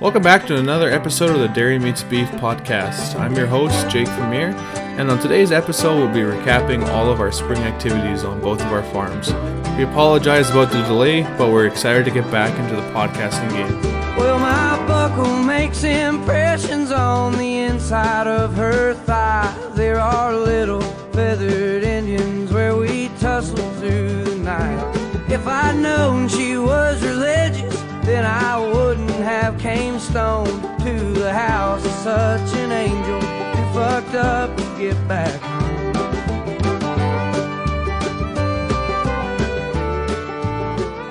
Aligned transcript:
Welcome 0.00 0.22
back 0.22 0.46
to 0.46 0.56
another 0.56 0.88
episode 0.88 1.28
of 1.28 1.40
the 1.40 1.48
Dairy 1.48 1.78
Meets 1.78 2.04
Beef 2.04 2.26
podcast. 2.30 3.20
I'm 3.20 3.34
your 3.36 3.46
host, 3.46 3.86
Jake 3.90 4.08
Vermeer, 4.08 4.54
and 4.96 5.10
on 5.10 5.18
today's 5.18 5.52
episode, 5.52 5.96
we'll 5.96 6.08
be 6.14 6.20
recapping 6.20 6.88
all 6.88 7.12
of 7.12 7.20
our 7.20 7.30
spring 7.30 7.58
activities 7.64 8.24
on 8.24 8.40
both 8.40 8.62
of 8.62 8.72
our 8.72 8.82
farms. 8.82 9.30
We 9.76 9.84
apologize 9.84 10.48
about 10.48 10.72
the 10.72 10.80
delay, 10.84 11.24
but 11.36 11.52
we're 11.52 11.66
excited 11.66 12.06
to 12.06 12.10
get 12.10 12.24
back 12.30 12.58
into 12.58 12.76
the 12.76 12.88
podcasting 12.92 13.50
game. 13.50 13.78
Well, 14.16 14.38
my 14.38 14.82
buckle 14.86 15.42
makes 15.42 15.84
impressions 15.84 16.90
on 16.92 17.36
the 17.36 17.58
inside 17.58 18.26
of 18.26 18.54
her 18.54 18.94
thigh. 18.94 19.54
There 19.74 20.00
are 20.00 20.34
little 20.34 20.80
feathered 21.12 21.84
Indians 21.84 22.50
where 22.50 22.74
we 22.74 23.10
tussle 23.20 23.58
through 23.74 24.24
the 24.24 24.36
night. 24.36 24.96
If 25.30 25.46
I'd 25.46 25.76
known 25.76 26.26
she 26.26 26.56
was 26.56 27.02
religious, 27.04 27.79
then 28.10 28.26
I 28.26 28.58
wouldn't 28.58 29.08
have 29.08 29.56
came 29.60 30.00
stone 30.00 30.46
to 30.80 31.12
the 31.12 31.32
house 31.32 31.84
of 31.84 31.92
such 31.92 32.58
an 32.58 32.72
angel. 32.72 33.20
Too 33.20 33.72
fucked 33.72 34.16
up 34.16 34.56
to 34.56 34.64
get 34.76 34.96
back. 35.06 35.40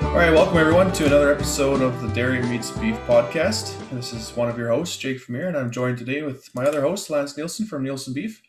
All 0.04 0.16
right, 0.16 0.30
welcome 0.30 0.58
everyone 0.58 0.92
to 0.92 1.06
another 1.06 1.32
episode 1.32 1.80
of 1.80 2.02
the 2.02 2.08
Dairy 2.08 2.42
Meets 2.42 2.70
Beef 2.72 2.96
podcast. 3.06 3.78
This 3.92 4.12
is 4.12 4.36
one 4.36 4.50
of 4.50 4.58
your 4.58 4.68
hosts, 4.68 4.98
Jake 4.98 5.24
Vermeer, 5.24 5.48
and 5.48 5.56
I'm 5.56 5.70
joined 5.70 5.96
today 5.96 6.20
with 6.20 6.54
my 6.54 6.64
other 6.66 6.82
host, 6.82 7.08
Lance 7.08 7.34
Nielsen 7.34 7.64
from 7.64 7.82
Nielsen 7.82 8.12
Beef. 8.12 8.42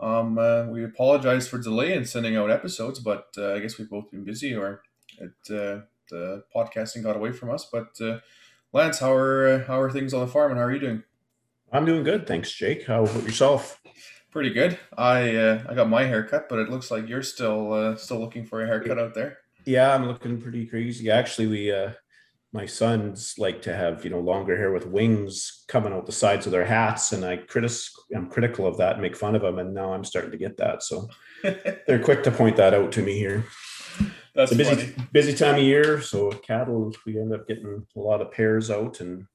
Um, 0.00 0.38
uh, 0.38 0.64
we 0.64 0.82
apologize 0.82 1.46
for 1.46 1.58
delay 1.58 1.92
in 1.92 2.06
sending 2.06 2.36
out 2.36 2.50
episodes, 2.50 3.00
but 3.00 3.26
uh, 3.36 3.52
I 3.52 3.58
guess 3.58 3.76
we've 3.76 3.90
both 3.90 4.10
been 4.10 4.24
busy 4.24 4.54
or 4.54 4.82
it, 5.18 5.54
uh, 5.54 5.82
the 6.10 6.44
podcasting 6.54 7.02
got 7.02 7.16
away 7.16 7.32
from 7.32 7.50
us. 7.50 7.68
But 7.70 7.88
uh, 8.00 8.18
Lance, 8.72 8.98
how 8.98 9.12
are 9.12 9.48
uh, 9.48 9.64
how 9.66 9.80
are 9.80 9.90
things 9.90 10.14
on 10.14 10.20
the 10.20 10.26
farm, 10.26 10.52
and 10.52 10.58
how 10.58 10.66
are 10.66 10.72
you 10.72 10.80
doing? 10.80 11.02
I'm 11.72 11.84
doing 11.84 12.04
good, 12.04 12.26
thanks, 12.26 12.52
Jake. 12.52 12.86
How 12.86 13.04
about 13.04 13.22
yourself? 13.22 13.80
Pretty 14.30 14.50
good. 14.50 14.78
I 14.96 15.36
uh, 15.36 15.64
I 15.68 15.74
got 15.74 15.88
my 15.88 16.04
haircut, 16.04 16.48
but 16.48 16.58
it 16.58 16.70
looks 16.70 16.90
like 16.90 17.08
you're 17.08 17.22
still 17.22 17.72
uh, 17.72 17.96
still 17.96 18.18
looking 18.18 18.44
for 18.44 18.62
a 18.62 18.66
haircut 18.66 18.98
out 18.98 19.14
there. 19.14 19.38
Yeah, 19.64 19.94
I'm 19.94 20.06
looking 20.06 20.40
pretty 20.40 20.66
crazy. 20.66 21.10
Actually, 21.10 21.46
we 21.46 21.72
uh 21.72 21.92
my 22.52 22.66
sons 22.66 23.34
like 23.38 23.62
to 23.62 23.74
have, 23.74 24.04
you 24.04 24.10
know, 24.10 24.20
longer 24.20 24.56
hair 24.56 24.72
with 24.72 24.86
wings 24.86 25.64
coming 25.68 25.92
out 25.92 26.04
the 26.04 26.12
sides 26.12 26.44
of 26.44 26.52
their 26.52 26.66
hats 26.66 27.12
and 27.12 27.24
I 27.24 27.38
critic 27.38 27.70
I'm 28.14 28.28
critical 28.28 28.66
of 28.66 28.76
that 28.76 28.92
and 28.92 29.02
make 29.02 29.16
fun 29.16 29.34
of 29.34 29.42
them 29.42 29.58
and 29.58 29.72
now 29.74 29.94
I'm 29.94 30.04
starting 30.04 30.32
to 30.32 30.36
get 30.36 30.58
that. 30.58 30.82
So 30.82 31.08
they're 31.42 32.02
quick 32.02 32.22
to 32.24 32.30
point 32.30 32.56
that 32.56 32.74
out 32.74 32.92
to 32.92 33.02
me 33.02 33.18
here. 33.18 33.44
That's 34.34 34.52
it's 34.52 34.60
a 34.60 34.64
busy 34.64 34.86
funny. 34.86 35.08
busy 35.12 35.34
time 35.34 35.56
of 35.56 35.62
year, 35.62 36.00
so 36.00 36.30
cattle 36.30 36.92
we 37.04 37.18
end 37.18 37.34
up 37.34 37.46
getting 37.46 37.86
a 37.96 38.00
lot 38.00 38.20
of 38.20 38.32
pairs 38.32 38.70
out 38.70 39.00
and 39.00 39.26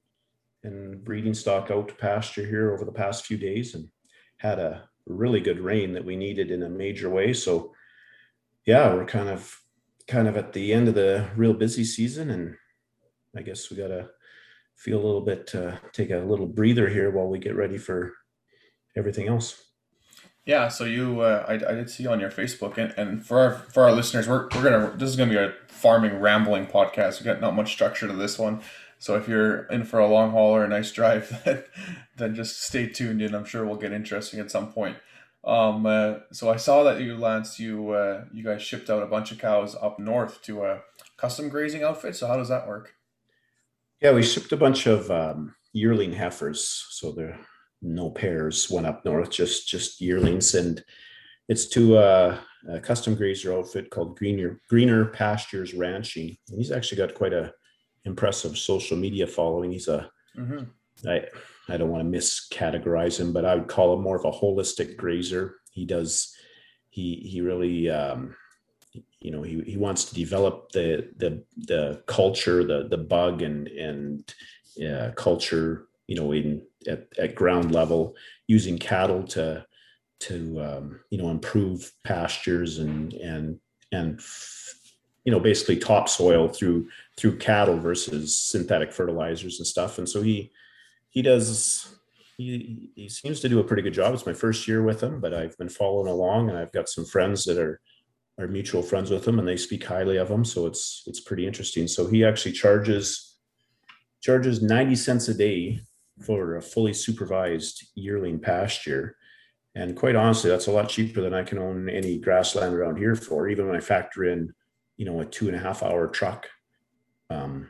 and 0.64 1.04
breeding 1.04 1.34
stock 1.34 1.70
out 1.72 1.88
to 1.88 1.94
pasture 1.96 2.46
here 2.46 2.74
over 2.74 2.84
the 2.84 2.92
past 2.92 3.26
few 3.26 3.38
days 3.38 3.76
and 3.76 3.88
had 4.38 4.60
a 4.60 4.90
really 5.06 5.40
good 5.40 5.60
rain 5.60 5.94
that 5.94 6.04
we 6.04 6.16
needed 6.16 6.52
in 6.52 6.64
a 6.64 6.70
major 6.70 7.10
way. 7.10 7.32
So 7.34 7.74
yeah, 8.66 8.94
we're 8.94 9.06
kind 9.06 9.30
of 9.30 9.56
kind 10.08 10.28
of 10.28 10.36
at 10.36 10.54
the 10.54 10.74
end 10.74 10.88
of 10.88 10.96
the 10.96 11.30
real 11.36 11.54
busy 11.54 11.84
season 11.84 12.32
and 12.32 12.56
I 13.36 13.42
guess 13.42 13.70
we 13.70 13.78
gotta 13.78 14.10
feel 14.76 14.98
a 14.98 15.06
little 15.06 15.22
bit 15.22 15.54
uh, 15.54 15.78
take 15.92 16.12
a 16.12 16.18
little 16.18 16.48
breather 16.48 16.88
here 16.88 17.12
while 17.12 17.28
we 17.28 17.40
get 17.40 17.56
ready 17.56 17.78
for 17.78 18.14
everything 18.96 19.28
else. 19.28 19.64
Yeah, 20.48 20.70
so 20.70 20.86
you, 20.86 21.20
uh, 21.20 21.44
I, 21.46 21.56
I 21.56 21.76
did 21.76 21.90
see 21.90 22.08
on 22.08 22.22
your 22.22 22.32
Facebook, 22.32 22.78
and, 22.78 22.94
and 22.96 23.24
for 23.24 23.38
our 23.38 23.52
for 23.74 23.84
our 23.84 23.92
listeners, 23.92 24.30
we're, 24.30 24.48
we're 24.56 24.64
gonna 24.64 24.96
this 24.96 25.10
is 25.10 25.18
gonna 25.18 25.30
be 25.30 25.38
a 25.38 25.54
farming 25.68 26.22
rambling 26.22 26.68
podcast. 26.68 27.20
We 27.20 27.26
got 27.26 27.42
not 27.42 27.54
much 27.54 27.74
structure 27.74 28.08
to 28.08 28.14
this 28.14 28.40
one, 28.40 28.62
so 28.98 29.18
if 29.18 29.28
you're 29.28 29.64
in 29.66 29.84
for 29.84 30.00
a 30.00 30.08
long 30.08 30.32
haul 30.32 30.56
or 30.56 30.64
a 30.64 30.70
nice 30.70 30.94
drive, 30.94 31.42
then 31.46 31.66
then 32.16 32.34
just 32.34 32.64
stay 32.64 32.88
tuned 32.88 33.22
in. 33.22 33.36
I'm 33.36 33.44
sure 33.44 33.66
we'll 33.66 33.76
get 33.76 33.92
interesting 33.92 34.40
at 34.40 34.50
some 34.50 34.72
point. 34.72 34.96
Um, 35.44 35.86
uh, 35.86 36.20
so 36.32 36.50
I 36.50 36.56
saw 36.56 36.84
that 36.84 37.02
you, 37.02 37.18
Lance, 37.18 37.60
you 37.60 37.90
uh, 37.90 38.24
you 38.34 38.42
guys 38.42 38.62
shipped 38.62 38.90
out 38.90 39.04
a 39.04 39.08
bunch 39.08 39.34
of 39.34 39.40
cows 39.40 39.76
up 39.76 40.00
north 40.00 40.42
to 40.44 40.64
a 40.64 40.80
custom 41.18 41.50
grazing 41.50 41.84
outfit. 41.84 42.16
So 42.16 42.26
how 42.26 42.38
does 42.38 42.48
that 42.48 42.70
work? 42.70 42.94
Yeah, 44.02 44.14
we 44.14 44.24
shipped 44.24 44.54
a 44.54 44.58
bunch 44.58 44.88
of 44.88 45.12
um, 45.12 45.56
yearling 45.74 46.14
heifers, 46.14 46.86
so 46.90 47.12
there 47.12 47.38
no 47.82 48.10
pairs 48.10 48.70
went 48.70 48.88
up 48.88 49.06
north, 49.06 49.30
just 49.30 49.68
just 49.68 50.02
yearlings, 50.02 50.56
and 50.56 50.84
it's 51.48 51.68
to 51.68 51.98
a, 51.98 52.40
a 52.70 52.80
custom 52.80 53.16
grazer 53.16 53.54
outfit 53.58 53.90
called 53.90 54.18
Greener 54.18 54.60
Greener 54.70 55.06
Pastures 55.06 55.74
Ranching. 55.74 56.38
And 56.50 56.58
he's 56.58 56.72
actually 56.72 56.98
got 56.98 57.14
quite 57.14 57.34
a 57.34 57.54
impressive 58.06 58.58
social 58.58 58.98
media 58.98 59.28
following. 59.28 59.72
He's 59.72 59.88
a 59.88 60.10
Mm-hmm. 60.38 61.10
I 61.10 61.26
I 61.70 61.78
don't 61.78 61.90
want 61.90 62.10
to 62.12 62.18
miscategorize 62.18 63.20
him, 63.20 63.34
but 63.34 63.46
I 63.46 63.56
would 63.56 63.68
call 63.68 63.94
him 63.94 64.02
more 64.02 64.16
of 64.16 64.26
a 64.26 64.32
holistic 64.32 64.96
grazer. 64.98 65.56
He 65.72 65.86
does 65.86 66.36
he 66.90 67.16
he 67.16 67.42
really 67.42 67.90
um, 67.90 68.36
you 69.20 69.32
know 69.32 69.42
he, 69.42 69.62
he 69.62 69.78
wants 69.78 70.06
to 70.06 70.16
develop 70.16 70.72
the 70.72 71.10
the 71.18 71.44
the 71.58 72.02
culture, 72.06 72.64
the 72.64 72.88
the 72.88 72.98
bug 72.98 73.42
and 73.42 73.68
and 73.68 74.34
uh, 74.86 75.12
culture 75.16 75.88
you 76.08 76.16
know 76.16 76.32
in 76.32 76.62
at, 76.88 77.08
at 77.18 77.36
ground 77.36 77.72
level 77.72 78.16
using 78.48 78.78
cattle 78.78 79.24
to 79.24 79.66
to 80.20 80.62
um, 80.62 81.00
you 81.10 81.18
know 81.18 81.30
improve 81.30 81.92
pastures 82.04 82.80
and 82.80 83.14
and 83.14 83.60
and 83.92 84.20
you 85.26 85.32
know 85.32 85.40
basically 85.40 85.78
topsoil 85.78 86.48
through 86.48 86.88
through 87.18 87.38
cattle 87.38 87.78
versus 87.78 88.38
synthetic 88.38 88.92
fertilizers 88.92 89.60
and 89.60 89.68
stuff. 89.68 89.98
And 89.98 90.08
so 90.08 90.22
he 90.22 90.52
he 91.10 91.22
does 91.22 91.94
he, 92.38 92.92
he 92.96 93.10
seems 93.10 93.40
to 93.40 93.50
do 93.50 93.60
a 93.60 93.64
pretty 93.64 93.82
good 93.82 93.94
job. 93.94 94.14
It's 94.14 94.26
my 94.26 94.34
first 94.34 94.68
year 94.68 94.84
with 94.84 95.02
him 95.02 95.20
but 95.20 95.34
i've 95.34 95.58
been 95.58 95.70
following 95.70 96.12
along 96.12 96.50
and 96.50 96.58
i've 96.58 96.72
got 96.72 96.90
some 96.90 97.06
friends 97.06 97.46
that 97.46 97.58
are 97.58 97.82
are 98.40 98.48
mutual 98.48 98.84
friends 98.84 99.10
with 99.10 99.28
him 99.28 99.40
and 99.40 99.48
they 99.48 99.58
speak 99.58 99.84
highly 99.84 100.18
of 100.18 100.30
him. 100.30 100.46
So 100.46 100.66
it's 100.68 101.04
it's 101.08 101.20
pretty 101.20 101.48
interesting. 101.48 101.88
So 101.88 102.08
he 102.08 102.24
actually 102.24 102.52
charges 102.52 103.36
charges 104.22 104.62
90 104.62 104.96
cents 104.96 105.28
a 105.28 105.34
day 105.34 105.80
for 106.20 106.56
a 106.56 106.62
fully 106.62 106.94
supervised 106.94 107.88
yearling 107.96 108.40
pasture. 108.40 109.16
And 109.76 109.96
quite 109.96 110.16
honestly 110.16 110.50
that's 110.50 110.68
a 110.68 110.72
lot 110.72 110.90
cheaper 110.90 111.22
than 111.22 111.36
i 111.36 111.44
can 111.44 111.60
own 111.60 111.88
any 111.88 112.18
grassland 112.18 112.74
around 112.74 112.98
here 112.98 113.16
for 113.16 113.48
even 113.48 113.68
when 113.68 113.76
i 113.76 113.80
factor 113.80 114.24
in 114.26 114.52
you 114.98 115.06
know 115.06 115.20
a 115.22 115.26
two 115.26 115.48
and 115.48 115.56
a 115.56 115.60
half 115.60 115.84
hour 115.84 116.08
truck 116.08 116.48
um, 117.30 117.70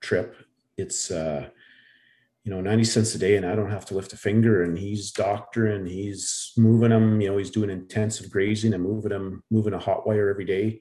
trip. 0.00 0.36
It's 0.76 1.10
uh 1.10 1.48
you 2.44 2.54
know 2.54 2.60
90 2.60 2.84
cents 2.84 3.14
a 3.14 3.18
day 3.18 3.36
and 3.36 3.44
i 3.44 3.54
don't 3.54 3.70
have 3.70 3.84
to 3.86 3.94
lift 3.94 4.14
a 4.14 4.16
finger 4.16 4.62
and 4.62 4.78
he's 4.78 5.10
doctoring 5.10 5.84
he's 5.84 6.52
moving 6.56 6.88
them 6.90 7.20
you 7.20 7.28
know 7.28 7.36
he's 7.36 7.50
doing 7.50 7.68
intensive 7.68 8.30
grazing 8.30 8.72
and 8.72 8.82
moving 8.82 9.10
them 9.10 9.42
moving 9.50 9.74
a 9.74 9.78
hot 9.78 10.06
wire 10.06 10.30
every 10.30 10.44
day. 10.44 10.80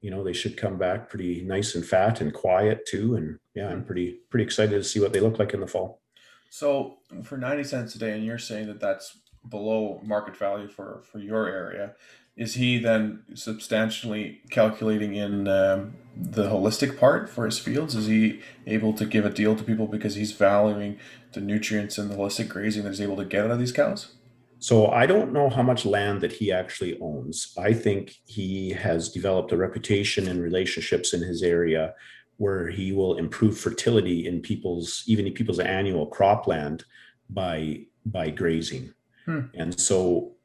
You 0.00 0.10
know 0.10 0.22
they 0.22 0.32
should 0.32 0.56
come 0.56 0.76
back 0.76 1.08
pretty 1.08 1.42
nice 1.42 1.74
and 1.76 1.86
fat 1.86 2.20
and 2.20 2.34
quiet 2.34 2.84
too. 2.86 3.16
And 3.16 3.38
yeah 3.54 3.68
i'm 3.68 3.84
pretty 3.84 4.18
pretty 4.28 4.44
excited 4.44 4.72
to 4.72 4.84
see 4.84 5.00
what 5.00 5.12
they 5.12 5.20
look 5.20 5.38
like 5.38 5.54
in 5.54 5.60
the 5.60 5.66
fall 5.66 6.02
So 6.50 6.98
for 7.24 7.36
ninety 7.36 7.64
cents 7.64 7.94
a 7.94 7.98
day, 7.98 8.12
and 8.12 8.24
you're 8.24 8.38
saying 8.38 8.66
that 8.68 8.80
that's 8.80 9.18
below 9.48 10.00
market 10.04 10.36
value 10.36 10.68
for 10.68 11.02
for 11.10 11.18
your 11.18 11.46
area, 11.48 11.94
is 12.36 12.54
he 12.54 12.78
then 12.78 13.24
substantially 13.34 14.40
calculating 14.50 15.14
in 15.14 15.48
um, 15.48 15.96
the 16.16 16.44
holistic 16.44 16.98
part 16.98 17.28
for 17.28 17.44
his 17.44 17.58
fields? 17.58 17.94
Is 17.94 18.06
he 18.06 18.40
able 18.66 18.92
to 18.94 19.04
give 19.04 19.24
a 19.24 19.30
deal 19.30 19.56
to 19.56 19.64
people 19.64 19.86
because 19.86 20.14
he's 20.14 20.32
valuing 20.32 20.98
the 21.32 21.40
nutrients 21.40 21.98
and 21.98 22.10
the 22.10 22.14
holistic 22.14 22.48
grazing 22.48 22.84
that 22.84 22.90
he's 22.90 23.00
able 23.00 23.16
to 23.16 23.24
get 23.24 23.44
out 23.44 23.50
of 23.50 23.58
these 23.58 23.72
cows? 23.72 24.14
So 24.60 24.88
I 24.88 25.06
don't 25.06 25.32
know 25.32 25.48
how 25.48 25.62
much 25.62 25.86
land 25.86 26.20
that 26.20 26.32
he 26.32 26.50
actually 26.50 26.98
owns. 27.00 27.54
I 27.58 27.72
think 27.72 28.16
he 28.26 28.70
has 28.70 29.08
developed 29.08 29.52
a 29.52 29.56
reputation 29.56 30.26
and 30.26 30.42
relationships 30.42 31.12
in 31.12 31.22
his 31.22 31.42
area 31.42 31.94
where 32.38 32.68
he 32.68 32.92
will 32.92 33.18
improve 33.18 33.58
fertility 33.58 34.26
in 34.26 34.40
people's 34.40 35.04
even 35.06 35.26
in 35.26 35.32
people's 35.32 35.60
annual 35.60 36.10
cropland 36.10 36.82
by 37.30 37.84
by 38.06 38.30
grazing. 38.30 38.94
Hmm. 39.26 39.42
And 39.54 39.78
so 39.78 40.36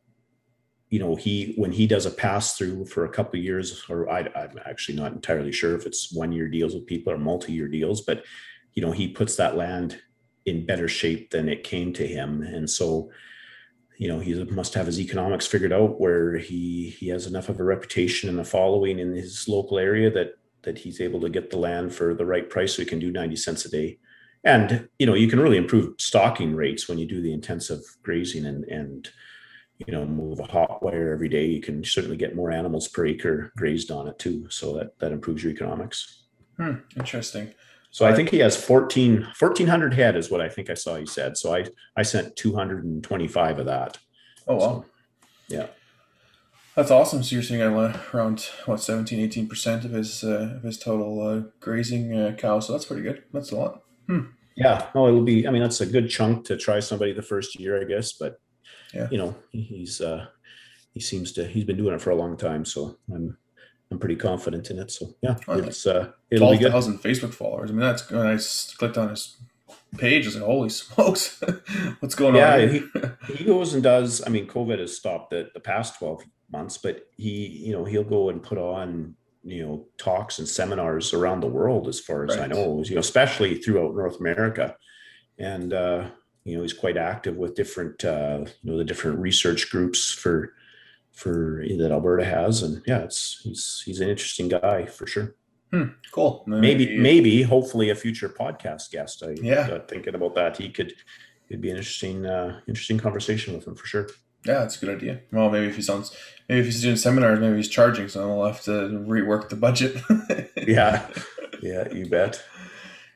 you 0.93 0.99
know 0.99 1.15
he 1.15 1.55
when 1.57 1.71
he 1.71 1.87
does 1.87 2.05
a 2.05 2.11
pass 2.11 2.55
through 2.55 2.85
for 2.85 3.05
a 3.05 3.09
couple 3.09 3.39
of 3.39 3.43
years 3.43 3.83
or 3.89 4.07
I, 4.11 4.29
i'm 4.35 4.59
actually 4.63 4.95
not 4.95 5.11
entirely 5.11 5.51
sure 5.51 5.75
if 5.75 5.87
it's 5.87 6.13
one 6.13 6.31
year 6.31 6.47
deals 6.47 6.75
with 6.75 6.85
people 6.85 7.11
or 7.11 7.17
multi-year 7.17 7.67
deals 7.67 8.01
but 8.01 8.23
you 8.73 8.83
know 8.83 8.91
he 8.91 9.07
puts 9.07 9.35
that 9.37 9.57
land 9.57 9.99
in 10.45 10.67
better 10.67 10.87
shape 10.87 11.31
than 11.31 11.49
it 11.49 11.63
came 11.63 11.93
to 11.93 12.05
him 12.05 12.43
and 12.43 12.69
so 12.69 13.09
you 13.97 14.07
know 14.07 14.19
he 14.19 14.43
must 14.43 14.75
have 14.75 14.85
his 14.85 14.99
economics 14.99 15.47
figured 15.47 15.73
out 15.73 15.99
where 15.99 16.37
he 16.37 16.95
he 16.99 17.07
has 17.07 17.25
enough 17.25 17.49
of 17.49 17.59
a 17.59 17.63
reputation 17.63 18.29
and 18.29 18.39
a 18.39 18.45
following 18.45 18.99
in 18.99 19.15
his 19.15 19.47
local 19.47 19.79
area 19.79 20.11
that 20.11 20.35
that 20.63 20.79
he's 20.79 21.01
able 21.01 21.19
to 21.21 21.29
get 21.29 21.49
the 21.49 21.57
land 21.57 21.93
for 21.93 22.13
the 22.13 22.25
right 22.25 22.49
price 22.49 22.75
so 22.75 22.81
he 22.81 22.87
can 22.87 22.99
do 22.99 23.11
90 23.11 23.35
cents 23.35 23.65
a 23.65 23.69
day 23.69 23.99
and 24.43 24.87
you 24.99 25.05
know 25.05 25.13
you 25.13 25.27
can 25.27 25.39
really 25.39 25.57
improve 25.57 25.93
stocking 25.99 26.55
rates 26.55 26.87
when 26.87 26.97
you 26.97 27.05
do 27.05 27.21
the 27.21 27.33
intensive 27.33 27.81
grazing 28.01 28.45
and 28.45 28.65
and 28.65 29.09
you 29.85 29.91
know 29.91 30.05
move 30.05 30.39
a 30.39 30.43
hot 30.43 30.83
wire 30.83 31.11
every 31.11 31.29
day 31.29 31.45
you 31.45 31.61
can 31.61 31.83
certainly 31.83 32.17
get 32.17 32.35
more 32.35 32.51
animals 32.51 32.87
per 32.87 33.05
acre 33.05 33.51
grazed 33.57 33.91
on 33.91 34.07
it 34.07 34.17
too 34.19 34.47
so 34.49 34.75
that 34.77 34.97
that 34.99 35.11
improves 35.11 35.43
your 35.43 35.51
economics 35.51 36.23
Hmm, 36.57 36.75
interesting. 36.95 37.53
So 37.91 38.07
I 38.07 38.13
think 38.13 38.29
he 38.29 38.39
has 38.39 38.61
14, 38.61 39.21
1400 39.37 39.93
head 39.93 40.15
is 40.15 40.31
what 40.31 40.41
I 40.41 40.49
think 40.49 40.69
I 40.69 40.73
saw 40.73 40.95
he 40.95 41.05
said. 41.05 41.37
So 41.37 41.53
I, 41.53 41.65
I 41.95 42.01
sent 42.01 42.35
225 42.35 43.59
of 43.59 43.65
that. 43.67 43.99
Oh, 44.47 44.55
wow. 44.55 44.59
So, 44.59 44.85
yeah. 45.47 45.67
That's 46.75 46.91
awesome. 46.91 47.21
So 47.23 47.35
you're 47.35 47.43
seeing 47.43 47.61
around 47.61 48.49
what 48.65 48.81
17, 48.81 49.19
18 49.19 49.47
percent 49.47 49.85
of 49.85 49.91
his 49.91 50.23
uh, 50.23 50.55
of 50.57 50.63
his 50.63 50.77
total 50.79 51.21
uh, 51.27 51.41
grazing 51.59 52.17
uh, 52.17 52.35
cows. 52.37 52.67
So 52.67 52.73
that's 52.73 52.85
pretty 52.85 53.03
good. 53.03 53.23
That's 53.31 53.51
a 53.51 53.55
lot. 53.55 53.83
Hmm. 54.07 54.21
Yeah. 54.55 54.87
No, 54.95 55.07
it'll 55.07 55.23
be. 55.23 55.47
I 55.47 55.51
mean, 55.51 55.61
that's 55.61 55.81
a 55.81 55.85
good 55.85 56.09
chunk 56.09 56.45
to 56.45 56.57
try 56.57 56.79
somebody 56.79 57.13
the 57.13 57.21
first 57.21 57.59
year, 57.59 57.79
I 57.79 57.83
guess. 57.85 58.13
But 58.13 58.39
Yeah. 58.93 59.07
you 59.11 59.17
know, 59.19 59.35
he's 59.51 60.01
uh, 60.01 60.25
he 60.93 60.99
seems 60.99 61.31
to 61.33 61.47
he's 61.47 61.63
been 61.63 61.77
doing 61.77 61.93
it 61.95 62.01
for 62.01 62.09
a 62.11 62.15
long 62.15 62.37
time. 62.37 62.65
So 62.65 62.97
I'm 63.13 63.37
I'm 63.91 63.99
pretty 63.99 64.15
confident 64.15 64.71
in 64.71 64.79
it. 64.79 64.89
So 64.89 65.13
yeah, 65.21 65.35
it's 65.49 65.85
uh, 65.85 66.11
it'll 66.31 66.47
be 66.51 66.57
Twelve 66.57 66.59
good. 66.59 66.71
thousand 66.71 66.99
Facebook 67.03 67.33
followers. 67.35 67.69
I 67.69 67.73
mean, 67.73 67.81
that's 67.81 68.09
when 68.09 68.25
I 68.25 68.37
clicked 68.77 68.97
on 68.97 69.09
his 69.09 69.37
page. 69.97 70.25
I 70.25 70.27
was 70.29 70.35
like, 70.37 70.43
holy 70.45 70.69
smokes, 70.69 71.39
what's 71.99 72.15
going 72.15 72.33
Yeah, 72.35 72.55
on? 72.55 72.69
he, 72.69 72.81
he 73.35 73.43
goes 73.45 73.75
and 73.75 73.83
does. 73.83 74.23
I 74.25 74.29
mean, 74.31 74.47
COVID 74.47 74.79
has 74.79 74.97
stopped 74.97 75.29
the, 75.29 75.49
the 75.53 75.59
past 75.59 75.99
twelve 75.99 76.23
months, 76.53 76.77
but 76.77 76.95
he, 77.17 77.47
you 77.65 77.73
know, 77.73 77.83
he'll 77.83 78.03
go 78.17 78.29
and 78.29 78.41
put 78.41 78.57
on, 78.57 79.15
you 79.43 79.61
know, 79.65 79.85
talks 79.97 80.39
and 80.39 80.47
seminars 80.47 81.13
around 81.13 81.41
the 81.41 81.47
world, 81.47 81.87
as 81.89 81.99
far 81.99 82.23
as 82.25 82.37
I 82.37 82.47
know, 82.47 82.81
you 82.85 82.95
know, 82.95 82.99
especially 83.01 83.55
throughout 83.55 83.93
North 83.95 84.19
America, 84.21 84.77
and 85.37 85.73
uh, 85.73 86.09
you 86.45 86.55
know, 86.55 86.61
he's 86.61 86.73
quite 86.73 86.95
active 86.97 87.35
with 87.35 87.55
different, 87.55 88.05
uh, 88.05 88.45
you 88.61 88.71
know, 88.71 88.77
the 88.77 88.85
different 88.85 89.19
research 89.19 89.69
groups 89.69 90.11
for 90.11 90.53
for 91.11 91.63
that 91.77 91.91
Alberta 91.91 92.23
has, 92.25 92.63
and 92.63 92.81
yeah, 92.87 92.99
it's 92.99 93.41
he's 93.43 93.83
he's 93.85 93.99
an 93.99 94.09
interesting 94.09 94.47
guy 94.47 94.85
for 94.85 95.05
sure. 95.07 95.35
cool. 96.11 96.43
Maybe 96.47 96.97
maybe 96.99 97.41
hopefully 97.41 97.89
a 97.89 97.95
future 97.95 98.29
podcast 98.29 98.91
guest. 98.91 99.23
I 99.23 99.35
Yeah. 99.41 99.67
got 99.67 99.87
thinking 99.89 100.15
about 100.15 100.35
that. 100.35 100.57
He 100.57 100.69
could. 100.69 100.93
It'd 101.49 101.61
be 101.61 101.69
an 101.69 101.77
interesting, 101.77 102.25
uh, 102.25 102.61
interesting 102.67 102.97
conversation 102.97 103.53
with 103.53 103.67
him 103.67 103.75
for 103.75 103.85
sure. 103.85 104.07
Yeah, 104.45 104.59
that's 104.59 104.81
a 104.81 104.85
good 104.85 104.95
idea. 104.97 105.21
Well, 105.31 105.49
maybe 105.49 105.67
if 105.67 105.75
he's 105.75 105.89
on, 105.89 106.03
maybe 106.49 106.59
if 106.61 106.65
he's 106.65 106.81
doing 106.81 106.97
seminars, 106.97 107.39
maybe 107.39 107.55
he's 107.55 107.69
charging, 107.69 108.09
so 108.09 108.29
I'll 108.41 108.45
have 108.45 108.61
to 108.63 108.71
rework 108.71 109.49
the 109.49 109.55
budget. 109.55 109.97
Yeah, 110.65 111.05
yeah, 111.61 111.91
you 111.91 112.05
bet. 112.05 112.41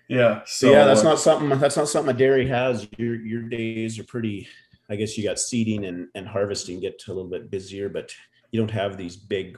yeah. 0.09 0.41
So 0.45 0.67
So 0.67 0.71
yeah, 0.71 0.83
that's 0.83 0.99
uh, 0.99 1.03
not 1.03 1.19
something. 1.19 1.57
That's 1.59 1.77
not 1.77 1.87
something 1.87 2.13
a 2.13 2.17
dairy 2.17 2.45
has. 2.47 2.87
Your 2.97 3.15
your 3.15 3.43
days 3.43 3.97
are 3.99 4.03
pretty. 4.03 4.47
I 4.89 4.95
guess 4.97 5.17
you 5.17 5.23
got 5.23 5.39
seeding 5.39 5.85
and, 5.85 6.07
and 6.15 6.27
harvesting 6.27 6.81
get 6.81 7.01
a 7.07 7.13
little 7.13 7.29
bit 7.29 7.49
busier, 7.49 7.87
but 7.89 8.11
you 8.51 8.59
don't 8.59 8.71
have 8.71 8.97
these 8.97 9.15
big 9.15 9.57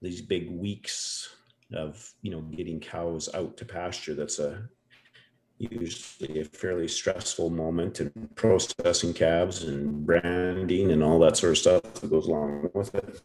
these 0.00 0.20
big 0.22 0.50
weeks 0.50 1.34
of 1.72 2.12
you 2.22 2.30
know 2.30 2.40
getting 2.42 2.78
cows 2.80 3.28
out 3.34 3.56
to 3.56 3.64
pasture. 3.64 4.14
That's 4.14 4.38
a 4.38 4.68
usually 5.58 6.40
a 6.40 6.44
fairly 6.44 6.88
stressful 6.88 7.50
moment 7.50 8.00
and 8.00 8.34
processing 8.36 9.12
calves 9.12 9.64
and 9.64 10.06
branding 10.06 10.90
and 10.90 11.02
all 11.02 11.18
that 11.20 11.36
sort 11.36 11.52
of 11.52 11.58
stuff 11.58 11.82
that 11.82 12.10
goes 12.10 12.26
along 12.26 12.70
with 12.74 12.94
it. 12.94 13.20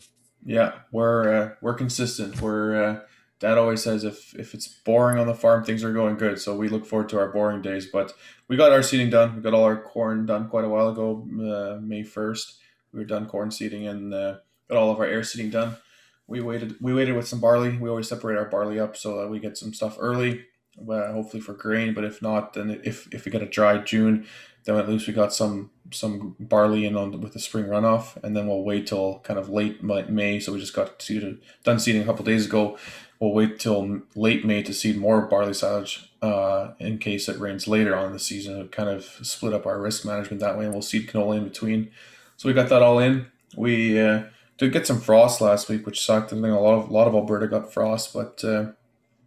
Yeah, 0.46 0.74
we're 0.92 1.34
uh, 1.34 1.50
we're 1.62 1.76
consistent. 1.76 2.42
We're 2.42 2.84
uh, 2.84 3.00
Dad 3.40 3.58
always 3.58 3.84
says 3.84 4.04
if 4.04 4.34
if 4.36 4.54
it's 4.54 4.68
boring 4.68 5.20
on 5.20 5.28
the 5.28 5.34
farm, 5.34 5.64
things 5.64 5.84
are 5.84 5.94
going 5.94 6.16
good. 6.16 6.40
So 6.40 6.56
we 6.56 6.70
look 6.70 6.86
forward 6.86 7.10
to 7.10 7.20
our 7.20 7.28
boring 7.28 7.62
days. 7.62 7.86
But 7.86 8.14
we 8.48 8.58
got 8.58 8.72
our 8.72 8.84
seeding 8.84 9.10
done. 9.10 9.36
We 9.36 9.42
got 9.42 9.54
all 9.54 9.66
our 9.66 9.82
corn 9.82 10.26
done 10.26 10.50
quite 10.50 10.66
a 10.66 10.70
while 10.70 10.90
ago, 10.90 11.28
uh, 11.40 11.82
May 11.82 12.04
first. 12.04 12.60
We 12.94 13.00
were 13.00 13.06
done 13.06 13.26
corn 13.26 13.52
seeding 13.52 13.88
and 13.88 14.14
uh, 14.14 14.38
got 14.70 14.78
all 14.78 14.92
of 14.92 15.00
our 15.00 15.06
air 15.06 15.24
seeding 15.24 15.50
done. 15.50 15.76
We 16.26 16.42
waited. 16.42 16.76
We 16.80 16.94
waited 16.94 17.16
with 17.16 17.28
some 17.28 17.42
barley. 17.42 17.78
We 17.78 17.90
always 17.90 18.08
separate 18.08 18.38
our 18.38 18.46
barley 18.46 18.80
up 18.80 18.96
so 18.96 19.20
that 19.20 19.30
we 19.30 19.40
get 19.40 19.58
some 19.58 19.74
stuff 19.74 19.98
early, 20.00 20.46
uh, 20.80 21.12
hopefully 21.12 21.42
for 21.42 21.54
grain. 21.54 21.94
But 21.94 22.04
if 22.04 22.22
not, 22.22 22.54
then 22.54 22.82
if 22.84 23.08
if 23.14 23.26
we 23.26 23.32
get 23.32 23.42
a 23.42 23.48
dry 23.48 23.78
June, 23.78 24.26
then 24.66 24.76
at 24.76 24.90
least 24.90 25.08
we 25.08 25.14
got 25.14 25.34
some 25.34 25.72
some 25.92 26.36
barley 26.40 26.86
in 26.86 26.96
on 26.96 27.20
with 27.22 27.34
the 27.34 27.40
spring 27.40 27.66
runoff, 27.66 28.22
and 28.24 28.36
then 28.36 28.48
we'll 28.48 28.64
wait 28.64 28.88
till 28.88 29.20
kind 29.20 29.40
of 29.40 29.50
late 29.50 29.84
May. 29.84 30.40
So 30.40 30.54
we 30.54 30.60
just 30.60 30.74
got 30.74 31.02
seeded, 31.02 31.40
done 31.64 31.80
seeding 31.80 32.02
a 32.02 32.06
couple 32.06 32.26
days 32.26 32.46
ago. 32.46 32.78
We'll 33.20 33.34
wait 33.34 33.60
till 33.60 34.02
late 34.16 34.46
May 34.46 34.64
to 34.64 34.74
seed 34.74 34.98
more 34.98 35.22
barley 35.22 35.54
silage 35.54 36.12
uh, 36.22 36.72
in 36.80 36.98
case 36.98 37.30
it 37.30 37.40
rains 37.40 37.68
later 37.68 37.96
on 37.96 38.08
in 38.08 38.14
the 38.14 38.20
season. 38.20 38.60
It 38.60 38.72
kind 38.72 38.90
of 38.90 39.04
split 39.04 39.54
up 39.54 39.66
our 39.66 39.80
risk 39.80 40.06
management 40.06 40.42
that 40.42 40.58
way, 40.58 40.66
and 40.66 40.74
we'll 40.74 40.82
seed 40.82 41.08
canola 41.08 41.38
in 41.38 41.44
between. 41.44 41.92
So 42.38 42.50
we 42.50 42.54
got 42.54 42.70
that 42.70 42.82
all 42.82 43.00
in. 43.00 43.28
We 43.56 44.00
uh, 44.00 44.24
did 44.58 44.74
get 44.74 44.88
some 44.88 45.00
frost 45.00 45.42
last 45.42 45.70
week, 45.70 45.86
which 45.86 46.02
sucked. 46.02 46.34
I 46.34 46.36
think 46.36 46.48
a 46.48 46.50
lot 46.60 46.80
of 46.80 46.90
a 46.90 46.94
lot 46.94 47.08
of 47.08 47.14
Alberta 47.14 47.48
got 47.48 47.72
frost, 47.72 48.14
but 48.14 48.44
uh, 48.44 48.72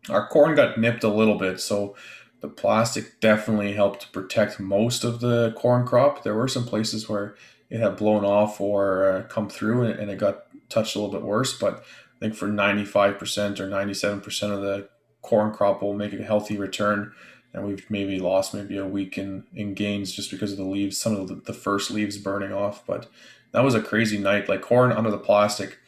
our 0.08 0.26
corn 0.29 0.55
got 0.55 0.79
nipped 0.79 1.05
a 1.05 1.08
little 1.08 1.37
bit. 1.37 1.61
So 1.61 1.97
the 2.41 2.49
plastic 2.49 3.20
definitely 3.20 3.73
helped 3.73 4.12
protect 4.12 4.61
most 4.61 5.05
of 5.05 5.20
the 5.20 5.53
corn 5.56 5.87
crop. 5.87 6.23
There 6.23 6.35
were 6.35 6.49
some 6.49 6.64
places 6.64 7.08
where 7.08 7.35
it 7.70 7.81
had 7.81 7.97
blown 7.97 8.25
off 8.25 8.61
or 8.61 9.11
uh, 9.11 9.23
come 9.23 9.49
through 9.49 9.82
and, 9.82 9.99
and 9.99 10.11
it 10.11 10.19
got 10.19 10.44
touched 10.69 10.94
a 10.94 11.00
little 11.00 11.12
bit 11.12 11.26
worse. 11.26 11.58
But 11.58 11.85
I 12.17 12.19
think 12.20 12.35
for 12.35 12.49
95% 12.49 13.61
or 13.61 13.69
97% 13.69 14.43
of 14.50 14.62
the 14.62 14.88
corn 15.23 15.53
crop 15.53 15.82
will 15.82 15.94
make 15.94 16.12
a 16.12 16.23
healthy 16.23 16.56
return. 16.56 17.12
And 17.53 17.67
we've 17.67 17.91
maybe 17.91 18.19
lost 18.19 18.53
maybe 18.53 18.76
a 18.76 18.87
week 18.87 19.17
in, 19.17 19.44
in 19.55 19.75
gains 19.75 20.12
just 20.12 20.31
because 20.31 20.53
of 20.53 20.58
the 20.58 20.64
leaves, 20.64 20.99
some 20.99 21.17
of 21.17 21.29
the, 21.29 21.37
the 21.37 21.55
first 21.55 21.91
leaves 21.91 22.19
burning 22.19 22.53
off. 22.53 22.87
But 22.87 23.08
that 23.53 23.64
was 23.64 23.75
a 23.75 23.81
crazy 23.81 24.19
night. 24.19 24.49
Like 24.49 24.61
corn 24.61 24.93
under 24.93 25.11
the 25.11 25.19
plastic, 25.19 25.79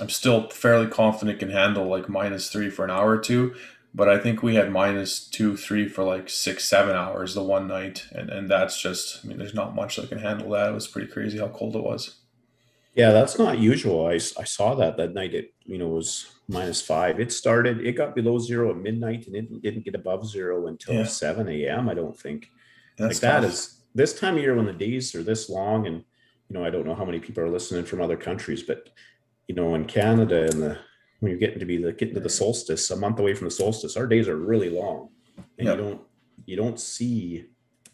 I'm 0.00 0.10
still 0.10 0.48
fairly 0.50 0.86
confident 0.88 1.38
can 1.38 1.50
handle 1.50 1.86
like 1.86 2.08
minus 2.08 2.50
three 2.50 2.70
for 2.70 2.84
an 2.84 2.90
hour 2.90 3.10
or 3.10 3.18
two 3.18 3.54
but 3.96 4.10
I 4.10 4.18
think 4.18 4.42
we 4.42 4.56
had 4.56 4.70
minus 4.70 5.26
two, 5.26 5.56
three 5.56 5.88
for 5.88 6.04
like 6.04 6.28
six, 6.28 6.66
seven 6.66 6.94
hours 6.94 7.32
the 7.32 7.42
one 7.42 7.66
night, 7.66 8.06
and 8.12 8.28
and 8.28 8.46
that's 8.48 8.78
just, 8.80 9.24
I 9.24 9.28
mean, 9.28 9.38
there's 9.38 9.54
not 9.54 9.74
much 9.74 9.96
that 9.96 10.10
can 10.10 10.18
handle 10.18 10.50
that. 10.50 10.68
It 10.68 10.74
was 10.74 10.86
pretty 10.86 11.10
crazy 11.10 11.38
how 11.38 11.48
cold 11.48 11.74
it 11.74 11.82
was. 11.82 12.16
Yeah, 12.94 13.12
that's 13.12 13.38
not 13.38 13.58
usual. 13.58 14.06
I, 14.06 14.14
I 14.16 14.44
saw 14.44 14.74
that 14.74 14.98
that 14.98 15.14
night. 15.14 15.34
It 15.34 15.54
you 15.64 15.78
know 15.78 15.88
was 15.88 16.26
minus 16.46 16.82
five. 16.82 17.18
It 17.18 17.32
started. 17.32 17.80
It 17.86 17.92
got 17.92 18.14
below 18.14 18.38
zero 18.38 18.68
at 18.70 18.76
midnight, 18.76 19.26
and 19.28 19.34
it 19.34 19.62
didn't 19.62 19.86
get 19.86 19.94
above 19.94 20.26
zero 20.28 20.66
until 20.66 20.94
Yeah. 20.96 21.04
seven 21.04 21.48
a.m. 21.48 21.88
I 21.88 21.94
don't 21.94 22.18
think. 22.18 22.50
That's 22.98 23.14
like 23.16 23.20
that 23.22 23.40
tough. 23.40 23.50
is 23.50 23.80
this 23.94 24.18
time 24.18 24.36
of 24.36 24.42
year 24.42 24.54
when 24.54 24.66
the 24.66 24.74
days 24.74 25.14
are 25.14 25.22
this 25.22 25.48
long, 25.48 25.86
and 25.86 26.04
you 26.50 26.54
know 26.58 26.62
I 26.66 26.68
don't 26.68 26.84
know 26.86 26.94
how 26.94 27.06
many 27.06 27.18
people 27.18 27.42
are 27.42 27.48
listening 27.48 27.86
from 27.86 28.02
other 28.02 28.18
countries, 28.18 28.62
but 28.62 28.90
you 29.48 29.54
know 29.54 29.74
in 29.74 29.84
Canada 29.84 30.42
and 30.50 30.62
the 30.62 30.78
when 31.20 31.30
you're 31.30 31.38
getting 31.38 31.58
to 31.60 31.64
be 31.66 31.78
the 31.78 31.92
getting 31.92 32.14
to 32.14 32.20
the 32.20 32.28
solstice, 32.28 32.90
a 32.90 32.96
month 32.96 33.18
away 33.18 33.34
from 33.34 33.46
the 33.46 33.50
solstice, 33.50 33.96
our 33.96 34.06
days 34.06 34.28
are 34.28 34.36
really 34.36 34.68
long, 34.70 35.08
and 35.58 35.66
Yeah. 35.66 35.72
you 35.72 35.78
don't 35.78 36.00
you 36.44 36.56
don't 36.56 36.78
see 36.80 37.46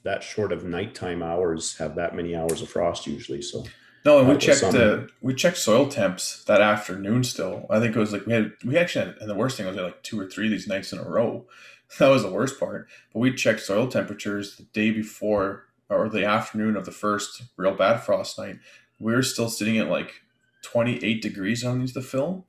that 0.03 0.23
short 0.23 0.53
of 0.53 0.65
nighttime 0.65 1.23
hours 1.23 1.77
have 1.79 1.95
that 1.95 2.15
many 2.17 2.35
hours 2.35 2.61
of 2.61 2.69
frost 2.69 3.07
usually. 3.07 3.41
So 3.41 3.65
No, 4.05 4.19
and 4.19 4.29
we 4.29 4.37
checked 4.37 4.59
something. 4.59 4.81
uh, 4.81 5.07
we 5.21 5.33
checked 5.33 5.59
soil 5.59 5.87
temps 5.89 6.43
that 6.45 6.61
afternoon. 6.61 7.23
Still, 7.23 7.67
I 7.71 7.79
think 7.79 7.95
it 7.95 7.99
was 8.01 8.13
like 8.13 8.27
we 8.27 8.33
had 8.33 8.53
we 8.65 8.77
actually 8.77 9.07
had, 9.07 9.17
and 9.21 9.31
the 9.31 9.35
worst 9.37 9.57
thing 9.57 9.67
was 9.67 9.77
we 9.77 9.83
had 9.83 9.87
like 9.93 10.03
two 10.03 10.19
or 10.19 10.27
three 10.29 10.47
of 10.47 10.51
these 10.51 10.67
nights 10.67 10.93
in 10.93 10.99
a 10.99 11.09
row. 11.09 11.47
That 11.99 12.09
was 12.09 12.23
the 12.23 12.31
worst 12.31 12.59
part. 12.59 12.89
But 13.13 13.19
we 13.19 13.35
checked 13.35 13.61
soil 13.61 13.87
temperatures 13.87 14.57
the 14.57 14.63
day 14.63 14.91
before 14.93 15.67
or 15.91 16.09
the 16.09 16.25
afternoon 16.25 16.75
of 16.75 16.87
the 16.87 16.91
first 16.91 17.43
real 17.59 17.75
bad 17.75 17.99
frost 18.03 18.39
night. 18.39 18.57
We 18.99 19.13
were 19.13 19.23
still 19.23 19.51
sitting 19.51 19.77
at 19.77 19.91
like 19.91 20.22
twenty 20.63 21.03
eight 21.05 21.23
degrees 21.23 21.65
underneath 21.65 21.95
the 21.95 22.03
film. 22.03 22.45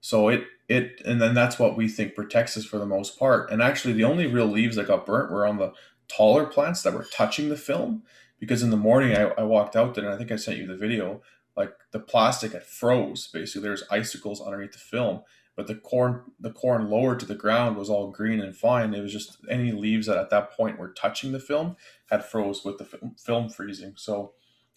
So 0.00 0.28
it 0.28 0.44
it 0.68 1.02
and 1.04 1.20
then 1.20 1.34
that's 1.34 1.58
what 1.58 1.76
we 1.76 1.88
think 1.88 2.14
protects 2.14 2.56
us 2.56 2.64
for 2.64 2.78
the 2.78 2.86
most 2.86 3.18
part. 3.18 3.50
And 3.50 3.62
actually, 3.62 3.94
the 3.94 4.04
only 4.04 4.26
real 4.26 4.46
leaves 4.46 4.76
that 4.76 4.88
got 4.88 5.06
burnt 5.06 5.30
were 5.30 5.46
on 5.46 5.58
the 5.58 5.72
taller 6.08 6.46
plants 6.46 6.82
that 6.82 6.94
were 6.94 7.06
touching 7.12 7.48
the 7.48 7.56
film 7.56 8.02
because 8.38 8.62
in 8.62 8.70
the 8.70 8.76
morning 8.76 9.16
I, 9.16 9.32
I 9.38 9.42
walked 9.42 9.76
out 9.76 9.94
there 9.94 10.04
and 10.04 10.14
I 10.14 10.16
think 10.16 10.30
I 10.30 10.36
sent 10.36 10.58
you 10.58 10.66
the 10.66 10.76
video. 10.76 11.22
Like 11.56 11.72
the 11.90 12.00
plastic 12.00 12.52
had 12.52 12.64
froze. 12.64 13.28
Basically, 13.28 13.62
there's 13.62 13.84
icicles 13.90 14.42
underneath 14.42 14.72
the 14.72 14.78
film, 14.78 15.22
but 15.56 15.66
the 15.66 15.74
corn 15.74 16.22
the 16.38 16.52
corn 16.52 16.90
lower 16.90 17.16
to 17.16 17.24
the 17.24 17.34
ground 17.34 17.76
was 17.76 17.88
all 17.88 18.10
green 18.10 18.40
and 18.40 18.54
fine. 18.54 18.92
It 18.92 19.00
was 19.00 19.12
just 19.12 19.38
any 19.48 19.72
leaves 19.72 20.06
that 20.06 20.18
at 20.18 20.30
that 20.30 20.52
point 20.52 20.78
were 20.78 20.92
touching 20.92 21.32
the 21.32 21.40
film 21.40 21.76
had 22.10 22.24
froze 22.24 22.64
with 22.64 22.78
the 22.78 22.84
film, 22.84 23.14
film 23.18 23.48
freezing. 23.48 23.94
So 23.96 24.34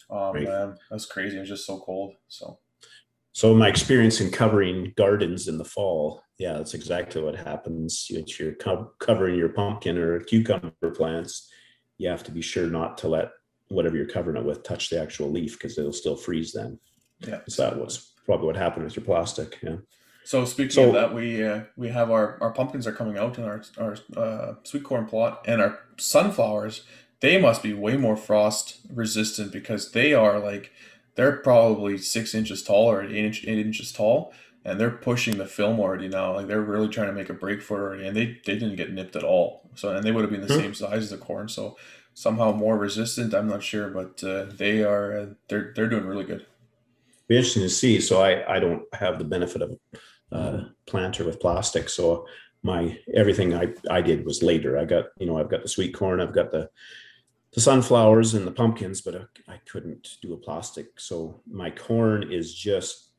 um, 0.09 0.35
man, 0.35 0.77
that 0.89 0.95
was 0.95 1.05
crazy. 1.05 1.37
It 1.37 1.41
was 1.41 1.49
just 1.49 1.65
so 1.65 1.79
cold. 1.79 2.15
So 2.29 2.59
So 3.39 3.55
my 3.55 3.69
experience 3.69 4.19
in 4.19 4.31
covering 4.31 4.91
gardens 4.97 5.47
in 5.47 5.57
the 5.57 5.63
fall, 5.63 6.21
yeah, 6.39 6.55
that's 6.55 6.73
exactly 6.73 7.21
what 7.21 7.37
happens. 7.37 8.07
If 8.09 8.37
you're 8.37 8.55
co- 8.55 8.91
covering 8.99 9.35
your 9.35 9.47
pumpkin 9.47 9.97
or 9.97 10.19
cucumber 10.19 10.91
plants, 10.93 11.49
you 11.97 12.09
have 12.09 12.21
to 12.23 12.31
be 12.31 12.41
sure 12.41 12.67
not 12.67 12.97
to 12.97 13.07
let 13.07 13.29
whatever 13.69 13.95
you're 13.95 14.09
covering 14.09 14.35
it 14.35 14.43
with 14.43 14.63
touch 14.63 14.89
the 14.89 15.01
actual 15.01 15.31
leaf 15.31 15.53
because 15.53 15.77
it'll 15.77 15.93
still 15.93 16.17
freeze 16.17 16.51
then. 16.51 16.77
yeah. 17.25 17.39
So 17.47 17.63
that 17.63 17.79
was 17.79 18.11
probably 18.25 18.47
what 18.47 18.57
happened 18.57 18.83
with 18.83 18.97
your 18.97 19.05
plastic. 19.05 19.57
Yeah. 19.63 19.77
So 20.25 20.43
speaking 20.43 20.71
So- 20.71 20.87
of 20.89 20.93
that, 20.95 21.15
we 21.15 21.41
uh, 21.41 21.61
we 21.77 21.87
have 21.87 22.11
our, 22.11 22.37
our 22.41 22.51
pumpkins 22.51 22.87
are 22.87 22.91
coming 22.91 23.17
out 23.17 23.37
in 23.37 23.45
our 23.45 23.63
our 23.77 23.95
uh, 24.17 24.55
sweet 24.63 24.83
corn 24.83 25.05
plot 25.05 25.45
and 25.47 25.61
our 25.61 25.79
sunflowers. 25.97 26.81
They 27.21 27.39
must 27.39 27.63
be 27.63 27.71
way 27.71 27.95
more 27.95 28.17
frost 28.17 28.81
resistant 28.93 29.53
because 29.53 29.93
they 29.93 30.13
are 30.13 30.39
like 30.39 30.73
they're 31.19 31.37
probably 31.37 31.97
six 31.97 32.33
inches 32.35 32.63
tall 32.63 32.89
or 32.91 33.03
eight, 33.03 33.15
inch, 33.15 33.45
eight 33.47 33.59
inches 33.59 33.91
tall, 33.91 34.33
and 34.65 34.79
they're 34.79 34.91
pushing 34.91 35.37
the 35.37 35.45
film 35.45 35.79
already 35.79 36.07
now. 36.07 36.35
Like 36.35 36.47
they're 36.47 36.61
really 36.61 36.89
trying 36.89 37.07
to 37.07 37.13
make 37.13 37.29
a 37.29 37.33
break 37.33 37.61
for 37.61 37.79
it 37.79 37.83
already, 37.83 38.07
and 38.07 38.15
they 38.17 38.25
they 38.45 38.53
didn't 38.57 38.75
get 38.77 38.93
nipped 38.93 39.15
at 39.15 39.23
all. 39.23 39.69
So 39.75 39.95
and 39.95 40.03
they 40.05 40.11
would 40.11 40.23
have 40.23 40.31
been 40.31 40.41
the 40.41 40.49
Hmm. 40.49 40.59
same 40.61 40.73
size 40.73 41.03
as 41.03 41.09
the 41.11 41.17
corn. 41.17 41.49
So 41.49 41.77
somehow 42.13 42.51
more 42.53 42.77
resistant. 42.77 43.33
I'm 43.33 43.47
not 43.47 43.63
sure, 43.63 43.89
but 43.89 44.23
uh, 44.23 44.45
they 44.45 44.83
are 44.83 45.19
uh, 45.19 45.25
they're 45.49 45.73
they're 45.75 45.89
doing 45.89 46.05
really 46.05 46.25
good. 46.25 46.45
Be 47.27 47.35
interesting 47.37 47.63
to 47.63 47.69
see. 47.69 48.01
So 48.01 48.21
I 48.21 48.55
I 48.55 48.59
don't 48.59 48.83
have 48.93 49.19
the 49.19 49.25
benefit 49.25 49.61
of 49.61 49.77
uh, 50.31 50.63
planter 50.87 51.25
with 51.25 51.39
plastic, 51.39 51.89
so 51.89 52.27
my 52.63 52.99
everything 53.13 53.53
I 53.55 53.73
I 53.89 54.01
did 54.01 54.25
was 54.25 54.43
later. 54.43 54.77
I 54.77 54.85
got 54.85 55.05
you 55.19 55.27
know 55.27 55.37
I've 55.37 55.49
got 55.49 55.63
the 55.63 55.69
sweet 55.69 55.93
corn, 55.93 56.21
I've 56.21 56.33
got 56.33 56.51
the 56.51 56.69
the 57.53 57.61
sunflowers 57.61 58.35
and 58.35 58.45
the 58.45 58.51
pumpkins, 58.51 59.01
but 59.01 59.15
I, 59.15 59.53
I 59.53 59.59
couldn't 59.69 60.17
do 60.21 60.33
a 60.33 60.37
plastic. 60.37 60.99
So 60.99 61.41
my 61.49 61.71
corn 61.71 62.31
is 62.31 62.53
just 62.53 63.11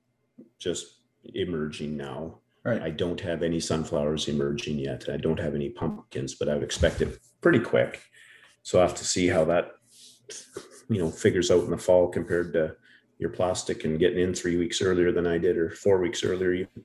just 0.58 1.00
emerging 1.34 1.96
now. 1.96 2.38
Right. 2.64 2.82
I 2.82 2.90
don't 2.90 3.20
have 3.20 3.42
any 3.42 3.58
sunflowers 3.58 4.28
emerging 4.28 4.78
yet. 4.78 5.08
I 5.08 5.16
don't 5.16 5.40
have 5.40 5.54
any 5.54 5.70
pumpkins, 5.70 6.34
but 6.34 6.48
I 6.48 6.54
would 6.54 6.62
expect 6.62 7.00
it 7.00 7.18
pretty 7.40 7.58
quick. 7.58 8.02
So 8.62 8.78
I 8.78 8.82
have 8.82 8.94
to 8.96 9.04
see 9.04 9.26
how 9.26 9.44
that 9.46 9.72
you 10.88 10.98
know 10.98 11.10
figures 11.10 11.50
out 11.50 11.64
in 11.64 11.70
the 11.70 11.78
fall 11.78 12.08
compared 12.08 12.52
to 12.52 12.76
your 13.18 13.30
plastic 13.30 13.84
and 13.84 13.98
getting 13.98 14.20
in 14.20 14.34
three 14.34 14.56
weeks 14.56 14.80
earlier 14.80 15.12
than 15.12 15.26
I 15.26 15.38
did 15.38 15.56
or 15.56 15.70
four 15.70 16.00
weeks 16.00 16.22
earlier. 16.24 16.52
even. 16.52 16.84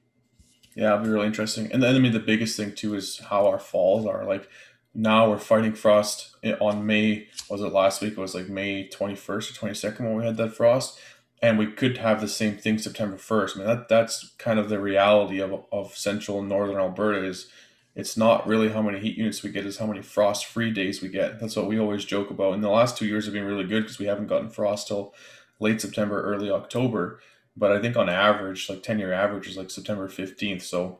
Yeah, 0.75 0.93
it'll 0.93 1.05
be 1.05 1.09
really 1.09 1.27
interesting. 1.27 1.71
And 1.71 1.81
then 1.81 1.95
I 1.95 1.99
mean 1.99 2.13
the 2.13 2.19
biggest 2.19 2.57
thing 2.57 2.73
too 2.73 2.95
is 2.95 3.19
how 3.19 3.47
our 3.47 3.59
falls 3.59 4.05
are. 4.05 4.25
Like 4.25 4.49
now 4.95 5.29
we're 5.29 5.37
fighting 5.37 5.73
frost 5.73 6.35
on 6.59 6.85
May. 6.85 7.27
Was 7.49 7.61
it 7.61 7.73
last 7.73 8.01
week? 8.01 8.13
It 8.13 8.17
was 8.17 8.33
like 8.33 8.49
May 8.49 8.87
twenty 8.87 9.15
first 9.15 9.51
or 9.51 9.55
twenty 9.55 9.75
second 9.75 10.05
when 10.05 10.15
we 10.15 10.25
had 10.25 10.37
that 10.37 10.55
frost, 10.55 10.97
and 11.41 11.59
we 11.59 11.67
could 11.67 11.97
have 11.97 12.21
the 12.21 12.27
same 12.27 12.57
thing 12.57 12.77
September 12.77 13.17
first. 13.17 13.55
I 13.55 13.59
mean 13.59 13.67
that 13.67 13.89
that's 13.89 14.33
kind 14.37 14.59
of 14.59 14.69
the 14.69 14.79
reality 14.79 15.39
of 15.41 15.65
of 15.71 15.95
central 15.95 16.39
and 16.39 16.49
northern 16.49 16.77
Alberta 16.77 17.23
is. 17.25 17.49
It's 17.95 18.17
not 18.17 18.45
really 18.45 18.69
how 18.69 18.81
many 18.81 18.99
heat 18.99 19.17
units 19.17 19.41
we 19.41 19.51
get; 19.51 19.65
is 19.65 19.77
how 19.77 19.85
many 19.85 20.01
frost-free 20.01 20.71
days 20.71 21.01
we 21.01 21.07
get. 21.07 21.39
That's 21.39 21.55
what 21.55 21.67
we 21.67 21.79
always 21.79 22.03
joke 22.03 22.29
about. 22.29 22.53
And 22.53 22.63
the 22.63 22.69
last 22.69 22.97
two 22.97 23.05
years 23.05 23.23
have 23.23 23.33
been 23.33 23.45
really 23.45 23.63
good 23.63 23.83
because 23.83 23.99
we 23.99 24.07
haven't 24.07 24.27
gotten 24.27 24.49
frost 24.49 24.89
till 24.89 25.13
late 25.61 25.79
September, 25.79 26.21
early 26.21 26.51
October 26.51 27.21
but 27.57 27.71
I 27.71 27.81
think 27.81 27.95
on 27.95 28.09
average, 28.09 28.69
like 28.69 28.83
10 28.83 28.99
year 28.99 29.13
average 29.13 29.47
is 29.47 29.57
like 29.57 29.71
September 29.71 30.07
15th. 30.07 30.61
So 30.61 30.99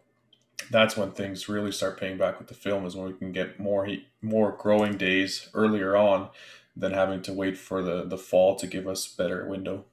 that's 0.71 0.97
when 0.97 1.11
things 1.11 1.49
really 1.49 1.71
start 1.71 1.99
paying 1.99 2.17
back 2.17 2.39
with 2.39 2.47
the 2.47 2.53
film 2.53 2.85
is 2.85 2.95
when 2.95 3.07
we 3.07 3.17
can 3.17 3.31
get 3.31 3.59
more 3.59 3.85
heat, 3.85 4.07
more 4.21 4.51
growing 4.59 4.97
days 4.97 5.49
earlier 5.53 5.95
on 5.95 6.29
than 6.75 6.91
having 6.91 7.21
to 7.23 7.33
wait 7.33 7.57
for 7.57 7.81
the, 7.81 8.05
the 8.05 8.17
fall 8.17 8.55
to 8.55 8.67
give 8.67 8.87
us 8.87 9.07
better 9.07 9.47
window. 9.47 9.85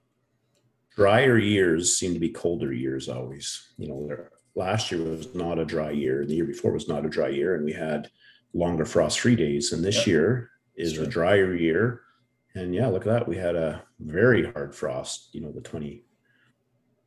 Drier 0.96 1.38
years 1.38 1.96
seem 1.96 2.12
to 2.14 2.20
be 2.20 2.28
colder 2.28 2.72
years 2.72 3.08
always. 3.08 3.68
You 3.78 3.88
know, 3.88 4.16
last 4.54 4.90
year 4.90 5.02
was 5.02 5.34
not 5.34 5.58
a 5.58 5.64
dry 5.64 5.90
year. 5.90 6.26
The 6.26 6.34
year 6.34 6.44
before 6.44 6.72
was 6.72 6.88
not 6.88 7.06
a 7.06 7.08
dry 7.08 7.28
year, 7.28 7.54
and 7.54 7.64
we 7.64 7.72
had 7.72 8.10
longer 8.52 8.84
frost-free 8.84 9.36
days. 9.36 9.72
And 9.72 9.82
this 9.84 10.06
Yeah. 10.06 10.12
year 10.12 10.50
is 10.76 10.98
a 10.98 11.06
drier 11.06 11.54
year. 11.54 12.02
And 12.54 12.74
yeah, 12.74 12.86
look 12.88 13.06
at 13.06 13.12
that. 13.12 13.28
We 13.28 13.36
had 13.36 13.56
a 13.56 13.82
very 14.00 14.50
hard 14.52 14.74
frost. 14.74 15.34
You 15.34 15.40
know, 15.40 15.52
the 15.52 15.62
twenty 15.62 16.04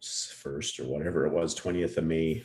first 0.02 0.80
or 0.80 0.86
whatever 0.86 1.26
it 1.28 1.34
was, 1.34 1.54
twentieth 1.54 1.98
of 1.98 2.06
May. 2.06 2.44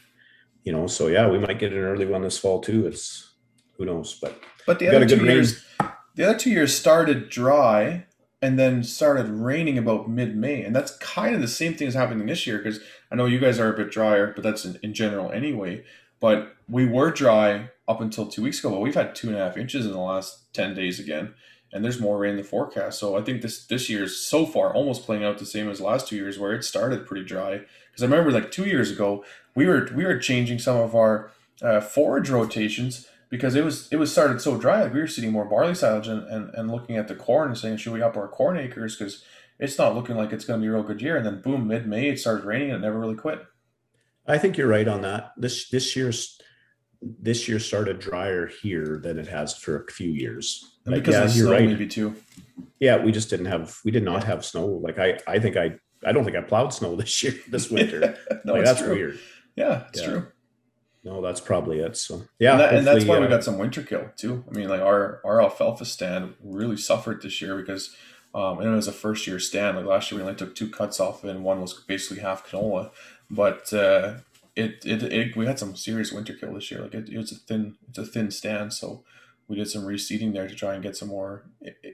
You 0.65 0.73
know, 0.73 0.87
so 0.87 1.07
yeah, 1.07 1.29
we 1.29 1.39
might 1.39 1.59
get 1.59 1.73
an 1.73 1.79
early 1.79 2.07
one 2.07 2.23
this 2.23 2.39
fall 2.39 2.61
too. 2.61 2.87
It's 2.87 3.33
who 3.79 3.87
knows, 3.87 4.19
but 4.21 4.39
But 4.67 4.79
the 4.79 4.89
other 4.89 5.07
two 5.07 5.17
rain. 5.17 5.27
years, 5.27 5.65
the 6.15 6.29
other 6.29 6.39
two 6.39 6.51
years 6.51 6.77
started 6.77 7.31
dry 7.31 8.07
and 8.43 8.59
then 8.59 8.83
started 8.83 9.29
raining 9.29 9.79
about 9.79 10.09
mid 10.09 10.37
May, 10.37 10.63
and 10.63 10.75
that's 10.75 10.97
kind 10.99 11.35
of 11.35 11.41
the 11.41 11.49
same 11.49 11.75
thing 11.75 11.89
as 11.89 11.95
happening 11.95 12.27
this 12.27 12.47
year. 12.47 12.59
Because 12.59 12.81
I 13.11 13.17
know 13.17 13.27
you 13.27 13.39
guys 13.39 13.59
are 13.59 13.73
a 13.73 13.77
bit 13.77 13.91
drier, 13.91 14.33
but 14.35 14.43
that's 14.43 14.65
in, 14.65 14.79
in 14.83 14.95
general 14.95 15.31
anyway. 15.31 15.85
But 16.21 16.55
we 16.69 16.85
were 16.87 17.11
dry 17.11 17.71
up 17.89 18.01
until 18.01 18.27
two 18.27 18.43
weeks 18.43 18.59
ago, 18.59 18.71
but 18.71 18.81
we've 18.81 18.95
had 18.95 19.15
two 19.15 19.29
and 19.29 19.37
a 19.37 19.41
half 19.41 19.57
inches 19.57 19.87
in 19.87 19.93
the 19.93 19.99
last 19.99 20.53
ten 20.53 20.75
days 20.75 21.01
again, 21.01 21.35
and 21.73 21.83
there's 21.83 22.01
more 22.01 22.19
rain 22.19 22.33
in 22.33 22.37
the 22.37 22.45
forecast. 22.45 22.99
So 22.99 23.17
I 23.17 23.23
think 23.23 23.41
this 23.41 23.67
this 23.67 23.89
year's 23.89 24.17
so 24.17 24.45
far 24.45 24.75
almost 24.75 25.05
playing 25.05 25.25
out 25.25 25.39
the 25.39 25.47
same 25.47 25.71
as 25.71 25.81
last 25.81 26.09
two 26.09 26.17
years, 26.17 26.39
where 26.39 26.53
it 26.53 26.65
started 26.65 27.07
pretty 27.07 27.25
dry. 27.25 27.63
Because 27.91 28.03
I 28.03 28.07
remember 28.07 28.31
like 28.31 28.51
two 28.51 28.67
years 28.67 28.91
ago, 28.91 29.25
we 29.55 29.67
were 29.67 29.89
we 29.95 30.05
were 30.05 30.19
changing 30.19 30.59
some 30.59 30.77
of 30.77 30.95
our 30.95 31.31
uh, 31.63 31.81
forage 31.81 32.31
rotations 32.31 33.07
because 33.31 33.55
it 33.55 33.65
was 33.65 33.89
it 33.91 33.97
was 33.97 34.13
started 34.13 34.41
so 34.41 34.57
dry. 34.57 34.83
Like 34.83 34.95
we 34.95 35.01
were 35.01 35.07
seeding 35.07 35.33
more 35.33 35.45
barley 35.45 35.75
silage 35.75 36.09
and, 36.09 36.27
and, 36.29 36.51
and 36.55 36.71
looking 36.71 36.97
at 36.97 37.09
the 37.09 37.15
corn 37.15 37.49
and 37.49 37.59
saying, 37.59 37.79
should 37.79 37.93
we 37.93 38.03
up 38.03 38.17
our 38.17 38.29
corn 38.29 38.59
acres? 38.59 38.97
Because 38.97 39.25
it's 39.59 39.79
not 39.79 39.95
looking 39.95 40.17
like 40.17 40.33
it's 40.33 40.45
going 40.45 40.61
to 40.61 40.65
be 40.65 40.69
a 40.69 40.73
real 40.73 40.83
good 40.83 41.01
year. 41.01 41.17
And 41.17 41.25
then 41.25 41.41
boom, 41.41 41.69
mid 41.69 41.87
May 41.87 42.09
it 42.09 42.19
started 42.19 42.45
raining 42.45 42.71
and 42.71 42.83
it 42.83 42.87
never 42.87 42.99
really 42.99 43.15
quit. 43.15 43.45
I 44.27 44.39
think 44.39 44.57
you're 44.57 44.69
right 44.69 44.89
on 44.89 45.03
that. 45.03 45.33
This 45.37 45.69
this 45.69 45.97
year's 45.97 46.39
this 47.03 47.49
year 47.49 47.59
started 47.59 47.99
drier 47.99 48.51
here 48.63 49.01
than 49.03 49.19
it 49.19 49.27
has 49.29 49.57
for 49.57 49.83
a 49.83 49.93
few 49.93 50.11
years. 50.11 50.77
And 50.85 50.95
Like, 50.95 51.05
because 51.05 51.37
yeah, 51.37 51.43
you're 51.43 51.53
right. 51.53 51.67
maybe 51.67 51.87
too. 51.87 52.15
Yeah, 52.79 53.03
we 53.03 53.13
just 53.13 53.31
didn't 53.31 53.47
have 53.47 53.79
we 53.85 53.91
did 53.91 54.03
not 54.03 54.25
have 54.25 54.45
snow. 54.45 54.67
Like 54.67 54.99
I 54.99 55.19
I 55.27 55.39
think 55.39 55.57
I 55.57 55.79
I 56.05 56.13
don't 56.13 56.25
think 56.25 56.37
I 56.37 56.43
plowed 56.43 56.73
snow 56.73 56.97
this 56.97 57.23
year 57.23 57.35
this 57.49 57.71
winter. 57.71 58.19
no, 58.45 58.55
like 58.55 58.65
that's 58.65 58.81
true. 58.81 58.95
weird. 58.95 59.19
Yeah, 59.61 59.85
it's 59.89 60.01
Yeah. 60.01 60.07
true. 60.07 60.27
No, 61.03 61.23
that's 61.23 61.41
probably 61.41 61.79
it. 61.81 61.97
So 61.97 62.25
yeah, 62.39 62.53
and, 62.53 62.61
that, 62.61 62.75
and 62.75 62.87
that's 62.87 63.05
why 63.07 63.19
we 63.19 63.27
uh, 63.27 63.31
got 63.31 63.45
some 63.45 63.57
winter 63.59 63.83
kill 63.83 64.11
too. 64.17 64.45
I 64.51 64.57
mean, 64.57 64.69
like 64.69 64.83
our 64.83 65.21
our 65.25 65.41
alfalfa 65.41 65.85
stand 65.87 66.35
really 66.43 66.77
suffered 66.77 67.23
this 67.23 67.41
year 67.41 67.57
because 67.57 67.97
um, 68.35 68.59
and 68.59 68.69
it 68.69 68.75
was 68.77 68.89
a 68.89 68.93
first 68.93 69.27
year 69.27 69.39
stand. 69.39 69.77
Like 69.77 69.87
last 69.87 70.11
year, 70.11 70.19
we 70.19 70.23
only 70.27 70.37
took 70.37 70.55
two 70.55 70.69
cuts 70.69 71.01
off 71.01 71.25
and 71.25 71.43
one 71.43 71.61
was 71.61 71.73
basically 71.73 72.23
half 72.23 72.47
canola. 72.47 72.91
But 73.31 73.73
uh, 73.73 74.19
it, 74.55 74.85
it 74.85 75.03
it 75.03 75.37
we 75.37 75.47
had 75.47 75.59
some 75.59 75.75
serious 75.75 76.13
winter 76.13 76.35
kill 76.35 76.55
this 76.55 76.71
year. 76.71 76.83
Like 76.83 76.95
it, 76.95 77.09
it 77.09 77.17
was 77.17 77.33
a 77.33 77.37
thin 77.37 77.77
it's 77.89 77.99
a 77.99 78.05
thin 78.05 78.31
stand, 78.31 78.73
so 78.73 79.03
we 79.51 79.57
did 79.57 79.69
some 79.69 79.83
reseeding 79.85 80.33
there 80.33 80.49
to 80.49 80.55
try 80.55 80.75
and 80.75 80.83
get 80.83 80.97
some 80.97 81.09
more 81.09 81.45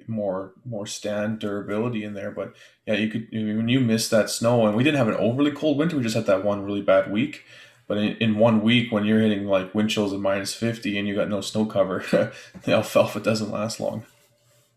more 0.06 0.52
more 0.64 0.86
stand 0.86 1.40
durability 1.40 2.04
in 2.04 2.14
there. 2.14 2.30
But 2.30 2.54
yeah, 2.86 2.94
you 2.94 3.08
could 3.08 3.28
when 3.32 3.68
you 3.68 3.80
miss 3.80 4.08
that 4.10 4.30
snow, 4.30 4.66
and 4.66 4.76
we 4.76 4.84
didn't 4.84 4.98
have 4.98 5.08
an 5.08 5.14
overly 5.14 5.50
cold 5.50 5.78
winter. 5.78 5.96
We 5.96 6.02
just 6.04 6.14
had 6.16 6.26
that 6.26 6.44
one 6.44 6.62
really 6.62 6.82
bad 6.82 7.10
week. 7.10 7.44
But 7.88 7.98
in, 7.98 8.16
in 8.18 8.36
one 8.38 8.62
week, 8.62 8.90
when 8.92 9.04
you're 9.04 9.20
hitting 9.20 9.46
like 9.46 9.75
wind 9.75 9.90
chills 9.90 10.12
of 10.12 10.20
minus 10.20 10.52
50 10.52 10.98
and 10.98 11.06
you 11.08 11.14
got 11.14 11.28
no 11.28 11.40
snow 11.40 11.66
cover, 11.66 12.04
the 12.64 12.72
alfalfa 12.72 13.20
doesn't 13.20 13.50
last 13.52 13.80
long. 13.80 14.04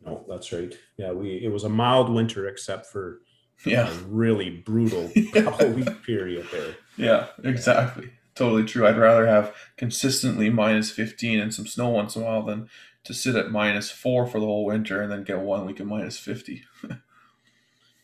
No, 0.06 0.26
that's 0.30 0.52
right. 0.54 0.74
Yeah, 0.98 1.12
we 1.12 1.44
it 1.44 1.52
was 1.52 1.64
a 1.64 1.70
mild 1.70 2.10
winter 2.10 2.48
except 2.48 2.86
for 2.86 3.20
Yeah, 3.66 3.90
a 3.90 3.94
really 4.08 4.50
brutal 4.50 5.12
couple 5.34 5.70
week 5.80 6.04
period 6.06 6.48
there. 6.52 6.76
yeah, 6.98 7.28
exactly. 7.44 8.12
Totally 8.40 8.64
true. 8.64 8.88
I'd 8.88 8.98
rather 8.98 9.28
have 9.28 9.54
consistently 9.76 10.50
minus 10.50 10.92
15 10.92 11.42
and 11.42 11.54
some 11.54 11.68
snow 11.68 11.90
once 11.90 12.16
in 12.16 12.22
a 12.22 12.26
while 12.26 12.42
than 12.42 12.70
to 13.04 13.14
sit 13.14 13.36
at 13.36 13.52
minus 13.52 13.92
four 13.92 14.26
for 14.26 14.40
the 14.40 14.46
whole 14.46 14.64
winter 14.64 15.02
and 15.02 15.12
then 15.12 15.26
get 15.26 15.40
one 15.40 15.66
week 15.66 15.82
of 15.82 15.88
minus 15.88 16.18
50. 16.18 16.64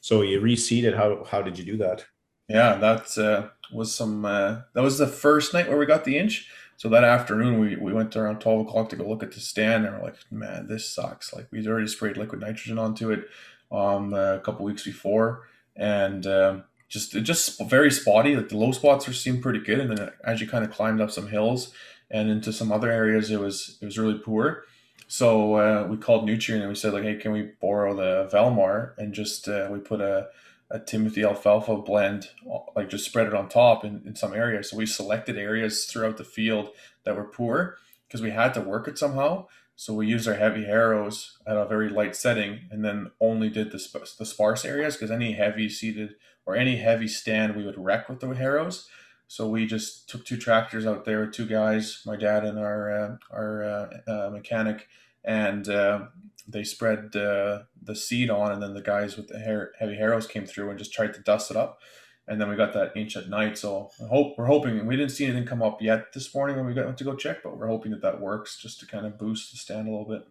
So 0.01 0.21
you 0.21 0.39
reseeded. 0.39 0.97
How 0.97 1.23
how 1.23 1.41
did 1.41 1.57
you 1.57 1.63
do 1.63 1.77
that? 1.77 2.05
Yeah, 2.47 2.75
that 2.75 3.17
uh, 3.17 3.47
was 3.73 3.95
some. 3.95 4.23
Uh, 4.23 4.63
that 4.73 4.83
was 4.83 4.99
the 4.99 5.07
first 5.07 5.51
night 5.51 5.67
where 5.67 5.79
we 5.79 5.87
got 5.87 6.03
the 6.03 6.17
inch. 6.17 6.47
So 6.77 6.89
that 6.89 7.03
afternoon, 7.03 7.59
we, 7.59 7.75
we 7.77 7.91
went 7.91 8.15
around 8.15 8.39
twelve 8.39 8.67
o'clock 8.67 8.89
to 8.89 8.97
go 8.97 9.07
look 9.07 9.23
at 9.23 9.31
the 9.31 9.39
stand, 9.39 9.83
and 9.83 9.95
we're 9.95 10.03
like, 10.03 10.17
"Man, 10.29 10.67
this 10.67 10.93
sucks!" 10.93 11.33
Like 11.33 11.47
we'd 11.51 11.65
already 11.65 11.87
sprayed 11.87 12.17
liquid 12.17 12.41
nitrogen 12.41 12.77
onto 12.77 13.09
it 13.09 13.25
um, 13.71 14.13
a 14.13 14.41
couple 14.45 14.63
weeks 14.63 14.83
before, 14.83 15.47
and 15.75 16.27
um, 16.27 16.65
just 16.95 17.11
just 17.23 17.61
very 17.69 17.91
spotty. 17.91 18.35
Like 18.35 18.49
the 18.49 18.57
low 18.57 18.71
spots 18.71 19.05
were 19.05 19.13
seemed 19.13 19.43
pretty 19.43 19.59
good, 19.59 19.79
and 19.79 19.95
then 19.95 20.11
as 20.23 20.39
you 20.39 20.47
kind 20.47 20.63
of 20.63 20.71
climbed 20.71 21.01
up 21.01 21.11
some 21.11 21.27
hills 21.27 21.73
and 22.09 22.29
into 22.29 22.53
some 22.53 22.71
other 22.71 22.89
areas, 22.89 23.29
it 23.29 23.39
was 23.39 23.77
it 23.81 23.85
was 23.85 23.97
really 23.97 24.17
poor. 24.17 24.63
So 25.07 25.55
uh, 25.55 25.87
we 25.87 25.97
called 25.97 26.27
Nutrien 26.27 26.61
and 26.61 26.69
we 26.69 26.75
said 26.75 26.93
like, 26.93 27.03
"Hey, 27.03 27.17
can 27.17 27.33
we 27.33 27.51
borrow 27.61 27.93
the 27.95 28.29
Valmar?" 28.33 28.93
And 28.97 29.13
just 29.13 29.47
uh, 29.47 29.67
we 29.69 29.79
put 29.79 29.99
a 29.99 30.29
a 30.71 30.79
Timothy 30.79 31.23
alfalfa 31.23 31.77
blend, 31.77 32.29
like 32.75 32.89
just 32.89 33.05
spread 33.05 33.27
it 33.27 33.35
on 33.35 33.49
top 33.49 33.85
in, 33.85 34.01
in 34.05 34.15
some 34.15 34.33
areas. 34.33 34.69
So 34.69 34.77
we 34.77 34.85
selected 34.87 35.37
areas 35.37 35.85
throughout 35.85 36.17
the 36.17 36.23
field 36.23 36.69
that 37.03 37.15
were 37.15 37.25
poor 37.25 37.77
because 38.07 38.21
we 38.21 38.31
had 38.31 38.53
to 38.55 38.61
work 38.61 38.87
it 38.87 38.97
somehow. 38.97 39.45
So 39.75 39.93
we 39.93 40.07
used 40.07 40.27
our 40.27 40.35
heavy 40.35 40.65
harrows 40.65 41.37
at 41.45 41.57
a 41.57 41.65
very 41.65 41.89
light 41.89 42.15
setting 42.15 42.61
and 42.71 42.83
then 42.83 43.11
only 43.19 43.49
did 43.49 43.71
the, 43.71 43.79
sp- 43.79 44.17
the 44.17 44.25
sparse 44.25 44.63
areas 44.65 44.95
because 44.95 45.11
any 45.11 45.33
heavy 45.33 45.69
seated 45.69 46.15
or 46.45 46.55
any 46.55 46.77
heavy 46.77 47.07
stand 47.07 47.55
we 47.55 47.65
would 47.65 47.77
wreck 47.77 48.09
with 48.09 48.19
the 48.19 48.33
harrows. 48.35 48.87
So 49.27 49.49
we 49.49 49.65
just 49.65 50.07
took 50.07 50.25
two 50.25 50.37
tractors 50.37 50.85
out 50.85 51.05
there, 51.05 51.25
two 51.25 51.47
guys, 51.47 52.01
my 52.05 52.15
dad 52.15 52.45
and 52.45 52.59
our 52.59 52.91
uh, 52.91 53.17
our 53.31 53.63
uh, 53.63 53.87
uh, 54.07 54.29
mechanic, 54.29 54.87
and 55.23 55.67
uh, 55.67 56.07
they 56.47 56.63
spread 56.63 57.15
uh, 57.15 57.63
the 57.81 57.95
seed 57.95 58.29
on, 58.29 58.51
and 58.51 58.61
then 58.61 58.75
the 58.75 58.81
guys 58.81 59.17
with 59.17 59.27
the 59.27 59.39
hair, 59.39 59.71
heavy 59.79 59.95
harrows 59.95 60.27
came 60.27 60.45
through 60.45 60.69
and 60.69 60.77
just 60.77 60.93
tried 60.93 61.13
to 61.15 61.21
dust 61.21 61.49
it 61.49 61.57
up, 61.57 61.79
and 62.27 62.39
then 62.39 62.49
we 62.49 62.55
got 62.55 62.73
that 62.73 62.95
inch 62.95 63.17
at 63.17 63.27
night. 63.27 63.57
So 63.57 63.89
I 64.03 64.07
hope 64.07 64.37
we're 64.37 64.45
hoping 64.45 64.85
we 64.85 64.95
didn't 64.95 65.11
see 65.11 65.25
anything 65.25 65.47
come 65.47 65.63
up 65.63 65.81
yet 65.81 66.13
this 66.13 66.33
morning 66.35 66.55
when 66.57 66.67
we 66.67 66.75
got 66.75 66.85
went 66.85 66.99
to 66.99 67.03
go 67.03 67.15
check, 67.15 67.41
but 67.43 67.57
we're 67.57 67.67
hoping 67.67 67.91
that 67.91 68.03
that 68.03 68.21
works 68.21 68.61
just 68.61 68.79
to 68.81 68.85
kind 68.85 69.07
of 69.07 69.17
boost 69.17 69.51
the 69.51 69.57
stand 69.57 69.87
a 69.87 69.91
little 69.91 70.07
bit. 70.07 70.27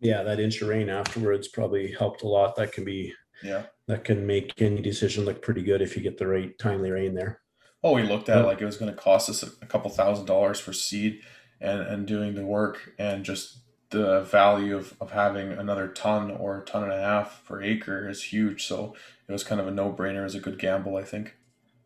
Yeah, 0.00 0.22
that 0.24 0.40
inch 0.40 0.60
of 0.60 0.68
rain 0.68 0.90
afterwards 0.90 1.48
probably 1.48 1.92
helped 1.92 2.22
a 2.22 2.28
lot. 2.28 2.56
That 2.56 2.72
can 2.72 2.84
be 2.84 3.14
Yeah. 3.42 3.64
That 3.88 4.04
can 4.04 4.26
make 4.26 4.60
any 4.60 4.82
decision 4.82 5.24
look 5.24 5.42
pretty 5.42 5.62
good 5.62 5.80
if 5.80 5.96
you 5.96 6.02
get 6.02 6.18
the 6.18 6.26
right 6.26 6.58
timely 6.58 6.90
rain 6.90 7.14
there. 7.14 7.40
Oh, 7.84 7.92
we 7.92 8.02
looked 8.02 8.28
at 8.28 8.38
it 8.38 8.46
like 8.46 8.60
it 8.60 8.66
was 8.66 8.76
going 8.76 8.92
to 8.92 9.00
cost 9.00 9.30
us 9.30 9.44
a, 9.44 9.46
a 9.62 9.66
couple 9.66 9.90
thousand 9.90 10.26
dollars 10.26 10.58
for 10.58 10.72
seed 10.72 11.20
and, 11.60 11.82
and 11.82 12.06
doing 12.06 12.34
the 12.34 12.44
work 12.44 12.92
and 12.98 13.24
just 13.24 13.58
the 13.90 14.22
value 14.22 14.76
of, 14.76 14.94
of 15.00 15.12
having 15.12 15.52
another 15.52 15.88
ton 15.88 16.32
or 16.32 16.64
ton 16.64 16.82
and 16.82 16.92
a 16.92 17.00
half 17.00 17.44
per 17.44 17.62
acre 17.62 18.08
is 18.08 18.24
huge. 18.24 18.66
So 18.66 18.96
it 19.28 19.32
was 19.32 19.44
kind 19.44 19.60
of 19.60 19.68
a 19.68 19.70
no 19.70 19.92
brainer 19.92 20.24
as 20.24 20.34
a 20.34 20.40
good 20.40 20.58
gamble, 20.58 20.96
I 20.96 21.04
think. 21.04 21.36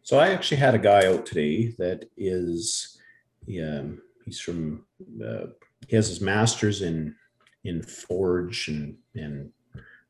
So 0.03 0.19
I 0.19 0.31
actually 0.31 0.57
had 0.57 0.75
a 0.75 0.79
guy 0.79 1.07
out 1.07 1.27
today 1.27 1.75
that 1.79 2.07
is, 2.17 2.99
yeah, 3.47 3.83
he's 4.25 4.41
from, 4.41 4.87
uh, 5.23 5.49
he 5.87 5.97
has 5.97 6.09
his 6.09 6.21
master's 6.21 6.83
in 6.83 7.15
in 7.65 7.83
forage 7.83 8.69
and 8.69 8.97
and 9.15 9.53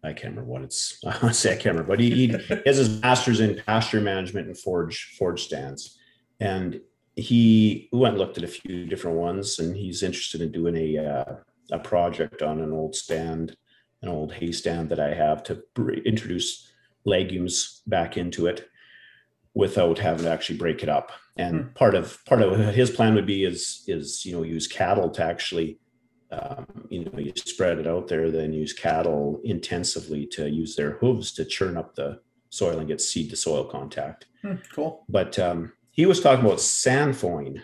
I 0.03 0.13
can't 0.13 0.35
remember 0.35 0.51
what 0.51 0.63
it's. 0.63 0.99
I 1.07 1.33
say 1.33 1.53
I 1.53 1.57
can't 1.57 1.77
remember, 1.77 1.89
but 1.89 2.01
he, 2.01 2.11
he 2.11 2.27
has 2.67 2.77
his 2.77 3.01
master's 3.01 3.41
in 3.41 3.61
pasture 3.65 4.01
management 4.01 4.47
and 4.47 4.59
forage 4.59 5.15
forage 5.19 5.45
stands, 5.45 5.99
and 6.39 6.81
he 7.17 7.89
went 7.93 8.15
and 8.15 8.19
looked 8.19 8.39
at 8.39 8.45
a 8.45 8.49
few 8.49 8.87
different 8.87 9.19
ones, 9.19 9.59
and 9.59 9.77
he's 9.77 10.03
interested 10.03 10.41
in 10.41 10.53
doing 10.53 10.77
a 10.77 10.99
uh, 10.99 11.35
a 11.73 11.79
project 11.79 12.43
on 12.43 12.61
an 12.61 12.73
old 12.73 12.95
stand, 12.95 13.57
an 14.03 14.09
old 14.09 14.33
hay 14.33 14.53
stand 14.53 14.89
that 14.91 15.01
I 15.01 15.15
have 15.15 15.43
to 15.45 15.63
introduce 16.05 16.71
legumes 17.05 17.83
back 17.87 18.17
into 18.17 18.47
it 18.47 18.69
without 19.55 19.99
having 19.99 20.25
to 20.25 20.31
actually 20.31 20.59
break 20.59 20.83
it 20.83 20.89
up. 20.89 21.11
And 21.37 21.63
hmm. 21.63 21.69
part 21.75 21.95
of 21.95 22.25
part 22.25 22.43
of 22.43 22.75
his 22.75 22.91
plan 22.91 23.15
would 23.15 23.27
be 23.27 23.45
is 23.45 23.85
is 23.87 24.25
you 24.25 24.33
know 24.33 24.43
use 24.43 24.67
cattle 24.67 25.11
to 25.11 25.25
actually 25.25 25.79
um, 26.33 26.67
you 26.89 27.05
know 27.05 27.19
you 27.19 27.33
spread 27.37 27.79
it 27.79 27.87
out 27.87 28.09
there, 28.09 28.31
then 28.31 28.53
use 28.53 28.73
cattle 28.73 29.41
intensively 29.45 30.27
to 30.27 30.49
use 30.49 30.77
their 30.77 30.93
hooves 30.93 31.33
to 31.33 31.45
churn 31.45 31.77
up 31.77 31.95
the 31.95 32.21
soil 32.51 32.79
and 32.79 32.89
get 32.89 33.01
seed 33.01 33.31
to 33.31 33.37
soil 33.37 33.65
contact. 33.65 34.27
Hmm, 34.43 34.57
cool. 34.73 35.05
But 35.09 35.39
um, 35.39 35.73
he 35.91 36.07
was 36.07 36.21
talking 36.21 36.45
about 36.45 36.59
sainfoin. 36.59 37.61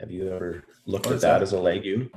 Have 0.00 0.10
you 0.10 0.32
ever 0.32 0.64
looked 0.86 1.06
what 1.06 1.16
at 1.16 1.20
that, 1.22 1.38
that 1.38 1.42
as 1.42 1.52
a 1.52 1.60
legume? 1.60 2.10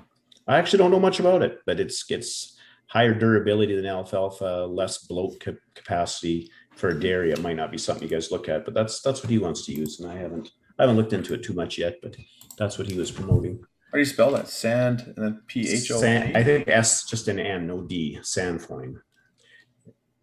I 0.48 0.58
actually 0.58 0.80
don't 0.80 0.92
know 0.92 1.00
much 1.00 1.20
about 1.20 1.42
it, 1.42 1.60
but 1.66 1.80
it's 1.80 2.04
gets 2.04 2.58
higher 2.88 3.14
durability 3.14 3.76
than 3.76 3.86
alfalfa, 3.86 4.68
less 4.70 5.00
bloat 5.00 5.42
capacity 5.76 6.52
for 6.76 6.90
a 6.90 7.00
dairy. 7.00 7.32
It 7.32 7.42
might 7.42 7.56
not 7.56 7.72
be 7.72 7.78
something 7.78 8.08
you 8.08 8.14
guys 8.14 8.32
look 8.32 8.50
at, 8.50 8.66
but 8.66 8.74
that's 8.74 9.02
that's 9.02 9.24
what 9.24 9.30
he 9.30 9.38
wants 9.38 9.66
to 9.66 9.74
use, 9.74 10.00
and 10.00 10.12
I 10.12 10.16
haven't 10.16 10.52
I 10.78 10.84
haven't 10.84 10.98
looked 10.98 11.14
into 11.14 11.34
it 11.34 11.44
too 11.44 11.54
much 11.54 11.78
yet, 11.78 11.96
but 12.02 12.16
that's 12.58 12.78
what 12.78 12.88
he 12.88 12.98
was 12.98 13.12
promoting. 13.12 13.64
How 13.92 13.98
do 13.98 14.00
you 14.00 14.06
spell 14.06 14.32
that? 14.32 14.48
Sand 14.48 15.14
and 15.16 15.26
then 15.26 15.42
P 15.48 15.70
H 15.70 15.92
O. 15.92 15.98
I 16.02 16.44
think 16.44 16.70
S 16.70 17.04
just 17.04 17.28
an 17.28 17.40
N, 17.40 17.68
no 17.68 17.82
D. 17.82 18.20
Sainfoin. 18.22 19.02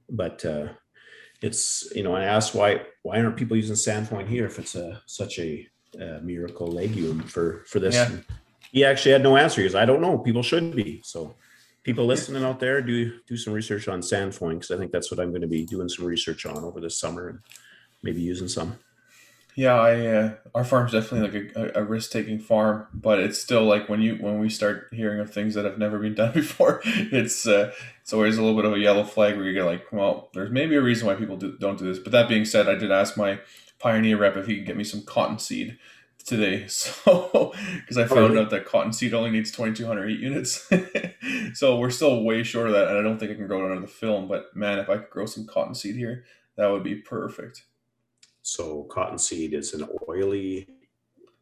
But 0.08 0.42
uh, 0.46 0.68
it's 1.42 1.90
you 1.94 2.02
know 2.02 2.14
I 2.14 2.24
asked 2.24 2.54
why 2.54 2.80
why 3.02 3.20
aren't 3.20 3.36
people 3.36 3.56
using 3.56 3.76
sainfoin 3.76 4.26
here 4.26 4.46
if 4.46 4.58
it's 4.58 4.74
a 4.74 5.02
such 5.04 5.38
a, 5.38 5.68
a 6.00 6.20
miracle 6.20 6.66
legume 6.66 7.20
for 7.20 7.64
for 7.66 7.78
this. 7.78 7.94
Yeah. 7.94 8.10
He 8.72 8.84
actually 8.84 9.12
had 9.12 9.22
no 9.22 9.36
answer. 9.36 9.60
He 9.60 9.66
goes, 9.66 9.74
I 9.74 9.84
don't 9.84 10.00
know. 10.00 10.18
People 10.18 10.42
should 10.42 10.74
be. 10.74 11.00
So 11.04 11.34
people 11.82 12.06
listening 12.06 12.44
out 12.44 12.60
there, 12.60 12.80
do 12.80 13.18
do 13.26 13.36
some 13.36 13.52
research 13.52 13.86
on 13.86 14.00
sainfoin 14.00 14.54
because 14.54 14.70
I 14.70 14.78
think 14.78 14.92
that's 14.92 15.10
what 15.10 15.20
I'm 15.20 15.30
going 15.30 15.42
to 15.42 15.46
be 15.46 15.66
doing 15.66 15.88
some 15.90 16.06
research 16.06 16.46
on 16.46 16.64
over 16.64 16.80
this 16.80 16.98
summer 16.98 17.28
and 17.28 17.38
maybe 18.02 18.22
using 18.22 18.48
some. 18.48 18.78
Yeah, 19.58 19.74
I 19.74 20.06
uh, 20.06 20.34
our 20.54 20.62
farm's 20.62 20.92
definitely 20.92 21.40
like 21.40 21.56
a, 21.56 21.80
a 21.80 21.82
risk 21.82 22.12
taking 22.12 22.38
farm, 22.38 22.86
but 22.94 23.18
it's 23.18 23.40
still 23.40 23.64
like 23.64 23.88
when 23.88 24.00
you 24.00 24.14
when 24.14 24.38
we 24.38 24.48
start 24.50 24.86
hearing 24.92 25.18
of 25.18 25.34
things 25.34 25.54
that 25.54 25.64
have 25.64 25.78
never 25.78 25.98
been 25.98 26.14
done 26.22 26.32
before, 26.32 26.80
it's 26.84 27.44
uh, 27.44 27.72
it's 28.00 28.12
always 28.12 28.38
a 28.38 28.40
little 28.40 28.54
bit 28.54 28.66
of 28.66 28.74
a 28.74 28.78
yellow 28.78 29.02
flag 29.02 29.34
where 29.34 29.44
you 29.44 29.52
get 29.52 29.64
like, 29.64 29.90
well, 29.90 30.30
there's 30.32 30.52
maybe 30.52 30.76
a 30.76 30.80
reason 30.80 31.08
why 31.08 31.16
people 31.16 31.36
do, 31.36 31.58
don't 31.58 31.76
do 31.76 31.92
this. 31.92 31.98
But 31.98 32.12
that 32.12 32.28
being 32.28 32.44
said, 32.44 32.68
I 32.68 32.76
did 32.76 32.92
ask 32.92 33.16
my 33.16 33.40
pioneer 33.80 34.16
rep 34.16 34.36
if 34.36 34.46
he 34.46 34.58
could 34.58 34.66
get 34.66 34.76
me 34.76 34.84
some 34.84 35.02
cottonseed 35.02 35.76
today, 36.24 36.66
so 36.68 37.52
because 37.80 37.98
I 37.98 38.06
found 38.06 38.38
oh, 38.38 38.42
out 38.42 38.50
that 38.50 38.64
cottonseed 38.64 39.12
only 39.12 39.32
needs 39.32 39.50
2,200 39.50 40.08
heat 40.08 40.20
units, 40.20 40.70
so 41.54 41.80
we're 41.80 41.90
still 41.90 42.22
way 42.22 42.44
short 42.44 42.68
of 42.68 42.74
that, 42.74 42.86
and 42.86 42.96
I 42.96 43.02
don't 43.02 43.18
think 43.18 43.32
I 43.32 43.34
can 43.34 43.48
grow 43.48 43.66
it 43.66 43.72
under 43.72 43.80
the 43.80 43.92
film. 43.92 44.28
But 44.28 44.54
man, 44.54 44.78
if 44.78 44.88
I 44.88 44.98
could 44.98 45.10
grow 45.10 45.26
some 45.26 45.48
cottonseed 45.48 45.96
here, 45.96 46.22
that 46.54 46.68
would 46.68 46.84
be 46.84 46.94
perfect. 46.94 47.64
So 48.48 48.84
cottonseed 48.84 49.52
is 49.52 49.74
an 49.74 49.86
oily 50.08 50.68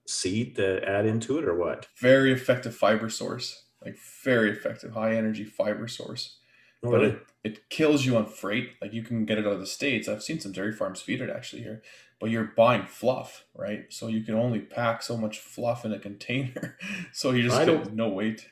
seed 0.08 0.56
to 0.56 0.82
add 0.84 1.06
into 1.06 1.38
it, 1.38 1.44
or 1.44 1.54
what? 1.54 1.86
Very 2.00 2.32
effective 2.32 2.74
fiber 2.74 3.08
source, 3.08 3.66
like 3.84 3.96
very 4.24 4.50
effective, 4.50 4.92
high 4.92 5.14
energy 5.14 5.44
fiber 5.44 5.86
source. 5.86 6.38
Oh, 6.82 6.90
but 6.90 7.00
really? 7.00 7.12
it, 7.12 7.26
it 7.44 7.70
kills 7.70 8.04
you 8.04 8.16
on 8.16 8.26
freight. 8.26 8.70
Like 8.82 8.92
you 8.92 9.04
can 9.04 9.24
get 9.24 9.38
it 9.38 9.46
out 9.46 9.52
of 9.52 9.60
the 9.60 9.66
states. 9.68 10.08
I've 10.08 10.24
seen 10.24 10.40
some 10.40 10.50
dairy 10.50 10.72
farms 10.72 11.00
feed 11.00 11.20
it 11.20 11.30
actually 11.30 11.62
here, 11.62 11.80
but 12.20 12.30
you're 12.30 12.52
buying 12.56 12.86
fluff, 12.86 13.44
right? 13.54 13.84
So 13.90 14.08
you 14.08 14.24
can 14.24 14.34
only 14.34 14.58
pack 14.58 15.00
so 15.00 15.16
much 15.16 15.38
fluff 15.38 15.84
in 15.84 15.92
a 15.92 15.98
container. 16.08 16.76
so 17.12 17.30
you 17.30 17.44
just 17.44 17.56
I 17.56 17.66
get 17.66 17.94
no 17.94 18.08
weight. 18.08 18.48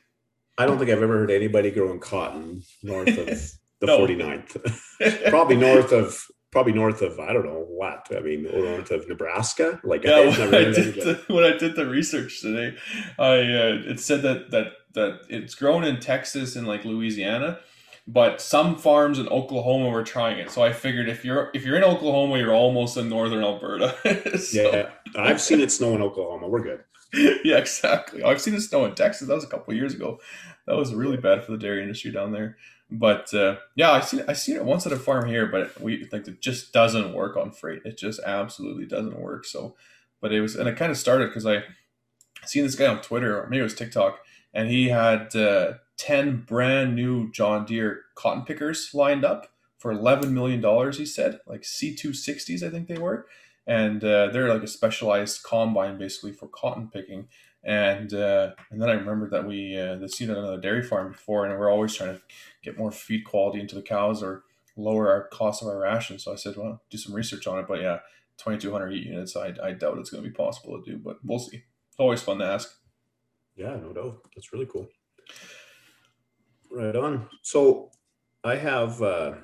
I 0.57 0.67
don't 0.67 0.79
think 0.79 0.93
I've 0.93 1.03
ever 1.03 1.19
heard 1.19 1.33
anybody 1.33 1.73
growing 1.73 1.99
cotton 1.99 2.63
north 2.85 3.09
of 3.09 3.27
the 3.81 3.87
no. 3.87 3.99
49th. 3.99 5.29
Probably 5.31 5.57
north 5.57 5.91
of 5.91 6.25
probably 6.55 6.73
north 6.73 7.03
of 7.03 7.19
I 7.21 7.33
don't 7.33 7.45
know 7.45 7.67
what. 7.69 8.09
I 8.17 8.21
mean, 8.21 8.45
north 8.55 8.91
of 8.91 9.07
Nebraska. 9.09 9.81
Like 9.85 10.05
yeah, 10.05 10.21
when 10.21 10.55
I, 10.55 10.65
did 10.71 10.95
the, 10.95 11.25
when 11.27 11.45
I 11.45 11.57
did 11.59 11.75
the 11.77 11.87
research 11.87 12.41
today, 12.41 12.79
I 13.19 13.33
uh, 13.33 13.83
it 13.91 14.01
said 14.01 14.23
that 14.23 14.51
that 14.53 14.73
that 14.95 15.21
it's 15.29 15.55
grown 15.55 15.85
in 15.85 16.01
Texas 16.01 16.57
and 16.57 16.67
like 16.67 16.85
Louisiana, 16.85 17.59
but 18.07 18.41
some 18.41 18.79
farms 18.79 19.19
in 19.19 19.29
Oklahoma 19.29 19.91
were 19.91 20.05
trying 20.05 20.39
it. 20.39 20.51
So 20.51 20.63
I 20.63 20.73
figured 20.73 21.09
if 21.09 21.25
you're 21.25 21.51
if 21.53 21.67
you're 21.67 21.77
in 21.77 21.85
Oklahoma, 21.85 22.39
you're 22.39 22.55
almost 22.55 22.97
in 22.97 23.09
northern 23.09 23.43
Alberta. 23.43 24.39
so. 24.39 24.63
Yeah, 24.63 24.91
I've 25.19 25.41
seen 25.41 25.61
it 25.61 25.73
snow 25.73 25.95
in 25.95 26.03
Oklahoma. 26.03 26.49
We're 26.49 26.63
good. 26.63 26.85
yeah, 27.45 27.59
exactly. 27.59 28.23
I've 28.23 28.41
seen 28.41 28.55
it 28.55 28.61
snow 28.61 28.85
in 28.85 28.95
Texas. 28.95 29.29
That 29.29 29.35
was 29.35 29.45
a 29.45 29.49
couple 29.49 29.75
years 29.75 29.95
ago. 29.95 30.21
That 30.67 30.77
was 30.77 30.95
really 30.95 31.17
bad 31.17 31.45
for 31.45 31.53
the 31.53 31.59
dairy 31.59 31.83
industry 31.83 32.11
down 32.11 32.33
there. 32.33 32.57
But 32.91 33.33
uh, 33.35 33.57
yeah, 33.75 33.93
I 33.93 34.01
seen 34.01 34.25
I 34.29 34.35
seen 34.35 34.57
it 34.57 34.65
once 34.65 34.87
at 34.87 34.93
a 34.93 34.97
farm 34.97 35.27
here, 35.27 35.47
but 35.47 35.81
we 35.81 36.07
like 36.13 36.29
it 36.29 36.41
just 36.41 36.73
doesn't 36.73 37.15
work 37.15 37.37
on 37.37 37.51
freight. 37.51 37.83
It 37.85 37.99
just 37.99 38.21
absolutely 38.25 38.87
doesn't 38.87 39.19
work. 39.19 39.47
So, 39.47 39.75
but 40.21 40.33
it 40.33 40.41
was 40.41 40.55
and 40.55 40.69
it 40.69 40.77
kind 40.77 40.93
of 40.93 40.99
started 40.99 41.29
because 41.29 41.47
I 41.47 41.65
seen 42.45 42.63
this 42.63 42.75
guy 42.75 42.87
on 42.87 43.01
Twitter 43.01 43.41
or 43.41 43.49
maybe 43.49 43.61
it 43.61 43.65
was 43.65 43.75
TikTok, 43.75 44.21
and 44.53 44.69
he 44.69 44.91
had 44.91 45.35
uh, 45.35 45.75
ten 45.97 46.45
brand 46.47 46.95
new 46.95 47.31
John 47.33 47.65
Deere 47.65 48.03
cotton 48.15 48.45
pickers 48.45 48.91
lined 48.93 49.25
up 49.25 49.49
for 49.79 49.91
eleven 49.91 50.35
million 50.35 50.61
dollars. 50.61 50.99
He 50.99 51.07
said 51.07 51.41
like 51.47 51.65
C 51.65 51.95
two 51.97 52.13
sixties, 52.13 52.63
I 52.63 52.69
think 52.69 52.87
they 52.87 52.99
were, 52.99 53.27
and 53.67 54.05
uh, 54.05 54.29
they're 54.29 54.53
like 54.53 54.63
a 54.63 54.69
specialized 54.69 55.43
combine 55.43 55.99
basically 55.99 56.33
for 56.33 56.49
cotton 56.49 56.89
picking 56.93 57.29
and 57.65 58.13
uh, 58.13 58.53
and 58.71 58.81
then 58.81 58.91
I 58.91 58.95
remembered 58.95 59.31
that 59.31 59.47
we 59.47 59.79
uh, 59.79 60.07
seen 60.07 60.31
it 60.31 60.37
on 60.37 60.45
another 60.45 60.61
dairy 60.61 60.83
farm 60.83 61.13
before, 61.13 61.47
and 61.47 61.59
we're 61.59 61.71
always 61.71 61.95
trying 61.95 62.15
to 62.15 62.23
get 62.63 62.79
more 62.79 62.93
feed 62.93 63.25
quality 63.25 63.61
into 63.61 63.75
the 63.75 63.83
cows 63.83 64.23
or 64.23 64.45
lower 64.77 65.09
our 65.09 65.29
cost 65.29 65.63
of 65.63 65.69
our 65.69 65.79
ration. 65.79 66.19
So 66.19 66.33
I 66.33 66.37
said, 66.37 66.57
well, 66.57 66.83
do 66.91 66.99
some 66.99 67.15
research 67.15 67.47
on 67.47 67.59
it. 67.59 67.67
But 67.67 67.81
yeah, 67.81 67.99
2,200 68.39 68.93
heat 68.93 69.07
units, 69.07 69.37
I, 69.37 69.55
I 69.63 69.73
doubt 69.73 69.99
it's 69.99 70.11
going 70.11 70.23
to 70.23 70.29
be 70.29 70.35
possible 70.35 70.83
to 70.83 70.91
do, 70.91 70.99
but 70.99 71.19
we'll 71.25 71.39
see. 71.39 71.57
It's 71.89 71.99
always 71.99 72.23
fun 72.23 72.39
to 72.39 72.47
ask. 72.47 72.75
Yeah, 73.57 73.77
no 73.77 73.93
doubt. 73.93 74.19
That's 74.35 74.53
really 74.53 74.67
cool. 74.67 74.89
Right 76.71 76.97
on. 76.97 77.29
So 77.43 77.93
I 78.43 78.57
have, 78.57 79.01
uh, 79.01 79.35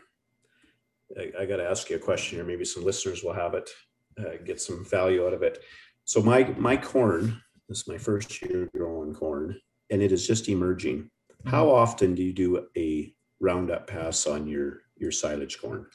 I, 1.17 1.43
I 1.43 1.47
got 1.47 1.57
to 1.57 1.69
ask 1.69 1.89
you 1.89 1.97
a 1.97 2.01
question 2.01 2.39
here. 2.39 2.45
Maybe 2.45 2.65
some 2.65 2.85
listeners 2.85 3.23
will 3.23 3.33
have 3.33 3.55
it, 3.55 3.71
uh, 4.19 4.43
get 4.45 4.61
some 4.61 4.85
value 4.85 5.27
out 5.27 5.33
of 5.33 5.43
it. 5.43 5.59
So 6.05 6.21
my 6.21 6.43
my 6.59 6.77
corn 6.77 7.41
this 7.71 7.83
is 7.83 7.89
my 7.89 7.99
first 7.99 8.43
year 8.43 8.69
growing 8.75 9.15
corn, 9.15 9.61
and 9.91 10.03
it 10.03 10.11
is 10.11 10.27
just 10.27 10.49
emerging. 10.49 11.09
How 11.47 11.67
mm-hmm. 11.67 11.77
often 11.77 12.15
do 12.17 12.23
you 12.23 12.33
do 12.33 12.67
a 12.77 13.15
roundup 13.39 13.87
pass 13.87 14.27
on 14.27 14.49
your 14.49 14.83
your 14.97 15.13
silage 15.13 15.61
corn? 15.61 15.87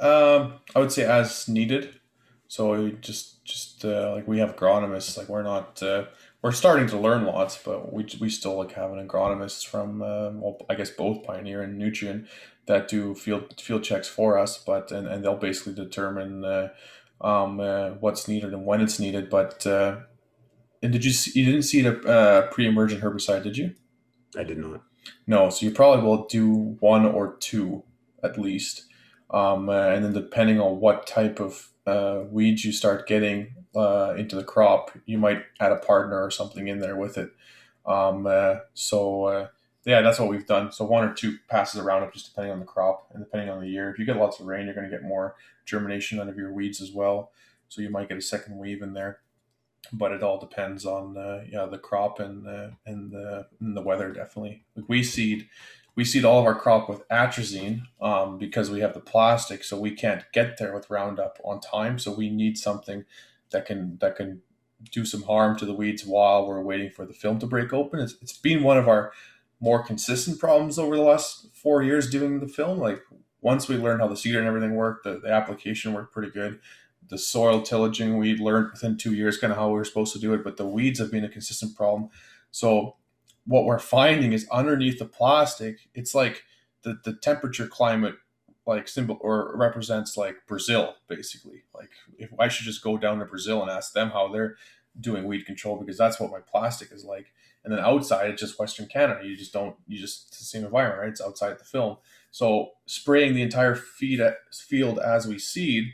Um, 0.00 0.54
I 0.74 0.80
would 0.80 0.90
say 0.90 1.04
as 1.04 1.48
needed. 1.48 2.00
So 2.48 2.88
just 3.02 3.44
just 3.44 3.84
uh, 3.84 4.12
like 4.14 4.26
we 4.26 4.38
have 4.38 4.56
agronomists, 4.56 5.18
like 5.18 5.28
we're 5.28 5.42
not 5.42 5.82
uh, 5.82 6.06
we're 6.40 6.52
starting 6.52 6.86
to 6.88 6.98
learn 6.98 7.26
lots, 7.26 7.58
but 7.58 7.92
we 7.92 8.06
we 8.18 8.30
still 8.30 8.56
like 8.56 8.72
have 8.72 8.90
an 8.90 9.06
agronomist 9.06 9.66
from 9.66 10.00
uh, 10.00 10.30
well, 10.30 10.56
I 10.70 10.76
guess 10.76 10.90
both 10.90 11.24
Pioneer 11.24 11.60
and 11.60 11.80
Nutrien 11.80 12.26
that 12.66 12.88
do 12.88 13.14
field 13.14 13.60
field 13.60 13.84
checks 13.84 14.08
for 14.08 14.38
us, 14.38 14.56
but 14.56 14.90
and, 14.90 15.06
and 15.08 15.22
they'll 15.22 15.36
basically 15.36 15.74
determine 15.74 16.42
uh, 16.42 16.68
um, 17.20 17.60
uh, 17.60 17.90
what's 18.00 18.28
needed 18.28 18.54
and 18.54 18.64
when 18.64 18.80
it's 18.80 18.98
needed. 18.98 19.28
But 19.28 19.66
uh, 19.66 19.98
and 20.84 20.92
did 20.92 21.02
you 21.02 21.12
see, 21.12 21.40
you 21.40 21.46
didn't 21.46 21.62
see 21.62 21.80
the 21.80 21.98
uh, 22.06 22.52
pre-emergent 22.52 23.02
herbicide, 23.02 23.42
did 23.42 23.56
you? 23.56 23.74
I 24.36 24.44
did 24.44 24.58
not. 24.58 24.82
No, 25.26 25.48
so 25.48 25.64
you 25.64 25.72
probably 25.72 26.04
will 26.04 26.26
do 26.26 26.76
one 26.80 27.06
or 27.06 27.36
two 27.36 27.84
at 28.22 28.38
least, 28.38 28.84
um, 29.30 29.70
uh, 29.70 29.88
and 29.88 30.04
then 30.04 30.12
depending 30.12 30.60
on 30.60 30.80
what 30.80 31.06
type 31.06 31.40
of 31.40 31.70
uh, 31.86 32.24
weeds 32.30 32.66
you 32.66 32.72
start 32.72 33.06
getting 33.06 33.54
uh, 33.74 34.14
into 34.18 34.36
the 34.36 34.44
crop, 34.44 34.90
you 35.06 35.16
might 35.16 35.42
add 35.58 35.72
a 35.72 35.76
partner 35.76 36.22
or 36.22 36.30
something 36.30 36.68
in 36.68 36.80
there 36.80 36.96
with 36.96 37.16
it. 37.16 37.30
Um, 37.86 38.26
uh, 38.26 38.56
so 38.74 39.24
uh, 39.24 39.48
yeah, 39.86 40.02
that's 40.02 40.18
what 40.18 40.28
we've 40.28 40.46
done. 40.46 40.70
So 40.70 40.84
one 40.84 41.04
or 41.04 41.14
two 41.14 41.38
passes 41.48 41.80
around 41.80 42.02
up, 42.02 42.12
just 42.12 42.26
depending 42.26 42.52
on 42.52 42.60
the 42.60 42.66
crop 42.66 43.10
and 43.14 43.24
depending 43.24 43.48
on 43.48 43.60
the 43.60 43.68
year. 43.68 43.90
If 43.90 43.98
you 43.98 44.04
get 44.04 44.16
lots 44.16 44.38
of 44.38 44.46
rain, 44.46 44.66
you're 44.66 44.74
going 44.74 44.88
to 44.88 44.94
get 44.94 45.02
more 45.02 45.36
germination 45.64 46.20
out 46.20 46.28
of 46.28 46.36
your 46.36 46.52
weeds 46.52 46.82
as 46.82 46.92
well. 46.92 47.32
so 47.68 47.80
you 47.80 47.88
might 47.88 48.10
get 48.10 48.18
a 48.18 48.22
second 48.22 48.58
wave 48.58 48.82
in 48.82 48.92
there. 48.92 49.20
But 49.92 50.12
it 50.12 50.22
all 50.22 50.38
depends 50.38 50.84
on 50.84 51.16
uh, 51.16 51.44
yeah 51.48 51.66
the 51.66 51.78
crop 51.78 52.20
and 52.20 52.46
uh, 52.46 52.70
and 52.86 53.10
the 53.12 53.46
and 53.60 53.76
the 53.76 53.82
weather 53.82 54.12
definitely. 54.12 54.64
Like 54.76 54.88
we 54.88 55.02
seed 55.02 55.48
we 55.96 56.04
seed 56.04 56.24
all 56.24 56.40
of 56.40 56.46
our 56.46 56.54
crop 56.54 56.88
with 56.88 57.06
atrazine 57.08 57.82
um, 58.00 58.38
because 58.38 58.70
we 58.70 58.80
have 58.80 58.94
the 58.94 59.00
plastic, 59.00 59.62
so 59.62 59.78
we 59.78 59.92
can't 59.92 60.24
get 60.32 60.58
there 60.58 60.74
with 60.74 60.90
Roundup 60.90 61.38
on 61.44 61.60
time. 61.60 61.98
So 61.98 62.12
we 62.12 62.30
need 62.30 62.58
something 62.58 63.04
that 63.50 63.66
can 63.66 63.98
that 64.00 64.16
can 64.16 64.42
do 64.90 65.04
some 65.04 65.22
harm 65.22 65.56
to 65.56 65.64
the 65.64 65.72
weeds 65.72 66.04
while 66.04 66.46
we're 66.46 66.60
waiting 66.60 66.90
for 66.90 67.06
the 67.06 67.12
film 67.12 67.38
to 67.38 67.46
break 67.46 67.72
open. 67.72 68.00
It's, 68.00 68.16
it's 68.20 68.36
been 68.36 68.62
one 68.62 68.76
of 68.76 68.88
our 68.88 69.12
more 69.60 69.82
consistent 69.82 70.38
problems 70.38 70.78
over 70.78 70.96
the 70.96 71.02
last 71.02 71.48
four 71.54 71.82
years 71.82 72.10
doing 72.10 72.40
the 72.40 72.48
film. 72.48 72.78
Like 72.78 73.00
once 73.40 73.68
we 73.68 73.76
learned 73.76 74.00
how 74.00 74.08
the 74.08 74.16
seeder 74.16 74.38
and 74.38 74.48
everything 74.48 74.74
worked, 74.74 75.04
the, 75.04 75.20
the 75.20 75.30
application 75.30 75.92
worked 75.92 76.12
pretty 76.12 76.30
good. 76.30 76.60
The 77.14 77.18
soil 77.18 77.62
tillaging 77.62 78.18
we 78.18 78.34
learned 78.34 78.72
within 78.72 78.96
two 78.96 79.14
years 79.14 79.36
kind 79.36 79.52
of 79.52 79.56
how 79.56 79.68
we 79.68 79.74
were 79.74 79.84
supposed 79.84 80.12
to 80.14 80.18
do 80.18 80.34
it, 80.34 80.42
but 80.42 80.56
the 80.56 80.66
weeds 80.66 80.98
have 80.98 81.12
been 81.12 81.24
a 81.24 81.28
consistent 81.28 81.76
problem. 81.76 82.10
So 82.50 82.96
what 83.46 83.66
we're 83.66 83.78
finding 83.78 84.32
is 84.32 84.48
underneath 84.50 84.98
the 84.98 85.04
plastic, 85.04 85.88
it's 85.94 86.12
like 86.12 86.42
the, 86.82 86.98
the 87.04 87.12
temperature 87.12 87.68
climate 87.68 88.16
like 88.66 88.88
symbol 88.88 89.16
or 89.20 89.56
represents 89.56 90.16
like 90.16 90.38
Brazil 90.48 90.96
basically. 91.06 91.62
Like 91.72 91.92
if 92.18 92.30
I 92.36 92.48
should 92.48 92.66
just 92.66 92.82
go 92.82 92.98
down 92.98 93.20
to 93.20 93.26
Brazil 93.26 93.62
and 93.62 93.70
ask 93.70 93.92
them 93.92 94.10
how 94.10 94.26
they're 94.26 94.56
doing 95.00 95.22
weed 95.22 95.46
control 95.46 95.76
because 95.76 95.96
that's 95.96 96.18
what 96.18 96.32
my 96.32 96.40
plastic 96.40 96.90
is 96.90 97.04
like. 97.04 97.32
And 97.62 97.72
then 97.72 97.78
outside 97.78 98.28
it's 98.28 98.42
just 98.42 98.58
Western 98.58 98.86
Canada. 98.86 99.24
You 99.24 99.36
just 99.36 99.52
don't 99.52 99.76
you 99.86 100.00
just 100.00 100.30
it's 100.30 100.38
the 100.40 100.44
same 100.46 100.64
environment, 100.64 101.00
right? 101.00 101.10
It's 101.10 101.20
outside 101.20 101.60
the 101.60 101.64
film. 101.64 101.98
So 102.32 102.70
spraying 102.86 103.34
the 103.34 103.42
entire 103.42 103.76
feed 103.76 104.18
at, 104.18 104.38
field 104.52 104.98
as 104.98 105.28
we 105.28 105.38
seed, 105.38 105.92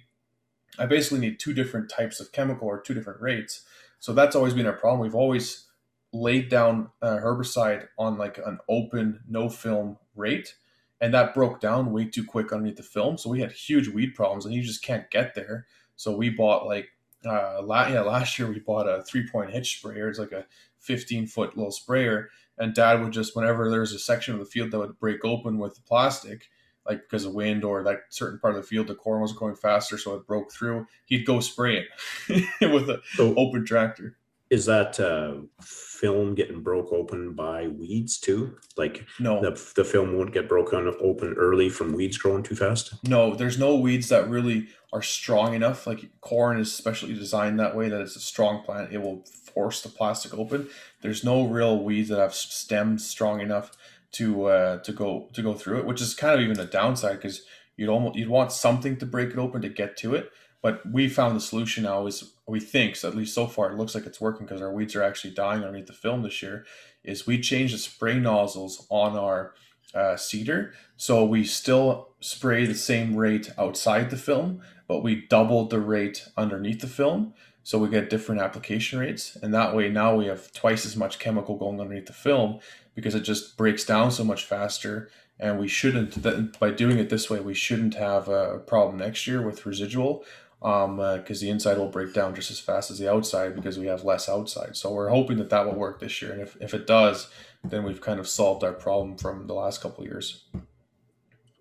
I 0.78 0.86
basically 0.86 1.18
need 1.18 1.38
two 1.38 1.52
different 1.52 1.90
types 1.90 2.20
of 2.20 2.32
chemical 2.32 2.68
or 2.68 2.80
two 2.80 2.94
different 2.94 3.20
rates. 3.20 3.62
So 3.98 4.12
that's 4.12 4.36
always 4.36 4.54
been 4.54 4.66
our 4.66 4.72
problem. 4.72 5.00
We've 5.00 5.14
always 5.14 5.66
laid 6.12 6.48
down 6.48 6.90
a 7.02 7.18
herbicide 7.18 7.88
on 7.98 8.18
like 8.18 8.38
an 8.38 8.58
open 8.68 9.20
no 9.28 9.48
film 9.48 9.96
rate 10.16 10.54
and 11.00 11.14
that 11.14 11.34
broke 11.34 11.60
down 11.60 11.92
way 11.92 12.04
too 12.04 12.24
quick 12.24 12.52
underneath 12.52 12.76
the 12.76 12.82
film 12.82 13.16
so 13.16 13.30
we 13.30 13.40
had 13.40 13.52
huge 13.52 13.88
weed 13.88 14.14
problems 14.14 14.44
and 14.44 14.54
you 14.54 14.62
just 14.62 14.82
can't 14.82 15.10
get 15.10 15.34
there 15.34 15.66
so 15.94 16.16
we 16.16 16.28
bought 16.28 16.66
like 16.66 16.88
uh 17.24 17.62
yeah 17.68 18.00
last 18.00 18.38
year 18.38 18.48
we 18.48 18.58
bought 18.58 18.88
a 18.88 19.02
three 19.04 19.26
point 19.28 19.50
hitch 19.50 19.78
sprayer 19.78 20.08
it's 20.08 20.18
like 20.18 20.32
a 20.32 20.46
15 20.80 21.28
foot 21.28 21.56
little 21.56 21.70
sprayer 21.70 22.28
and 22.58 22.74
dad 22.74 23.00
would 23.00 23.12
just 23.12 23.36
whenever 23.36 23.70
there's 23.70 23.92
a 23.92 23.98
section 23.98 24.34
of 24.34 24.40
the 24.40 24.46
field 24.46 24.72
that 24.72 24.78
would 24.78 24.98
break 24.98 25.24
open 25.24 25.58
with 25.58 25.76
the 25.76 25.82
plastic 25.82 26.48
like 26.86 27.02
because 27.02 27.24
of 27.24 27.34
wind 27.34 27.64
or 27.64 27.82
that 27.82 28.00
certain 28.10 28.38
part 28.38 28.54
of 28.54 28.62
the 28.62 28.66
field 28.66 28.86
the 28.86 28.94
corn 28.94 29.20
was 29.20 29.32
going 29.32 29.54
faster 29.54 29.98
so 29.98 30.14
it 30.14 30.26
broke 30.26 30.52
through 30.52 30.86
he'd 31.06 31.26
go 31.26 31.40
spray 31.40 31.84
it 32.28 32.72
with 32.72 32.88
an 32.88 33.00
So 33.14 33.34
open 33.36 33.64
tractor 33.64 34.16
is 34.50 34.66
that 34.66 34.98
uh, 34.98 35.34
film 35.62 36.34
getting 36.34 36.60
broke 36.60 36.92
open 36.92 37.34
by 37.34 37.68
weeds 37.68 38.18
too? 38.18 38.56
Like 38.76 39.06
no 39.20 39.40
the, 39.40 39.50
the 39.76 39.84
film 39.84 40.16
won't 40.16 40.34
get 40.34 40.48
broken 40.48 40.92
open 41.00 41.34
early 41.34 41.68
from 41.68 41.92
weeds 41.92 42.18
growing 42.18 42.42
too 42.42 42.56
fast? 42.56 42.94
No, 43.06 43.34
there's 43.36 43.60
no 43.60 43.76
weeds 43.76 44.08
that 44.08 44.28
really 44.28 44.68
are 44.92 45.02
strong 45.02 45.54
enough. 45.54 45.86
Like 45.86 46.10
corn 46.20 46.58
is 46.58 46.74
specially 46.74 47.14
designed 47.14 47.60
that 47.60 47.76
way 47.76 47.88
that 47.88 48.00
it's 48.00 48.16
a 48.16 48.20
strong 48.20 48.64
plant. 48.64 48.92
It 48.92 49.00
will 49.00 49.24
force 49.54 49.82
the 49.82 49.88
plastic 49.88 50.36
open. 50.36 50.68
There's 51.00 51.22
no 51.22 51.46
real 51.46 51.78
weeds 51.78 52.08
that 52.08 52.18
have 52.18 52.34
stems 52.34 53.08
strong 53.08 53.40
enough 53.40 53.70
to 54.12 54.44
uh, 54.46 54.78
to 54.78 54.92
go 54.92 55.28
to 55.32 55.42
go 55.42 55.54
through 55.54 55.78
it, 55.78 55.86
which 55.86 56.00
is 56.00 56.14
kind 56.14 56.34
of 56.34 56.40
even 56.40 56.58
a 56.58 56.64
downside 56.64 57.16
because 57.16 57.42
you'd 57.76 57.88
almost 57.88 58.16
you'd 58.16 58.28
want 58.28 58.52
something 58.52 58.96
to 58.96 59.06
break 59.06 59.30
it 59.30 59.38
open 59.38 59.62
to 59.62 59.68
get 59.68 59.96
to 59.98 60.14
it. 60.14 60.30
But 60.62 60.82
we 60.90 61.08
found 61.08 61.34
the 61.34 61.40
solution 61.40 61.84
now 61.84 62.06
is 62.06 62.34
we 62.46 62.60
think 62.60 62.96
so 62.96 63.08
at 63.08 63.16
least 63.16 63.34
so 63.34 63.46
far 63.46 63.70
it 63.70 63.78
looks 63.78 63.94
like 63.94 64.06
it's 64.06 64.20
working 64.20 64.46
because 64.46 64.60
our 64.60 64.72
weeds 64.72 64.94
are 64.94 65.02
actually 65.02 65.32
dying 65.32 65.62
underneath 65.62 65.86
the 65.86 65.92
film 65.92 66.22
this 66.22 66.42
year. 66.42 66.64
Is 67.02 67.26
we 67.26 67.40
changed 67.40 67.72
the 67.72 67.78
spray 67.78 68.18
nozzles 68.18 68.86
on 68.90 69.16
our 69.16 69.54
uh, 69.94 70.16
seeder, 70.16 70.74
so 70.96 71.24
we 71.24 71.44
still 71.44 72.10
spray 72.20 72.66
the 72.66 72.74
same 72.74 73.16
rate 73.16 73.50
outside 73.58 74.10
the 74.10 74.16
film, 74.16 74.60
but 74.86 75.02
we 75.02 75.26
doubled 75.26 75.70
the 75.70 75.80
rate 75.80 76.28
underneath 76.36 76.80
the 76.80 76.86
film, 76.86 77.32
so 77.62 77.78
we 77.78 77.88
get 77.88 78.10
different 78.10 78.40
application 78.40 78.98
rates, 78.98 79.36
and 79.42 79.52
that 79.54 79.74
way 79.74 79.88
now 79.88 80.16
we 80.16 80.26
have 80.26 80.52
twice 80.52 80.86
as 80.86 80.96
much 80.96 81.18
chemical 81.18 81.56
going 81.56 81.80
underneath 81.80 82.06
the 82.06 82.12
film 82.12 82.60
because 82.94 83.14
it 83.14 83.20
just 83.20 83.56
breaks 83.56 83.84
down 83.84 84.10
so 84.10 84.24
much 84.24 84.44
faster. 84.44 85.10
And 85.38 85.58
we 85.58 85.68
shouldn't, 85.68 86.22
that, 86.22 86.58
by 86.58 86.70
doing 86.70 86.98
it 86.98 87.08
this 87.08 87.30
way, 87.30 87.40
we 87.40 87.54
shouldn't 87.54 87.94
have 87.94 88.28
a 88.28 88.58
problem 88.58 88.98
next 88.98 89.26
year 89.26 89.42
with 89.42 89.66
residual 89.66 90.24
um 90.62 90.98
because 90.98 91.40
the 91.40 91.48
inside 91.48 91.78
will 91.78 91.88
break 91.88 92.12
down 92.12 92.34
just 92.34 92.50
as 92.50 92.60
fast 92.60 92.90
as 92.90 92.98
the 92.98 93.10
outside 93.10 93.54
because 93.54 93.78
we 93.78 93.86
have 93.86 94.04
less 94.04 94.28
outside 94.28 94.76
so 94.76 94.92
we're 94.92 95.08
hoping 95.08 95.38
that 95.38 95.48
that 95.48 95.64
will 95.64 95.74
work 95.74 95.98
this 96.00 96.20
year 96.20 96.32
and 96.32 96.42
if, 96.42 96.54
if 96.60 96.74
it 96.74 96.86
does 96.86 97.30
then 97.64 97.82
we've 97.82 98.02
kind 98.02 98.20
of 98.20 98.28
solved 98.28 98.62
our 98.62 98.74
problem 98.74 99.16
from 99.16 99.46
the 99.46 99.54
last 99.54 99.80
couple 99.80 100.04
of 100.04 100.10
years 100.10 100.44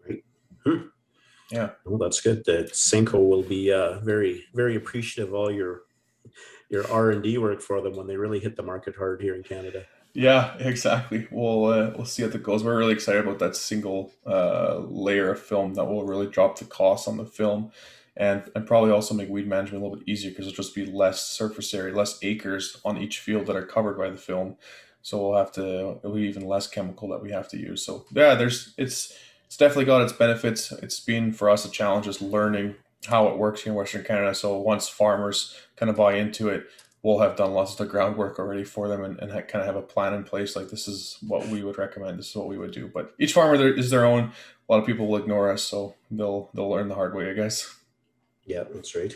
Great. 0.04 0.82
Yeah. 1.52 1.72
Well, 1.86 1.98
that's 1.98 2.22
good. 2.22 2.46
That 2.46 2.74
Samco 2.74 3.28
will 3.28 3.44
be 3.44 3.72
uh, 3.72 4.00
very, 4.00 4.46
very 4.54 4.76
appreciative 4.76 5.34
of 5.34 5.36
all 5.36 5.52
your 5.52 5.82
your 6.70 6.90
R 6.92 7.12
and 7.12 7.24
D 7.24 7.38
work 7.38 7.62
for 7.62 7.82
them 7.82 7.96
when 7.96 8.08
they 8.08 8.18
really 8.18 8.40
hit 8.40 8.56
the 8.56 8.64
market 8.64 8.96
hard 8.96 9.22
here 9.22 9.36
in 9.36 9.44
Canada. 9.44 9.86
yeah 10.14 10.56
exactly. 10.58 11.28
We'll 11.32 11.66
uh, 11.66 11.92
we'll 11.96 12.06
see 12.06 12.24
how 12.24 12.30
that 12.30 12.44
goes. 12.44 12.64
We're 12.64 12.78
really 12.78 12.94
excited 12.94 13.26
about 13.26 13.40
that 13.40 13.56
single 13.56 14.12
uh 14.26 14.80
layer 14.88 15.32
of 15.32 15.40
film 15.40 15.76
that 15.76 15.86
will 15.86 16.06
really 16.06 16.28
drop 16.28 16.58
the 16.58 16.66
cost 16.66 17.08
on 17.08 17.18
the 17.18 17.26
film 17.26 17.72
and 18.18 18.50
and 18.56 18.68
probably 18.68 18.92
also 18.92 19.14
make 19.14 19.30
weed 19.30 19.48
management 19.48 19.82
a 19.82 19.86
little 19.86 19.98
bit 20.00 20.10
easier 20.10 20.32
because 20.32 20.48
it'll 20.48 20.64
just 20.64 20.76
be 20.76 20.86
less 20.86 21.26
surface 21.26 21.74
area 21.74 21.94
less 21.96 22.20
acres 22.22 22.78
on 22.84 22.98
each 22.98 23.20
field 23.20 23.46
that 23.48 23.56
are 23.56 23.66
covered 23.66 23.98
by 23.98 24.10
the 24.10 24.18
film. 24.18 24.58
So 25.02 25.18
we'll 25.18 25.38
have 25.38 25.52
to 25.54 25.98
it'll 26.04 26.16
be 26.16 26.24
even 26.24 26.46
less 26.46 26.68
chemical 26.68 27.08
that 27.10 27.22
we 27.22 27.32
have 27.32 27.48
to 27.50 27.58
use. 27.58 27.86
So 27.86 28.06
yeah 28.12 28.36
there's 28.36 28.74
it's 28.78 29.14
it's 29.46 29.58
definitely 29.58 29.86
got 29.86 30.02
its 30.02 30.14
benefits. 30.14 30.72
It's 30.72 31.00
been 31.00 31.32
for 31.34 31.50
us 31.50 31.66
a 31.66 31.72
challenge 31.72 32.06
just 32.06 32.22
learning 32.22 32.76
how 33.08 33.28
it 33.28 33.38
works 33.38 33.62
here 33.64 33.72
in 33.72 33.78
western 33.78 34.04
canada 34.04 34.34
so 34.36 34.58
once 34.58 34.88
farmers 34.90 35.56
kind 35.76 35.90
of 35.90 35.96
buy 35.96 36.14
into 36.16 36.50
it 36.50 36.66
we'll 37.02 37.20
have 37.20 37.38
done 37.38 37.54
lots 37.54 37.72
of 37.72 37.78
the 37.78 37.86
groundwork 37.86 38.38
already 38.40 38.64
for 38.64 38.90
them 38.90 39.04
and, 39.04 39.18
and 39.20 39.32
ha- 39.32 39.42
kind 39.42 39.62
of 39.62 39.66
have 39.66 39.76
a 39.78 39.82
plan 39.82 40.14
in 40.14 40.24
place 40.24 40.56
like 40.56 40.68
this 40.70 40.88
is 40.88 41.18
what 41.28 41.48
we 41.48 41.64
would 41.64 41.78
recommend 41.78 42.20
this 42.20 42.30
is 42.30 42.36
what 42.36 42.48
we 42.48 42.58
would 42.58 42.72
do 42.72 42.90
but 42.94 43.14
each 43.20 43.34
farmer 43.34 43.58
there 43.58 43.74
is 43.74 43.90
their 43.90 44.06
own 44.06 44.26
a 44.68 44.72
lot 44.72 44.80
of 44.80 44.86
people 44.86 45.08
will 45.08 45.18
ignore 45.18 45.50
us 45.50 45.64
so 45.64 45.96
they'll 46.12 46.50
they'll 46.54 46.70
learn 46.70 46.90
the 46.90 46.96
hard 46.96 47.16
way 47.16 47.30
i 47.30 47.34
guess 47.34 47.74
Yeah, 48.46 48.64
that's 48.74 48.96
right. 48.96 49.16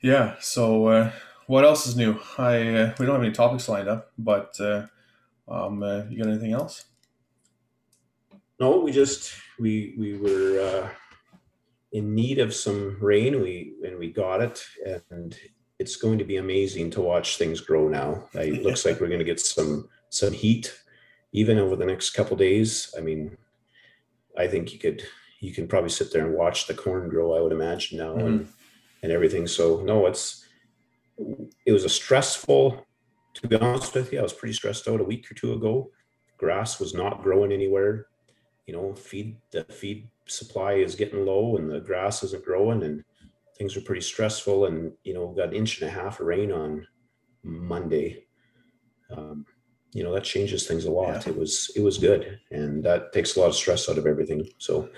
Yeah. 0.00 0.34
So, 0.40 0.88
uh, 0.88 1.12
what 1.46 1.64
else 1.64 1.86
is 1.86 1.96
new? 1.96 2.18
I 2.36 2.56
uh, 2.68 2.94
we 2.98 3.06
don't 3.06 3.14
have 3.14 3.24
any 3.24 3.32
topics 3.32 3.68
lined 3.70 3.88
up, 3.88 4.12
but 4.18 4.54
uh, 4.60 4.86
um, 5.48 5.82
uh, 5.82 6.02
you 6.10 6.18
got 6.18 6.28
anything 6.28 6.52
else? 6.52 6.84
No, 8.60 8.80
we 8.80 8.92
just 8.92 9.32
we 9.58 9.94
we 9.98 10.16
were 10.18 10.60
uh, 10.60 10.88
in 11.94 12.14
need 12.14 12.40
of 12.40 12.52
some 12.52 12.98
rain. 13.00 13.40
We 13.40 13.74
and 13.84 13.98
we 13.98 14.10
got 14.10 14.42
it, 14.42 14.62
and 15.10 15.34
it's 15.78 15.96
going 15.96 16.18
to 16.18 16.24
be 16.24 16.36
amazing 16.36 16.90
to 16.90 17.00
watch 17.00 17.38
things 17.38 17.60
grow 17.60 17.88
now. 17.88 18.28
It 18.34 18.62
looks 18.66 18.84
like 18.84 19.00
we're 19.00 19.08
going 19.08 19.20
to 19.20 19.24
get 19.24 19.40
some 19.40 19.88
some 20.10 20.32
heat 20.32 20.74
even 21.32 21.58
over 21.58 21.76
the 21.76 21.86
next 21.86 22.10
couple 22.10 22.36
days. 22.36 22.94
I 22.98 23.00
mean, 23.00 23.36
I 24.36 24.46
think 24.46 24.72
you 24.72 24.78
could 24.78 25.04
you 25.40 25.52
can 25.52 25.68
probably 25.68 25.90
sit 25.90 26.12
there 26.12 26.26
and 26.26 26.34
watch 26.34 26.66
the 26.66 26.74
corn 26.74 27.08
grow. 27.08 27.36
I 27.36 27.40
would 27.40 27.52
imagine 27.52 27.98
now 27.98 28.16
and 28.16 28.40
mm-hmm. 28.40 28.50
and 29.04 29.12
everything. 29.12 29.46
So 29.46 29.80
no, 29.82 30.06
it's 30.06 30.46
it 31.64 31.72
was 31.72 31.84
a 31.84 31.88
stressful. 31.88 32.86
To 33.34 33.48
be 33.48 33.56
honest 33.56 33.94
with 33.94 34.12
you, 34.12 34.20
I 34.20 34.22
was 34.22 34.32
pretty 34.32 34.54
stressed 34.54 34.86
out 34.86 35.00
a 35.00 35.04
week 35.04 35.28
or 35.30 35.34
two 35.34 35.54
ago. 35.54 35.90
Grass 36.38 36.78
was 36.78 36.94
not 36.94 37.22
growing 37.22 37.52
anywhere. 37.52 38.06
You 38.66 38.74
know, 38.74 38.94
feed 38.94 39.36
the 39.50 39.64
feed 39.64 40.08
supply 40.26 40.74
is 40.74 40.94
getting 40.94 41.24
low 41.24 41.56
and 41.56 41.70
the 41.70 41.80
grass 41.80 42.22
isn't 42.22 42.44
growing 42.44 42.82
and 42.82 43.04
things 43.56 43.76
are 43.76 43.82
pretty 43.82 44.00
stressful. 44.00 44.66
And 44.66 44.92
you 45.04 45.14
know, 45.14 45.28
got 45.28 45.48
an 45.48 45.54
inch 45.54 45.80
and 45.80 45.90
a 45.90 45.92
half 45.92 46.20
of 46.20 46.26
rain 46.26 46.52
on 46.52 46.86
Monday. 47.42 48.24
Um, 49.10 49.46
you 49.94 50.02
know 50.02 50.12
that 50.12 50.24
changes 50.24 50.66
things 50.66 50.86
a 50.86 50.90
lot. 50.90 51.24
Yeah. 51.24 51.32
It 51.32 51.38
was 51.38 51.70
it 51.76 51.82
was 51.82 51.98
good, 51.98 52.40
and 52.50 52.84
that 52.84 53.12
takes 53.12 53.36
a 53.36 53.40
lot 53.40 53.48
of 53.48 53.54
stress 53.54 53.88
out 53.88 53.96
of 53.96 54.06
everything. 54.06 54.44
So, 54.58 54.90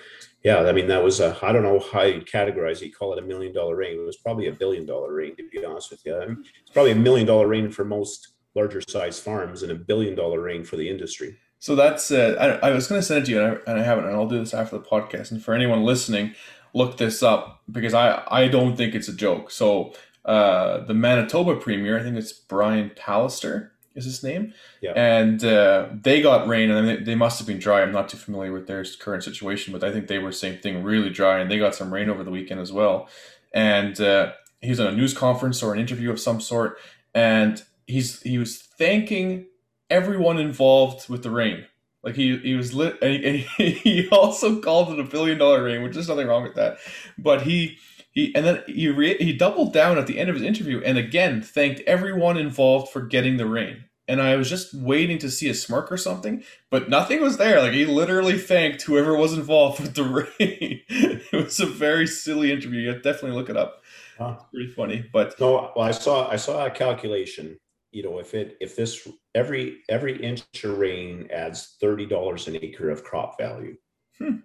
yeah, 0.43 0.61
I 0.61 0.73
mean 0.73 0.89
that 0.89 1.05
was 1.05 1.21
a 1.21 1.37
I 1.43 1.53
don't 1.53 1.63
know 1.63 1.81
how 1.93 2.03
you 2.03 2.23
categorize 2.23 2.81
it. 2.81 2.87
You 2.87 2.93
call 2.95 3.13
it 3.13 3.23
a 3.23 3.27
million 3.27 3.53
dollar 3.53 3.77
rain. 3.77 4.01
It 4.01 4.07
was 4.07 4.17
probably 4.17 4.47
a 4.47 4.53
billion 4.53 4.87
dollar 4.87 5.13
rain 5.13 5.37
to 5.37 5.49
be 5.51 5.63
honest 5.65 5.91
with 5.91 6.01
you. 6.07 6.17
I 6.17 6.27
mean, 6.27 6.43
it's 6.63 6.71
probably 6.71 6.93
a 6.93 6.97
million 6.97 7.27
dollar 7.27 7.47
rain 7.47 7.71
for 7.71 7.85
most 7.85 8.37
larger 8.55 8.81
size 8.81 9.21
farms 9.21 9.63
and 9.63 9.71
a 9.71 9.75
billion 9.75 10.15
dollar 10.15 10.41
rain 10.41 10.65
for 10.65 10.77
the 10.77 10.89
industry. 10.89 11.37
So 11.67 11.75
that's 11.75 12.13
uh, 12.13 12.59
I, 12.63 12.69
I 12.69 12.71
was 12.71 12.87
going 12.87 13.01
to 13.01 13.05
send 13.05 13.23
it 13.23 13.27
to 13.27 13.33
you, 13.33 13.43
and 13.43 13.59
I, 13.67 13.71
and 13.71 13.81
I 13.81 13.83
haven't, 13.83 14.05
and 14.07 14.15
I'll 14.15 14.29
do 14.29 14.39
this 14.39 14.55
after 14.55 14.79
the 14.79 14.85
podcast. 14.85 15.33
And 15.33 15.43
for 15.45 15.53
anyone 15.53 15.83
listening, 15.83 16.35
look 16.75 16.97
this 16.97 17.25
up 17.25 17.61
because 17.71 17.93
I 17.93 18.23
I 18.31 18.47
don't 18.47 18.77
think 18.77 18.95
it's 18.95 19.09
a 19.09 19.13
joke. 19.13 19.51
So 19.51 19.93
uh, 20.25 20.85
the 20.85 20.95
Manitoba 20.95 21.57
premier, 21.57 21.99
I 21.99 22.05
think 22.05 22.17
it's 22.17 22.33
Brian 22.33 22.91
Pallister 22.91 23.71
is 23.97 24.05
his 24.05 24.23
name, 24.23 24.55
Yeah. 24.81 24.93
and 24.95 25.43
uh, 25.43 25.89
they 26.07 26.23
got 26.23 26.47
rain, 26.47 26.71
and 26.71 26.87
they, 26.89 26.97
they 26.99 27.15
must 27.17 27.39
have 27.41 27.49
been 27.49 27.59
dry. 27.59 27.83
I'm 27.83 27.91
not 27.91 28.09
too 28.11 28.19
familiar 28.19 28.53
with 28.53 28.69
their 28.69 28.85
current 29.01 29.25
situation, 29.25 29.73
but 29.73 29.83
I 29.83 29.91
think 29.91 30.07
they 30.07 30.21
were 30.21 30.31
same 30.31 30.59
thing, 30.59 30.85
really 30.85 31.11
dry, 31.11 31.41
and 31.41 31.51
they 31.51 31.59
got 31.59 31.75
some 31.75 31.93
rain 31.93 32.09
over 32.09 32.23
the 32.23 32.31
weekend 32.31 32.61
as 32.61 32.73
well. 32.73 33.09
and 33.53 34.01
uh, 34.01 34.33
he 34.61 34.69
was 34.71 34.79
on 34.79 34.87
a 34.87 34.93
news 34.93 35.15
conference 35.15 35.65
or 35.65 35.75
an 35.75 35.81
interview 35.81 36.11
of 36.13 36.21
some 36.21 36.41
sort, 36.41 36.79
and 37.13 37.65
he's 37.89 38.23
he 38.23 38.39
was 38.39 38.53
thanking 38.79 39.47
everyone 39.91 40.39
involved 40.39 41.09
with 41.09 41.23
the 41.23 41.31
rain. 41.31 41.67
Like 42.03 42.15
he 42.15 42.37
he 42.39 42.55
was 42.55 42.73
lit, 42.73 42.99
and 43.03 43.13
he, 43.13 43.47
and 43.59 43.75
he 43.75 44.09
also 44.11 44.61
called 44.61 44.93
it 44.93 45.01
a 45.01 45.05
billion 45.05 45.39
dollar 45.39 45.65
rain, 45.65 45.83
which 45.83 45.97
is 45.97 46.09
nothing 46.09 46.29
wrong 46.29 46.45
with 46.45 46.55
that. 46.55 46.79
But 47.19 47.43
he 47.43 47.79
he 48.13 48.35
and 48.35 48.47
then 48.47 48.63
he 48.67 48.89
re, 48.89 49.17
he 49.19 49.33
doubled 49.33 49.73
down 49.73 49.99
at 49.99 50.07
the 50.07 50.19
end 50.19 50.31
of 50.31 50.37
his 50.37 50.45
interview 50.45 50.81
and 50.85 50.97
again 50.97 51.43
thanked 51.43 51.81
everyone 51.81 52.37
involved 52.37 52.93
for 52.93 53.03
getting 53.03 53.37
the 53.37 53.47
rain. 53.47 53.85
And 54.09 54.23
I 54.23 54.37
was 54.37 54.49
just 54.49 54.73
waiting 54.73 55.19
to 55.19 55.31
see 55.31 55.49
a 55.49 55.55
smirk 55.55 55.91
or 55.91 55.97
something, 55.97 56.45
but 56.71 56.89
nothing 56.89 57.21
was 57.21 57.39
there. 57.39 57.61
Like 57.61 57.73
he 57.73 57.85
literally 57.85 58.39
thanked 58.39 58.83
whoever 58.83 59.17
was 59.17 59.33
involved 59.33 59.81
with 59.83 59.95
the 59.95 60.05
rain. 60.05 60.81
it 60.89 61.33
was 61.33 61.59
a 61.59 61.67
very 61.67 62.07
silly 62.07 62.53
interview. 62.53 62.81
You 62.83 62.93
definitely 62.95 63.33
look 63.33 63.51
it 63.51 63.57
up. 63.57 63.83
Huh. 64.17 64.37
Pretty 64.55 64.71
funny, 64.71 65.05
but 65.13 65.39
no. 65.41 65.73
Well, 65.75 65.85
I 65.85 65.91
saw 65.91 66.31
I 66.31 66.37
saw 66.37 66.65
a 66.65 66.71
calculation 66.71 67.59
you 67.97 68.03
know, 68.03 68.19
if 68.19 68.35
it 68.35 68.59
if 68.61 68.77
this 68.77 69.09
every 69.37 69.83
every 69.89 70.21
inch 70.21 70.43
of 70.65 70.79
rain 70.79 71.29
adds 71.33 71.77
thirty 71.81 72.07
dollars 72.07 72.49
an 72.49 72.57
acre 72.57 72.91
of 72.91 73.05
crop 73.05 73.39
value. 73.39 73.77
Hmm. 74.19 74.37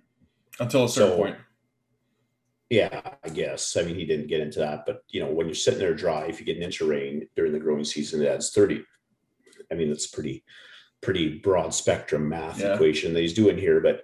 Until 0.59 0.83
a 0.83 0.89
certain 0.89 1.13
so, 1.13 1.17
point. 1.17 1.37
Yeah, 2.69 3.01
I 3.23 3.29
guess. 3.29 3.75
I 3.75 3.81
mean, 3.81 3.95
he 3.95 4.05
didn't 4.05 4.27
get 4.27 4.41
into 4.41 4.59
that, 4.59 4.85
but 4.85 5.03
you 5.09 5.21
know, 5.21 5.31
when 5.31 5.47
you're 5.47 5.55
sitting 5.55 5.79
there 5.79 5.95
dry, 5.95 6.25
if 6.25 6.39
you 6.39 6.45
get 6.45 6.57
an 6.57 6.63
inch 6.63 6.81
of 6.81 6.89
rain 6.89 7.27
during 7.35 7.53
the 7.53 7.59
growing 7.59 7.85
season, 7.85 8.21
it 8.21 8.27
adds 8.27 8.51
thirty. 8.51 8.83
I 9.71 9.75
mean, 9.75 9.89
it's 9.89 10.07
pretty 10.07 10.43
pretty 11.01 11.39
broad 11.39 11.73
spectrum 11.73 12.29
math 12.29 12.59
yeah. 12.59 12.75
equation 12.75 13.13
that 13.13 13.21
he's 13.21 13.33
doing 13.33 13.57
here, 13.57 13.79
but 13.79 14.03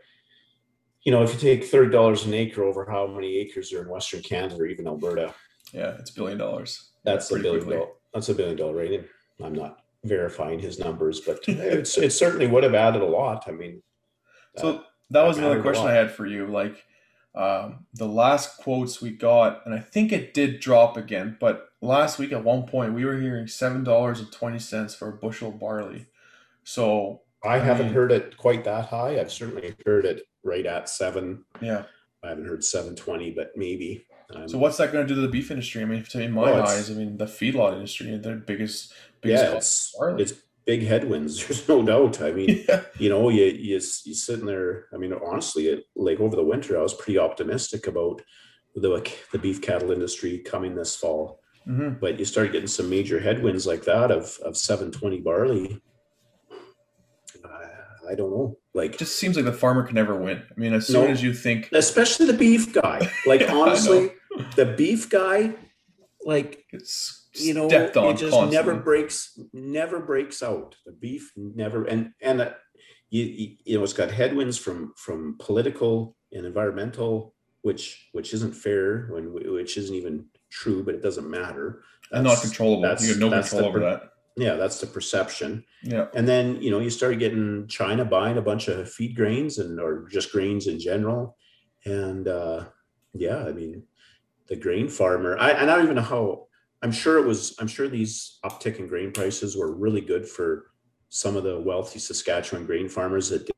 you 1.03 1.11
know, 1.11 1.21
if 1.21 1.33
you 1.33 1.39
take 1.39 1.65
thirty 1.65 1.91
dollars 1.91 2.25
an 2.25 2.33
acre 2.33 2.63
over 2.63 2.89
how 2.89 3.07
many 3.07 3.37
acres 3.37 3.71
are 3.73 3.81
in 3.81 3.89
Western 3.89 4.21
Canada 4.21 4.55
or 4.55 4.65
even 4.65 4.87
Alberta, 4.87 5.33
yeah, 5.73 5.95
it's 5.99 6.11
billion 6.11 6.37
dollars. 6.37 6.91
That's 7.03 7.29
a 7.31 7.39
billion 7.39 7.69
dollar. 7.69 7.87
That's 8.13 8.29
a 8.29 8.33
billion 8.33 8.57
dollar 8.57 8.75
rating. 8.75 9.05
I'm 9.41 9.53
not 9.53 9.83
verifying 10.07 10.59
his 10.59 10.79
numbers, 10.79 11.19
but 11.19 11.39
it's 11.47 11.97
it 11.97 12.11
certainly 12.11 12.47
would 12.47 12.63
have 12.63 12.75
added 12.75 13.01
a 13.01 13.05
lot. 13.05 13.45
I 13.47 13.51
mean, 13.51 13.81
so 14.57 14.83
that 15.09 15.23
was 15.23 15.37
another 15.37 15.61
question 15.61 15.87
I 15.87 15.93
had 15.93 16.11
for 16.11 16.25
you. 16.25 16.47
Like 16.47 16.83
um, 17.35 17.85
the 17.93 18.07
last 18.07 18.57
quotes 18.57 19.01
we 19.01 19.11
got, 19.11 19.65
and 19.65 19.73
I 19.73 19.79
think 19.79 20.11
it 20.11 20.33
did 20.33 20.59
drop 20.59 20.97
again, 20.97 21.37
but 21.39 21.69
last 21.81 22.17
week 22.17 22.31
at 22.31 22.43
one 22.43 22.63
point 22.63 22.93
we 22.93 23.05
were 23.05 23.19
hearing 23.19 23.47
seven 23.47 23.83
dollars 23.83 24.19
and 24.19 24.31
twenty 24.31 24.59
cents 24.59 24.95
for 24.95 25.09
a 25.09 25.13
bushel 25.13 25.49
of 25.49 25.59
barley. 25.59 26.07
So 26.63 27.21
I, 27.43 27.55
I 27.55 27.59
haven't 27.59 27.87
mean, 27.87 27.95
heard 27.95 28.11
it 28.11 28.37
quite 28.37 28.63
that 28.63 28.87
high. 28.87 29.19
I've 29.19 29.31
certainly 29.31 29.75
heard 29.85 30.05
it 30.05 30.23
right 30.43 30.65
at 30.65 30.89
seven. 30.89 31.45
Yeah, 31.61 31.83
I 32.23 32.29
haven't 32.29 32.47
heard 32.47 32.63
seven 32.63 32.95
twenty, 32.95 33.31
but 33.31 33.51
maybe. 33.55 34.05
Um, 34.35 34.49
so 34.49 34.57
what's 34.57 34.77
that 34.77 34.91
going 34.91 35.07
to 35.07 35.13
do 35.13 35.15
to 35.15 35.25
the 35.25 35.31
beef 35.31 35.51
industry? 35.51 35.81
I 35.81 35.85
mean, 35.85 36.05
in 36.13 36.31
my 36.33 36.51
well, 36.51 36.67
eyes, 36.67 36.91
I 36.91 36.95
mean, 36.95 37.17
the 37.17 37.25
feedlot 37.25 37.73
industry, 37.73 38.17
their 38.17 38.35
biggest 38.35 38.93
yeah, 39.27 39.53
it's, 39.53 39.95
it's 40.17 40.33
big 40.65 40.83
headwinds. 40.83 41.37
There's 41.47 41.67
no 41.67 41.83
doubt. 41.83 42.21
I 42.21 42.31
mean, 42.31 42.63
yeah. 42.69 42.81
you 42.97 43.09
know, 43.09 43.29
you 43.29 43.45
you 43.45 43.75
you 43.75 43.79
sitting 43.79 44.45
there. 44.45 44.87
I 44.93 44.97
mean, 44.97 45.13
honestly, 45.13 45.67
it, 45.67 45.85
like 45.95 46.19
over 46.19 46.35
the 46.35 46.43
winter, 46.43 46.77
I 46.77 46.83
was 46.83 46.93
pretty 46.93 47.19
optimistic 47.19 47.87
about 47.87 48.21
the 48.75 49.11
the 49.31 49.39
beef 49.39 49.61
cattle 49.61 49.91
industry 49.91 50.39
coming 50.39 50.75
this 50.75 50.95
fall. 50.95 51.41
Mm-hmm. 51.67 51.99
But 51.99 52.17
you 52.17 52.25
start 52.25 52.53
getting 52.53 52.67
some 52.67 52.89
major 52.89 53.19
headwinds 53.19 53.67
like 53.67 53.83
that 53.85 54.11
of 54.11 54.37
of 54.43 54.55
720 54.55 55.21
barley. 55.21 55.81
I 58.09 58.15
don't 58.15 58.31
know. 58.31 58.57
Like, 58.73 58.93
it 58.93 58.99
just 58.99 59.17
seems 59.17 59.35
like 59.35 59.45
the 59.45 59.53
farmer 59.53 59.83
can 59.83 59.95
never 59.95 60.15
win. 60.15 60.37
I 60.37 60.59
mean, 60.59 60.73
as 60.73 60.87
soon 60.87 61.05
no, 61.05 61.11
as 61.11 61.21
you 61.21 61.33
think, 61.33 61.69
especially 61.73 62.27
the 62.27 62.33
beef 62.33 62.73
guy. 62.73 63.11
Like, 63.25 63.41
yeah, 63.41 63.53
honestly, 63.53 64.11
the 64.55 64.65
beef 64.65 65.09
guy, 65.09 65.53
like, 66.23 66.63
it's 66.71 67.16
you 67.39 67.53
know, 67.53 67.67
it 67.67 67.93
just 67.93 67.93
constantly. 67.93 68.51
never 68.51 68.75
breaks, 68.75 69.39
never 69.53 69.99
breaks 69.99 70.43
out. 70.43 70.75
The 70.85 70.91
beef 70.91 71.31
never, 71.35 71.85
and 71.85 72.11
and 72.21 72.41
uh, 72.41 72.51
you, 73.09 73.55
you 73.63 73.77
know, 73.77 73.83
it's 73.83 73.93
got 73.93 74.11
headwinds 74.11 74.57
from 74.57 74.93
from 74.97 75.37
political 75.39 76.15
and 76.31 76.45
environmental, 76.45 77.33
which 77.61 78.09
which 78.11 78.33
isn't 78.33 78.55
fair, 78.55 79.07
when 79.11 79.33
which 79.33 79.77
isn't 79.77 79.95
even 79.95 80.25
true, 80.49 80.83
but 80.83 80.95
it 80.95 81.03
doesn't 81.03 81.29
matter. 81.29 81.83
That's, 82.11 82.19
and 82.19 82.27
not 82.27 82.41
controllable. 82.41 82.81
you 83.01 83.09
have 83.09 83.19
no 83.19 83.29
control 83.29 83.65
over 83.65 83.79
that. 83.79 84.11
Yeah, 84.37 84.53
that's 84.53 84.79
the 84.79 84.85
perception. 84.87 85.63
Yeah. 85.81 86.07
And 86.13 86.27
then, 86.27 86.61
you 86.61 86.69
know, 86.69 86.79
you 86.79 86.91
start 86.91 87.17
getting 87.17 87.67
China 87.67 88.05
buying 88.05 88.37
a 88.37 88.41
bunch 88.41 88.67
of 88.67 88.89
feed 88.89 89.15
grains 89.15 89.57
and 89.57 89.79
or 89.79 90.07
just 90.09 90.31
grains 90.31 90.67
in 90.67 90.79
general. 90.79 91.35
And 91.85 92.27
uh 92.27 92.65
yeah, 93.13 93.43
I 93.45 93.51
mean, 93.51 93.83
the 94.47 94.55
grain 94.55 94.89
farmer, 94.89 95.37
I, 95.39 95.63
I 95.63 95.65
don't 95.65 95.83
even 95.83 95.95
know 95.95 96.01
how 96.03 96.47
I'm 96.83 96.91
sure 96.91 97.17
it 97.17 97.25
was, 97.25 97.55
I'm 97.59 97.67
sure 97.67 97.87
these 97.87 98.39
uptick 98.45 98.79
in 98.79 98.87
grain 98.87 99.11
prices 99.11 99.57
were 99.57 99.75
really 99.75 100.01
good 100.01 100.27
for 100.27 100.71
some 101.09 101.35
of 101.35 101.43
the 101.43 101.59
wealthy 101.59 101.99
Saskatchewan 101.99 102.65
grain 102.65 102.89
farmers 102.89 103.29
that 103.29 103.49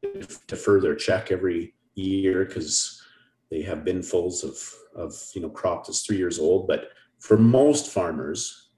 defer 0.48 0.80
their 0.80 0.96
check 0.96 1.32
every 1.32 1.74
year 1.96 2.46
because 2.46 3.02
they 3.52 3.62
have 3.62 3.80
binfuls 3.80 4.44
of, 4.44 4.58
of, 4.96 5.16
you 5.34 5.42
know, 5.42 5.50
crop 5.50 5.86
that's 5.86 6.06
three 6.06 6.18
years 6.18 6.40
old. 6.40 6.68
But 6.68 6.90
for 7.20 7.38
most 7.38 7.92
farmers, 7.92 8.70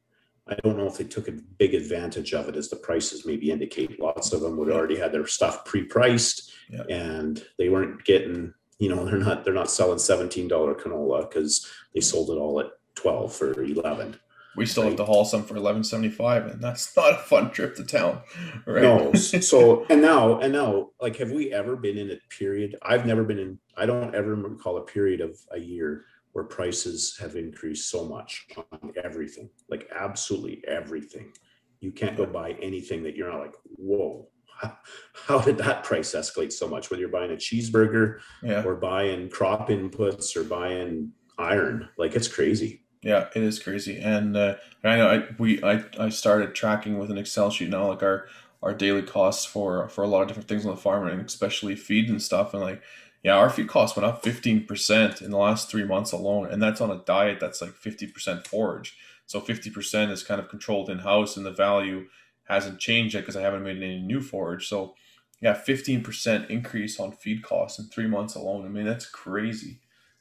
I 0.48 0.56
don't 0.64 0.78
know 0.78 0.88
if 0.88 0.98
they 0.98 1.04
took 1.04 1.28
a 1.28 1.34
big 1.60 1.76
advantage 1.76 2.34
of 2.34 2.50
it 2.50 2.56
as 2.56 2.70
the 2.70 2.78
prices 2.78 3.26
maybe 3.26 3.52
indicate. 3.52 4.00
Lots 4.00 4.34
of 4.34 4.42
them 4.42 4.58
would 4.58 4.72
already 4.72 4.98
had 4.98 5.12
their 5.12 5.28
stuff 5.28 5.66
pre-priced 5.66 6.52
yeah. 6.70 6.84
and 6.90 7.46
they 7.60 7.70
weren't 7.70 8.04
getting, 8.06 8.54
you 8.80 8.90
know, 8.90 9.06
they're 9.06 9.20
not, 9.20 9.44
they're 9.44 9.54
not 9.54 9.70
selling 9.70 9.98
$17 9.98 10.50
canola 10.50 11.30
because 11.30 11.68
they 11.94 12.02
sold 12.02 12.32
it 12.32 12.40
all 12.40 12.60
at 12.60 12.72
12 12.96 13.42
or 13.42 13.64
11 13.64 14.18
we 14.56 14.66
still 14.66 14.84
right. 14.84 14.90
have 14.90 14.98
to 14.98 15.06
haul 15.06 15.26
some 15.26 15.44
for 15.44 15.56
eleven 15.56 15.84
seventy 15.84 16.10
five, 16.10 16.48
and 16.48 16.62
that's 16.62 16.96
not 16.98 17.14
a 17.14 17.18
fun 17.18 17.52
trip 17.52 17.76
to 17.76 17.84
town. 17.84 18.22
Right? 18.66 18.84
No. 18.84 19.14
so 19.16 19.86
and 19.90 20.02
now 20.02 20.40
and 20.40 20.54
now, 20.54 20.90
like, 21.00 21.18
have 21.18 21.32
we 21.32 21.54
ever 21.54 21.76
been 21.76 21.98
in 21.98 22.12
a 22.12 22.18
period? 22.30 22.76
I've 22.82 23.06
never 23.06 23.24
been 23.24 23.40
in. 23.40 23.60
I 23.78 23.86
don't 23.86 24.14
ever 24.16 24.36
recall 24.36 24.78
a 24.78 24.84
period 24.84 25.22
of 25.22 25.38
a 25.52 25.60
year 25.60 26.06
where 26.34 26.46
prices 26.46 27.18
have 27.20 27.36
increased 27.36 27.90
so 27.90 28.06
much 28.06 28.48
on 28.72 28.94
everything, 29.04 29.50
like 29.70 29.90
absolutely 29.94 30.64
everything. 30.68 31.32
You 31.80 31.92
can't 31.92 32.16
go 32.16 32.26
buy 32.26 32.52
anything 32.62 33.04
that 33.04 33.16
you're 33.16 33.30
not 33.30 33.42
like, 33.42 33.56
whoa, 33.66 34.30
how, 35.14 35.40
did 35.40 35.58
that 35.58 35.84
price 35.84 36.14
escalate 36.14 36.52
so 36.52 36.68
much? 36.68 36.90
Whether 36.90 37.02
you're 37.02 37.10
buying 37.10 37.32
a 37.32 37.36
cheeseburger 37.36 38.20
yeah. 38.44 38.64
or 38.64 38.76
buying 38.76 39.30
crop 39.30 39.70
inputs 39.70 40.36
or 40.36 40.44
buying 40.44 41.12
iron, 41.38 41.90
like 41.98 42.16
it's 42.16 42.28
crazy. 42.28 42.81
Yeah, 43.04 43.30
it 43.36 43.42
is 43.42 43.58
crazy, 43.58 43.98
and 44.00 44.38
uh, 44.38 44.56
I 44.84 44.96
know 44.96 45.10
I 45.10 45.24
we 45.40 45.62
I, 45.64 45.84
I 46.00 46.10
started 46.10 46.54
tracking 46.54 47.00
with 47.00 47.10
an 47.10 47.18
Excel 47.18 47.50
sheet 47.50 47.70
now, 47.70 47.88
like 47.88 48.04
our 48.04 48.28
our 48.62 48.74
daily 48.76 49.02
costs 49.02 49.44
for 49.46 49.90
for 49.90 50.04
a 50.04 50.08
lot 50.08 50.22
of 50.22 50.28
different 50.28 50.48
things 50.48 50.66
on 50.66 50.76
the 50.76 50.82
farm, 50.82 51.08
and 51.08 51.26
especially 51.26 51.76
feed 51.76 52.10
and 52.10 52.22
stuff, 52.22 52.54
and 52.54 52.62
like 52.62 52.82
yeah, 53.24 53.36
our 53.36 53.50
feed 53.50 53.68
costs 53.68 53.96
went 53.98 54.06
up 54.06 54.24
fifteen 54.24 54.66
percent 54.66 55.22
in 55.22 55.32
the 55.32 55.38
last 55.38 55.70
three 55.70 55.84
months 55.84 56.12
alone, 56.12 56.48
and 56.52 56.62
that's 56.62 56.80
on 56.80 56.92
a 56.92 57.04
diet 57.06 57.40
that's 57.40 57.62
like 57.62 57.74
fifty 57.74 58.06
percent 58.06 58.46
forage. 58.46 58.96
So 59.26 59.40
fifty 59.40 59.72
percent 59.72 60.12
is 60.12 60.24
kind 60.24 60.40
of 60.40 60.50
controlled 60.50 60.90
in 60.90 61.00
house, 61.00 61.38
and 61.38 61.46
the 61.46 61.52
value 61.52 62.06
hasn't 62.44 62.80
changed 62.80 63.16
yet 63.16 63.22
because 63.22 63.36
I 63.36 63.42
haven't 63.42 63.64
made 63.64 63.78
any 63.78 64.00
new 64.00 64.22
forage. 64.22 64.68
So 64.68 64.94
yeah, 65.42 65.54
fifteen 65.56 66.04
percent 66.04 66.52
increase 66.52 67.00
on 67.00 67.14
feed 67.14 67.42
costs 67.42 67.80
in 67.80 67.86
three 67.86 68.08
months 68.08 68.36
alone. 68.36 68.64
I 68.64 68.70
mean 68.70 68.86
that's 68.86 69.08
crazy. 69.08 69.80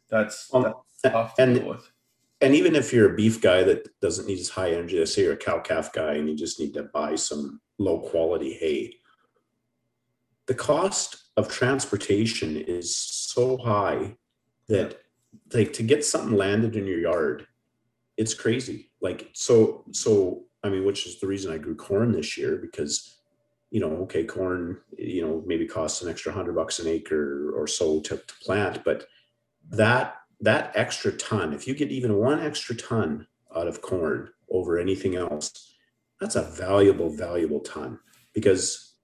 That's, 0.08 0.48
um, 0.54 0.72
tough 1.02 1.34
to 1.36 1.42
and, 1.42 1.54
deal 1.56 1.68
with 1.68 1.90
and 2.40 2.54
even 2.54 2.74
if 2.74 2.92
you're 2.92 3.12
a 3.12 3.16
beef 3.16 3.40
guy 3.40 3.62
that 3.64 3.88
doesn't 4.00 4.26
need 4.26 4.38
as 4.38 4.48
high 4.48 4.72
energy, 4.72 4.98
let's 4.98 5.14
say 5.14 5.22
you're 5.22 5.34
a 5.34 5.36
cow 5.36 5.60
calf 5.60 5.92
guy 5.92 6.14
and 6.14 6.28
you 6.28 6.36
just 6.36 6.58
need 6.58 6.72
to 6.74 6.84
buy 6.84 7.14
some 7.14 7.60
low 7.78 8.00
quality 8.00 8.54
hay, 8.54 8.94
the 10.46 10.54
cost 10.54 11.24
of 11.36 11.48
transportation 11.48 12.56
is 12.56 12.96
so 12.96 13.58
high 13.58 14.16
that 14.68 14.98
like 15.52 15.72
to 15.74 15.82
get 15.82 16.04
something 16.04 16.36
landed 16.36 16.76
in 16.76 16.86
your 16.86 16.98
yard, 16.98 17.46
it's 18.16 18.34
crazy. 18.34 18.90
Like 19.00 19.30
so 19.32 19.84
so 19.92 20.44
I 20.62 20.68
mean, 20.68 20.84
which 20.84 21.06
is 21.06 21.20
the 21.20 21.26
reason 21.26 21.52
I 21.52 21.58
grew 21.58 21.74
corn 21.74 22.12
this 22.12 22.36
year 22.36 22.56
because 22.56 23.16
you 23.70 23.80
know, 23.80 23.98
okay, 23.98 24.24
corn, 24.24 24.78
you 24.98 25.22
know, 25.22 25.44
maybe 25.46 25.64
costs 25.64 26.02
an 26.02 26.08
extra 26.10 26.32
hundred 26.32 26.56
bucks 26.56 26.80
an 26.80 26.88
acre 26.88 27.52
or 27.54 27.68
so 27.68 28.00
to, 28.00 28.16
to 28.16 28.34
plant, 28.42 28.82
but 28.84 29.06
that 29.70 30.16
that 30.40 30.72
extra 30.74 31.12
ton, 31.12 31.52
if 31.52 31.66
you 31.66 31.74
get 31.74 31.90
even 31.90 32.16
one 32.16 32.40
extra 32.40 32.74
ton 32.74 33.26
out 33.54 33.68
of 33.68 33.82
corn 33.82 34.30
over 34.50 34.78
anything 34.78 35.16
else, 35.16 35.74
that's 36.20 36.36
a 36.36 36.42
valuable, 36.42 37.10
valuable 37.10 37.60
ton 37.60 37.98
because 38.34 38.94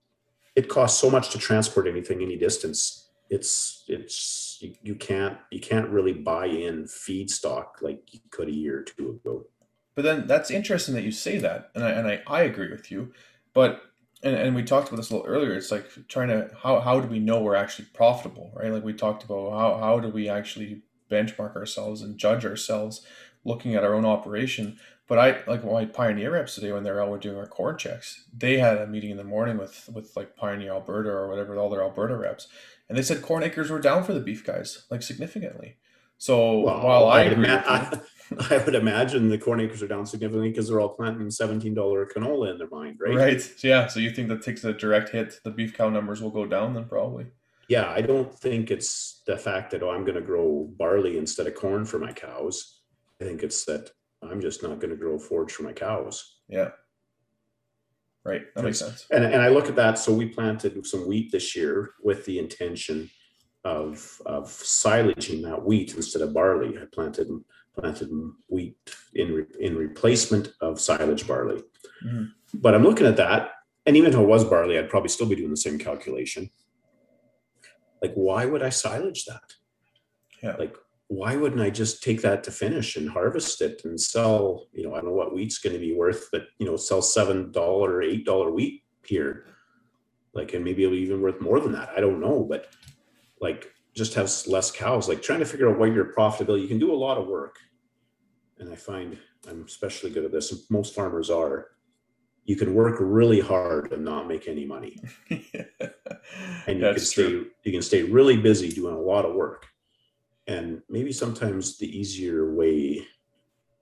it 0.55 0.68
costs 0.68 1.01
so 1.01 1.11
much 1.11 1.31
to 1.31 1.38
transport 1.38 1.87
anything 1.87 2.22
any 2.22 2.37
distance. 2.37 3.11
It's 3.29 3.85
it's 3.88 4.59
you, 4.61 4.75
you 4.83 4.94
can't 4.94 5.38
you 5.51 5.61
can't 5.61 5.88
really 5.88 6.12
buy 6.12 6.46
in 6.46 6.85
feedstock 6.85 7.83
like 7.83 8.14
you 8.14 8.20
could 8.31 8.49
a 8.49 8.53
year 8.53 8.81
or 8.81 8.83
two 8.83 9.11
ago. 9.11 9.46
But 9.94 10.03
then 10.03 10.27
that's 10.27 10.51
interesting 10.51 10.94
that 10.94 11.05
you 11.05 11.11
say 11.11 11.38
that, 11.38 11.70
and 11.75 11.85
I 11.85 11.90
and 11.90 12.09
I, 12.09 12.22
I 12.27 12.42
agree 12.42 12.70
with 12.70 12.90
you. 12.90 13.12
But 13.53 13.83
and, 14.22 14.37
and 14.37 14.55
we 14.55 14.62
talked 14.62 14.88
about 14.88 14.96
this 14.96 15.11
a 15.11 15.16
little 15.16 15.29
earlier. 15.29 15.55
It's 15.55 15.70
like 15.70 15.90
trying 16.09 16.29
to 16.29 16.51
how 16.62 16.81
how 16.81 17.01
do 17.01 17.09
we 17.09 17.18
know 17.18 17.42
we're 17.42 17.57
actually 17.57 17.88
profitable, 17.92 18.53
right? 18.55 18.72
Like 18.72 18.85
we 18.85 18.92
talked 18.92 19.25
about 19.25 19.51
how 19.51 19.79
how 19.79 19.99
do 19.99 20.09
we 20.09 20.29
actually 20.29 20.83
benchmark 21.10 21.56
ourselves 21.56 22.02
and 22.02 22.18
judge 22.18 22.44
ourselves 22.44 23.06
looking 23.44 23.74
at 23.74 23.84
our 23.84 23.94
own 23.94 24.04
operation. 24.04 24.78
But 25.08 25.18
I 25.18 25.44
like 25.46 25.64
my 25.64 25.84
Pioneer 25.84 26.32
reps 26.32 26.56
today 26.56 26.72
when 26.72 26.82
they're 26.82 27.00
out 27.00 27.20
doing 27.20 27.36
our 27.36 27.46
corn 27.46 27.78
checks. 27.78 28.24
They 28.36 28.58
had 28.58 28.78
a 28.78 28.88
meeting 28.88 29.10
in 29.10 29.16
the 29.16 29.24
morning 29.24 29.56
with 29.56 29.88
with 29.92 30.16
like 30.16 30.36
Pioneer 30.36 30.72
Alberta 30.72 31.10
or 31.10 31.28
whatever, 31.28 31.56
all 31.56 31.70
their 31.70 31.82
Alberta 31.82 32.16
reps, 32.16 32.48
and 32.88 32.98
they 32.98 33.02
said 33.02 33.22
corn 33.22 33.44
acres 33.44 33.70
were 33.70 33.80
down 33.80 34.02
for 34.02 34.12
the 34.14 34.20
beef 34.20 34.44
guys, 34.44 34.84
like 34.90 35.02
significantly. 35.02 35.76
So 36.18 36.60
Well, 36.60 36.82
while 36.82 37.06
I 37.06 37.22
agree 37.22 37.44
ima- 37.44 37.62
I, 37.66 38.00
I 38.54 38.58
would 38.64 38.74
imagine 38.74 39.28
the 39.28 39.38
corn 39.38 39.60
acres 39.60 39.82
are 39.82 39.88
down 39.88 40.06
significantly 40.06 40.48
because 40.50 40.68
they're 40.68 40.80
all 40.80 40.88
planting 40.88 41.30
seventeen 41.30 41.74
dollar 41.74 42.04
canola 42.06 42.50
in 42.50 42.58
their 42.58 42.68
mind, 42.68 42.96
right? 42.98 43.14
right, 43.14 43.54
yeah. 43.62 43.86
So 43.86 44.00
you 44.00 44.10
think 44.10 44.28
that 44.28 44.42
takes 44.42 44.64
a 44.64 44.72
direct 44.72 45.10
hit? 45.10 45.38
The 45.44 45.52
beef 45.52 45.72
cow 45.74 45.88
numbers 45.88 46.20
will 46.20 46.30
go 46.30 46.46
down 46.46 46.74
then 46.74 46.86
probably. 46.86 47.26
Yeah, 47.68 47.90
I 47.90 48.00
don't 48.00 48.33
think 48.33 48.70
it's 48.70 49.22
the 49.26 49.37
fact 49.37 49.70
that 49.72 49.83
oh, 49.83 49.90
I'm 49.90 50.05
going 50.05 50.14
to 50.14 50.20
grow 50.20 50.68
barley 50.79 51.18
instead 51.18 51.46
of 51.46 51.55
corn 51.55 51.85
for 51.85 51.98
my 51.98 52.12
cows. 52.12 52.81
I 53.20 53.24
think 53.24 53.42
it's 53.42 53.64
that 53.64 53.90
I'm 54.22 54.40
just 54.40 54.62
not 54.62 54.79
going 54.79 54.90
to 54.90 54.96
grow 54.96 55.18
forage 55.18 55.52
for 55.52 55.62
my 55.62 55.72
cows. 55.72 56.38
Yeah. 56.48 56.70
Right. 58.24 58.42
That 58.55 58.64
makes 58.64 58.79
sense. 58.79 59.07
And, 59.11 59.24
and 59.24 59.40
I 59.40 59.48
look 59.48 59.68
at 59.68 59.76
that. 59.76 59.98
So 59.98 60.12
we 60.12 60.26
planted 60.26 60.85
some 60.87 61.07
wheat 61.07 61.31
this 61.31 61.55
year 61.55 61.90
with 62.02 62.24
the 62.24 62.38
intention 62.38 63.11
of 63.64 64.22
of 64.26 64.48
silaging 64.48 65.42
that 65.42 65.64
wheat 65.64 65.94
instead 65.96 66.22
of 66.22 66.33
barley. 66.33 66.79
I 66.79 66.85
planted 66.92 67.29
planted 67.79 68.11
wheat 68.48 68.76
in 69.14 69.33
re, 69.33 69.44
in 69.61 69.76
replacement 69.76 70.52
of 70.61 70.81
silage 70.81 71.26
barley. 71.26 71.62
Mhm. 72.05 72.31
But 72.55 72.74
I'm 72.74 72.85
looking 72.85 73.07
at 73.07 73.16
that, 73.16 73.50
and 73.85 73.96
even 73.96 74.12
if 74.12 74.18
it 74.18 74.22
was 74.22 74.44
barley, 74.44 74.79
I'd 74.79 74.88
probably 74.88 75.09
still 75.09 75.29
be 75.29 75.37
doing 75.37 75.50
the 75.50 75.57
same 75.57 75.79
calculation. 75.79 76.48
Like, 78.02 78.14
why 78.14 78.46
would 78.46 78.62
I 78.62 78.68
silage 78.70 79.24
that? 79.24 79.54
Yeah. 80.42 80.56
Like, 80.59 80.76
why 81.09 81.37
wouldn't 81.37 81.61
I 81.61 81.70
just 81.70 82.02
take 82.02 82.22
that 82.22 82.42
to 82.44 82.50
finish 82.50 82.96
and 82.96 83.09
harvest 83.09 83.61
it 83.62 83.82
and 83.85 84.00
sell? 84.00 84.66
You 84.72 84.85
know, 84.85 84.94
I 84.94 84.96
don't 84.96 85.06
know 85.06 85.12
what 85.12 85.35
wheat's 85.35 85.59
going 85.59 85.74
to 85.74 85.80
be 85.80 85.94
worth, 85.94 86.28
but 86.32 86.48
you 86.59 86.66
know, 86.66 86.76
sell 86.76 87.02
seven 87.02 87.52
dollar, 87.52 88.02
eight 88.02 88.24
dollar 88.24 88.50
wheat 88.50 88.82
here. 89.04 89.46
Like, 90.35 90.52
and 90.52 90.64
maybe 90.64 90.82
it'll 90.82 90.96
be 90.96 91.02
even 91.02 91.22
worth 91.22 91.40
more 91.40 91.61
than 91.61 91.72
that. 91.72 91.90
I 91.96 92.00
don't 92.00 92.20
know, 92.20 92.42
but 92.42 92.68
like, 93.40 93.72
just 93.94 94.14
have 94.14 94.30
less 94.46 94.70
cows. 94.70 95.09
Like, 95.09 95.22
trying 95.22 95.38
to 95.38 95.46
figure 95.46 95.70
out 95.70 95.78
what 95.78 95.92
your 95.92 96.12
profitability. 96.12 96.62
You 96.62 96.68
can 96.68 96.78
do 96.78 96.92
a 96.92 96.96
lot 96.96 97.16
of 97.16 97.26
work, 97.26 97.56
and 98.59 98.70
I 98.70 98.74
find 98.74 99.16
I'm 99.48 99.64
especially 99.64 100.11
good 100.11 100.24
at 100.24 100.32
this. 100.32 100.52
and 100.52 100.61
Most 100.70 100.94
farmers 100.94 101.30
are. 101.30 101.68
You 102.46 102.56
can 102.56 102.74
work 102.74 102.96
really 103.00 103.40
hard 103.40 103.92
and 103.92 104.04
not 104.04 104.28
make 104.28 104.48
any 104.48 104.64
money 104.64 105.00
and 105.30 106.80
you 106.80 106.92
can 106.92 106.98
stay 106.98 107.22
true. 107.22 107.46
you 107.64 107.72
can 107.72 107.82
stay 107.82 108.02
really 108.04 108.37
busy 108.37 108.70
doing 108.72 108.94
a 108.94 109.00
lot 109.00 109.24
of 109.24 109.35
work 109.35 109.66
and 110.46 110.82
maybe 110.88 111.12
sometimes 111.12 111.78
the 111.78 111.87
easier 111.98 112.54
way 112.54 113.06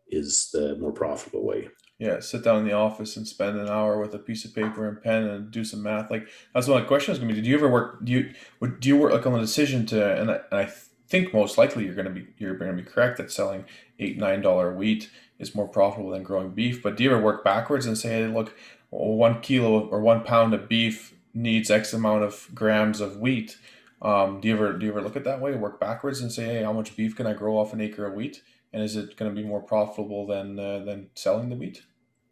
is 0.08 0.50
the 0.52 0.76
more 0.76 0.92
profitable 0.92 1.44
way 1.44 1.68
Yeah, 1.98 2.20
sit 2.20 2.42
down 2.44 2.58
in 2.58 2.64
the 2.64 2.72
office 2.72 3.16
and 3.16 3.26
spend 3.26 3.58
an 3.58 3.68
hour 3.68 3.98
with 4.00 4.14
a 4.14 4.18
piece 4.18 4.44
of 4.44 4.54
paper 4.54 4.88
and 4.88 5.00
pen 5.02 5.24
and 5.24 5.50
do 5.50 5.64
some 5.64 5.82
math. 5.82 6.10
Like 6.10 6.28
that's 6.52 6.66
what 6.66 6.80
my 6.80 6.86
question 6.86 7.12
is 7.12 7.18
going 7.18 7.28
to 7.28 7.34
be. 7.34 7.40
Did 7.40 7.48
you 7.48 7.56
ever 7.56 7.68
work? 7.68 8.04
Do 8.04 8.12
you 8.12 8.32
would 8.60 8.80
do 8.80 8.88
you 8.88 8.96
work 8.96 9.12
like 9.12 9.26
on 9.26 9.32
the 9.34 9.40
decision 9.40 9.86
to? 9.86 10.20
And 10.20 10.30
I, 10.30 10.40
and 10.50 10.60
I 10.60 10.72
think 11.08 11.32
most 11.34 11.58
likely 11.58 11.84
you're 11.84 11.94
going 11.94 12.06
to 12.06 12.10
be 12.12 12.26
you're 12.38 12.56
going 12.56 12.74
to 12.76 12.82
be 12.82 12.88
correct 12.88 13.18
that 13.18 13.30
selling 13.30 13.64
eight 13.98 14.18
nine 14.18 14.40
dollar 14.42 14.74
wheat 14.74 15.10
is 15.38 15.54
more 15.54 15.68
profitable 15.68 16.10
than 16.10 16.22
growing 16.22 16.50
beef. 16.50 16.82
But 16.82 16.96
do 16.96 17.04
you 17.04 17.10
ever 17.12 17.20
work 17.20 17.42
backwards 17.44 17.86
and 17.86 17.98
say, 17.98 18.08
hey, 18.10 18.26
look, 18.26 18.54
one 18.90 19.40
kilo 19.40 19.88
or 19.88 20.00
one 20.00 20.22
pound 20.22 20.54
of 20.54 20.68
beef 20.68 21.14
needs 21.34 21.70
X 21.70 21.92
amount 21.92 22.22
of 22.22 22.48
grams 22.54 23.00
of 23.00 23.16
wheat? 23.18 23.56
Um, 24.02 24.40
do 24.40 24.48
you 24.48 24.54
ever 24.54 24.72
do 24.74 24.86
you 24.86 24.92
ever 24.92 25.02
look 25.02 25.16
at 25.16 25.24
that 25.24 25.40
way? 25.40 25.54
Work 25.54 25.80
backwards 25.80 26.20
and 26.20 26.30
say, 26.30 26.44
hey, 26.44 26.62
how 26.62 26.72
much 26.72 26.96
beef 26.96 27.16
can 27.16 27.26
I 27.26 27.32
grow 27.32 27.56
off 27.58 27.72
an 27.72 27.80
acre 27.80 28.06
of 28.06 28.14
wheat? 28.14 28.42
And 28.72 28.82
is 28.82 28.96
it 28.96 29.16
going 29.16 29.34
to 29.34 29.40
be 29.40 29.46
more 29.46 29.62
profitable 29.62 30.26
than 30.26 30.58
uh, 30.58 30.80
than 30.84 31.10
selling 31.14 31.48
the 31.48 31.56
wheat? 31.56 31.82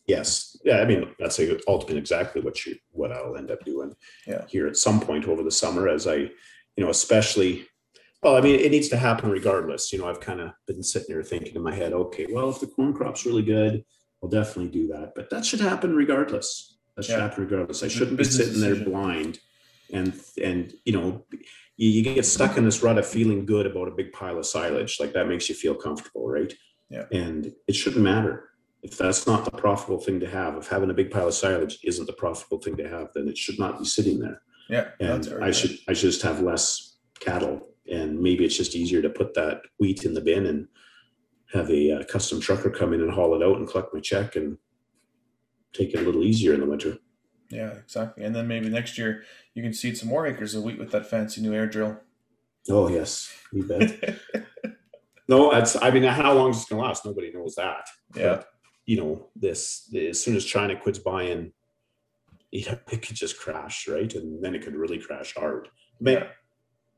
yes 0.09 0.57
yeah 0.65 0.79
i 0.79 0.85
mean 0.85 1.09
that's 1.21 1.39
a- 1.39 1.61
ultimately 1.69 1.97
exactly 1.97 2.43
what 2.43 2.67
you 2.67 2.75
what 2.91 3.13
i'll 3.13 3.37
end 3.37 3.53
up 3.53 3.65
doing 3.65 3.95
Yeah. 4.27 4.45
here 4.49 4.67
at 4.67 4.77
some 4.77 4.99
point 5.01 5.29
over 5.29 5.45
the 5.45 5.51
summer 5.53 5.89
as 5.89 6.09
i 6.09 6.15
you 6.17 6.31
know 6.79 6.91
especially 6.91 7.69
well 8.23 8.37
i 8.37 8.41
mean 8.41 8.59
it 8.59 8.71
needs 8.71 8.89
to 8.89 8.97
happen 8.97 9.31
regardless 9.31 9.93
you 9.93 9.99
know 9.99 10.09
i've 10.09 10.21
kind 10.21 10.41
of 10.41 10.53
been 10.67 10.83
sitting 10.83 11.09
here 11.15 11.23
thinking 11.23 11.55
in 11.55 11.63
my 11.63 11.75
head 11.75 11.93
okay 11.93 12.27
well 12.31 12.51
if 12.51 12.61
the 12.61 12.67
corn 12.67 12.93
crop's 12.93 13.27
really 13.27 13.43
good 13.43 13.85
i'll 14.23 14.29
definitely 14.29 14.71
do 14.71 14.87
that 14.89 15.13
but 15.15 15.31
that 15.31 15.45
should 15.45 15.61
happen 15.61 15.95
regardless. 15.97 16.69
That 16.97 17.05
should 17.07 17.13
Yeah. 17.17 17.23
happen 17.23 17.45
regardless. 17.45 17.83
I 17.83 17.89
shouldn't 17.89 18.19
be 18.19 18.25
sitting 18.25 18.61
there 18.61 18.75
blind 18.77 19.41
and 19.93 20.13
and 20.43 20.75
you 20.85 20.93
know 20.93 21.25
you, 21.79 21.89
you 21.89 22.03
get 22.03 22.27
stuck 22.27 22.59
in 22.59 22.65
this 22.67 22.83
rut 22.83 22.99
of 22.99 23.07
feeling 23.07 23.47
good 23.47 23.65
about 23.67 23.89
a 23.89 23.93
big 23.93 24.13
pile 24.13 24.39
of 24.39 24.45
silage 24.47 24.99
like 25.01 25.15
that 25.15 25.27
makes 25.27 25.49
you 25.49 25.55
feel 25.55 25.75
comfortable 25.75 26.29
right? 26.29 26.53
Yeah. 26.91 27.07
and 27.11 27.51
it 27.67 27.75
shouldn't 27.75 28.03
matter. 28.05 28.51
If 28.83 28.99
that's 28.99 29.27
not 29.27 29.45
the 29.47 29.53
profitable 29.53 30.01
thing 30.01 30.21
to 30.21 30.29
have 30.29 30.57
if 30.57 30.69
having 30.69 30.91
a 30.91 30.95
big 30.95 31.11
pile 31.11 31.29
of 31.29 31.35
silage 31.35 31.79
isn't 31.83 32.05
the 32.07 32.13
profitable 32.13 32.59
thing 32.61 32.77
to 32.77 32.87
have 32.89 33.09
then 33.15 33.27
it 33.27 33.39
should 33.39 33.59
not 33.59 33.79
be 33.79 33.87
sitting 33.87 34.19
there. 34.21 34.43
Yeah, 34.69 34.89
and 35.01 35.23
i 35.43 35.51
should 35.51 35.79
i 35.89 35.95
should 35.95 36.11
just 36.11 36.23
have 36.23 36.41
less 36.43 36.97
cattle 37.21 37.69
and 37.91 38.21
maybe 38.21 38.45
it's 38.45 38.57
just 38.57 38.77
easier 38.77 39.03
to 39.03 39.11
put 39.11 39.35
that 39.35 39.63
wheat 39.79 40.05
in 40.05 40.15
the 40.15 40.21
bin 40.21 40.47
and 40.47 40.69
have 41.53 41.71
a 41.71 41.93
uh, 41.93 42.05
custom 42.05 42.41
trucker 42.41 42.71
come 42.71 42.93
in 42.93 43.03
and 43.03 43.13
haul 43.13 43.35
it 43.35 43.45
out 43.45 43.59
and 43.59 43.69
collect 43.69 43.93
my 43.93 44.01
check 44.01 44.37
and 44.37 44.57
take 45.73 45.95
it 45.95 46.01
a 46.01 46.03
little 46.03 46.23
easier 46.23 46.55
in 46.55 46.61
the 46.61 46.67
winter. 46.67 46.99
Yeah, 47.51 47.73
exactly. 47.73 48.25
And 48.25 48.35
then 48.35 48.49
maybe 48.49 48.69
next 48.71 48.97
year 48.97 49.25
you 49.55 49.63
can 49.63 49.75
seed 49.75 49.99
some 49.99 50.09
more 50.09 50.27
acres 50.27 50.55
of 50.55 50.63
wheat 50.63 50.79
with 50.79 50.91
that 50.93 51.07
fancy 51.07 51.43
new 51.43 51.53
air 51.53 51.67
drill. 51.67 52.01
oh 52.71 52.89
yes. 52.89 53.33
You 53.53 53.65
bet. 53.65 54.19
No 55.29 55.51
that's 55.53 55.81
i 55.81 55.91
mean 55.91 56.03
how 56.03 56.35
long 56.35 56.51
is 56.51 56.65
going 56.65 56.83
to 56.83 56.87
last? 56.87 57.07
Nobody 57.07 57.33
knows 57.33 57.55
that. 57.55 57.87
Yeah, 58.15 58.43
you 58.87 58.97
know 58.97 59.29
this 59.37 59.89
as 59.97 60.23
soon 60.23 60.37
as 60.37 60.45
china 60.45 60.77
quits 60.77 60.99
buying 60.99 61.53
you 62.51 62.65
know, 62.71 62.79
it 62.91 63.03
could 63.03 63.17
just 63.17 63.39
crash 63.39 63.89
right? 63.89 64.13
And 64.15 64.43
then 64.43 64.55
it 64.55 64.63
could 64.63 64.75
really 64.75 64.99
crash 64.99 65.35
hard. 65.35 65.69
Yeah. 66.01 66.25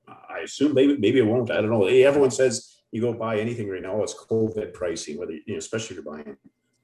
I 0.09 0.40
assume 0.40 0.75
maybe 0.75 0.97
maybe 0.97 1.19
it 1.19 1.27
won't 1.27 1.51
i 1.51 1.61
don't 1.61 1.71
know 1.71 1.87
everyone 1.87 2.31
says 2.31 2.77
you 2.93 3.01
go 3.01 3.12
buy 3.12 3.38
anything 3.38 3.69
right 3.69 3.83
now 3.83 4.03
it's 4.03 4.14
covid 4.14 4.73
pricing 4.73 5.19
whether 5.19 5.33
you 5.33 5.43
know 5.49 5.57
especially 5.59 5.97
if 5.97 6.05
you're 6.05 6.14
buying 6.14 6.37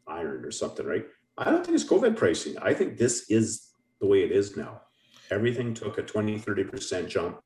iron 0.09 0.45
or 0.45 0.51
something 0.51 0.87
right 0.87 1.07
i 1.39 1.45
don't 1.45 1.65
think 1.65 1.75
it's 1.75 1.89
covid 1.89 2.17
pricing 2.17 2.57
i 2.63 2.73
think 2.73 2.97
this 2.97 3.31
is 3.31 3.73
the 4.01 4.07
way 4.07 4.23
it 4.23 4.33
is 4.33 4.57
now 4.57 4.81
everything 5.31 5.75
took 5.75 5.99
a 5.99 6.03
20 6.03 6.39
30% 6.39 7.09
jump 7.09 7.41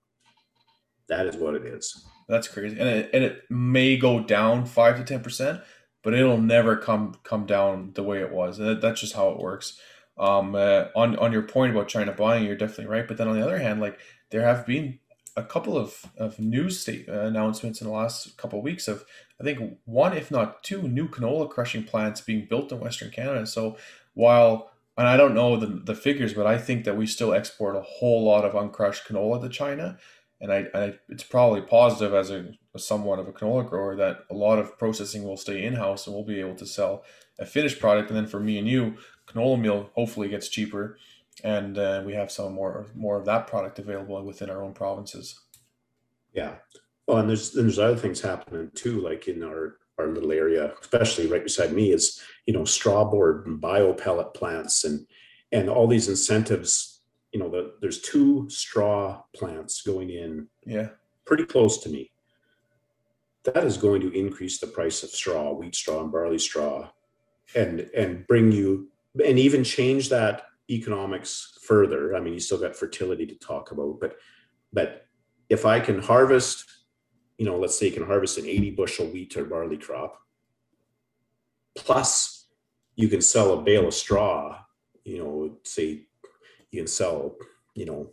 that 1.08 1.26
is 1.26 1.36
what 1.36 1.54
it 1.54 1.64
is 1.64 2.06
that's 2.28 2.48
crazy. 2.48 2.78
And 2.78 2.88
it, 2.88 3.10
and 3.12 3.24
it 3.24 3.42
may 3.50 3.96
go 3.96 4.20
down 4.20 4.64
five 4.66 4.96
to 4.96 5.04
ten 5.04 5.22
percent, 5.22 5.60
but 6.02 6.14
it'll 6.14 6.40
never 6.40 6.76
come 6.76 7.14
come 7.22 7.46
down 7.46 7.92
the 7.94 8.02
way 8.02 8.20
it 8.20 8.32
was. 8.32 8.58
And 8.58 8.80
that's 8.80 9.00
just 9.00 9.14
how 9.14 9.30
it 9.30 9.38
works. 9.38 9.78
Um, 10.16 10.54
uh, 10.54 10.86
on 10.96 11.16
on 11.16 11.32
your 11.32 11.42
point 11.42 11.72
about 11.72 11.88
China 11.88 12.12
buying, 12.12 12.44
you're 12.44 12.56
definitely 12.56 12.86
right. 12.86 13.06
But 13.06 13.18
then 13.18 13.28
on 13.28 13.38
the 13.38 13.44
other 13.44 13.58
hand, 13.58 13.80
like 13.80 13.98
there 14.30 14.42
have 14.42 14.66
been 14.66 14.98
a 15.36 15.42
couple 15.42 15.76
of, 15.76 16.04
of 16.16 16.38
news 16.38 16.80
state 16.80 17.08
uh, 17.08 17.20
announcements 17.20 17.80
in 17.80 17.86
the 17.86 17.92
last 17.92 18.36
couple 18.36 18.58
of 18.58 18.64
weeks 18.64 18.86
of 18.86 19.04
I 19.40 19.44
think 19.44 19.78
one, 19.84 20.16
if 20.16 20.30
not 20.30 20.62
two, 20.62 20.82
new 20.82 21.08
canola 21.08 21.50
crushing 21.50 21.84
plants 21.84 22.20
being 22.20 22.46
built 22.48 22.70
in 22.70 22.80
Western 22.80 23.10
Canada. 23.10 23.46
So 23.46 23.76
while 24.14 24.70
and 24.96 25.08
I 25.08 25.16
don't 25.16 25.34
know 25.34 25.56
the, 25.56 25.66
the 25.66 25.94
figures, 25.94 26.34
but 26.34 26.46
I 26.46 26.56
think 26.56 26.84
that 26.84 26.96
we 26.96 27.06
still 27.06 27.34
export 27.34 27.74
a 27.76 27.80
whole 27.80 28.24
lot 28.24 28.44
of 28.44 28.54
uncrushed 28.54 29.08
canola 29.08 29.42
to 29.42 29.48
China, 29.48 29.98
and 30.40 30.52
I, 30.52 30.66
I 30.72 30.94
it's 31.08 31.24
probably 31.24 31.62
positive 31.62 32.14
as 32.14 32.30
a, 32.30 32.52
a 32.74 32.78
somewhat 32.78 33.18
of 33.18 33.26
a 33.26 33.32
canola 33.32 33.68
grower 33.68 33.96
that 33.96 34.20
a 34.30 34.34
lot 34.34 34.58
of 34.58 34.78
processing 34.78 35.24
will 35.24 35.36
stay 35.36 35.64
in 35.64 35.74
house 35.74 36.06
and 36.06 36.14
we'll 36.14 36.24
be 36.24 36.40
able 36.40 36.54
to 36.56 36.66
sell 36.66 37.02
a 37.38 37.46
finished 37.46 37.80
product. 37.80 38.08
And 38.10 38.16
then 38.16 38.26
for 38.26 38.38
me 38.38 38.58
and 38.58 38.68
you, 38.68 38.96
canola 39.26 39.60
meal 39.60 39.90
hopefully 39.94 40.28
gets 40.28 40.48
cheaper, 40.48 40.96
and 41.42 41.78
uh, 41.78 42.02
we 42.04 42.14
have 42.14 42.30
some 42.30 42.54
more 42.54 42.86
more 42.94 43.18
of 43.18 43.24
that 43.24 43.46
product 43.46 43.78
available 43.78 44.22
within 44.24 44.50
our 44.50 44.62
own 44.62 44.72
provinces. 44.72 45.40
Yeah. 46.32 46.56
Well, 47.06 47.18
and 47.18 47.28
there's 47.28 47.52
there's 47.52 47.78
other 47.78 47.96
things 47.96 48.20
happening 48.20 48.70
too, 48.74 49.00
like 49.00 49.28
in 49.28 49.42
our 49.42 49.78
our 49.98 50.08
little 50.08 50.32
area, 50.32 50.72
especially 50.80 51.26
right 51.26 51.42
beside 51.42 51.72
me, 51.72 51.92
is 51.92 52.20
you 52.46 52.54
know 52.54 52.64
straw 52.64 53.04
board 53.04 53.46
and 53.46 53.60
bio 53.60 53.92
pellet 53.92 54.34
plants 54.34 54.84
and 54.84 55.06
and 55.52 55.68
all 55.68 55.86
these 55.86 56.08
incentives. 56.08 56.90
You 57.32 57.40
know, 57.40 57.48
the, 57.48 57.74
there's 57.80 58.00
two 58.00 58.48
straw 58.48 59.22
plants 59.34 59.82
going 59.82 60.10
in 60.10 60.46
Yeah, 60.64 60.90
pretty 61.24 61.44
close 61.44 61.78
to 61.82 61.88
me. 61.88 62.12
That 63.42 63.64
is 63.64 63.76
going 63.76 64.00
to 64.02 64.18
increase 64.18 64.60
the 64.60 64.68
price 64.68 65.02
of 65.02 65.10
straw, 65.10 65.52
wheat 65.52 65.74
straw, 65.74 66.00
and 66.00 66.12
barley 66.12 66.38
straw, 66.38 66.90
and 67.54 67.80
and 67.94 68.26
bring 68.26 68.52
you 68.52 68.88
and 69.24 69.38
even 69.38 69.62
change 69.62 70.08
that 70.08 70.46
economics 70.70 71.58
further. 71.66 72.16
I 72.16 72.20
mean, 72.20 72.34
you 72.34 72.40
still 72.40 72.58
got 72.58 72.76
fertility 72.76 73.26
to 73.26 73.34
talk 73.36 73.70
about, 73.70 74.00
but 74.00 74.16
but 74.72 75.06
if 75.48 75.64
I 75.66 75.78
can 75.80 76.00
harvest, 76.00 76.64
you 77.38 77.46
know, 77.46 77.58
let's 77.58 77.78
say 77.78 77.86
you 77.86 77.92
can 77.92 78.06
harvest 78.06 78.38
an 78.38 78.46
80 78.46 78.70
bushel 78.72 79.06
wheat 79.06 79.36
or 79.36 79.44
barley 79.44 79.76
crop, 79.76 80.18
plus 81.76 82.46
you 82.96 83.08
can 83.08 83.20
sell 83.20 83.52
a 83.52 83.62
bale 83.62 83.88
of 83.88 83.94
straw, 83.94 84.58
you 85.04 85.18
know, 85.18 85.56
say 85.64 86.06
you 86.70 86.80
can 86.80 86.86
sell, 86.86 87.36
you 87.74 87.84
know, 87.86 88.10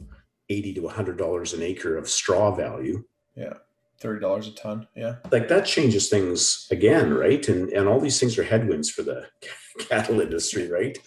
80 0.49 0.73
to 0.73 0.81
100 0.81 1.17
dollars 1.17 1.53
an 1.53 1.61
acre 1.61 1.97
of 1.97 2.09
straw 2.09 2.53
value. 2.53 3.03
Yeah. 3.35 3.53
thirty 3.99 4.19
dollars 4.19 4.47
a 4.47 4.51
ton. 4.51 4.87
Yeah, 4.95 5.15
like 5.31 5.47
that 5.47 5.65
changes 5.65 6.09
things 6.09 6.67
again, 6.71 7.13
right? 7.13 7.47
And 7.47 7.69
and 7.69 7.87
all 7.87 7.99
these 7.99 8.19
things 8.19 8.37
are 8.37 8.43
headwinds 8.43 8.89
for 8.89 9.03
the 9.03 9.27
cattle 9.79 10.19
industry, 10.19 10.69
right? 10.69 10.97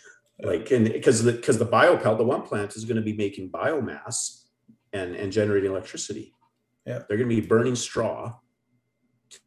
Like, 0.43 0.71
and 0.73 0.93
because 0.93 1.23
the 1.23 1.33
because 1.33 1.59
the 1.59 1.67
biopelt, 1.67 2.19
the 2.19 2.25
one 2.25 2.43
plant 2.43 2.75
is 2.75 2.85
going 2.85 2.97
to 2.97 3.03
be 3.03 3.13
making 3.13 3.51
biomass 3.51 4.45
and 4.93 5.15
and 5.15 5.33
generating 5.33 5.71
electricity. 5.71 6.33
Yeah, 6.87 7.01
they're 7.09 7.17
going 7.17 7.31
to 7.31 7.41
be 7.41 7.47
burning 7.47 7.77
straw 7.77 8.35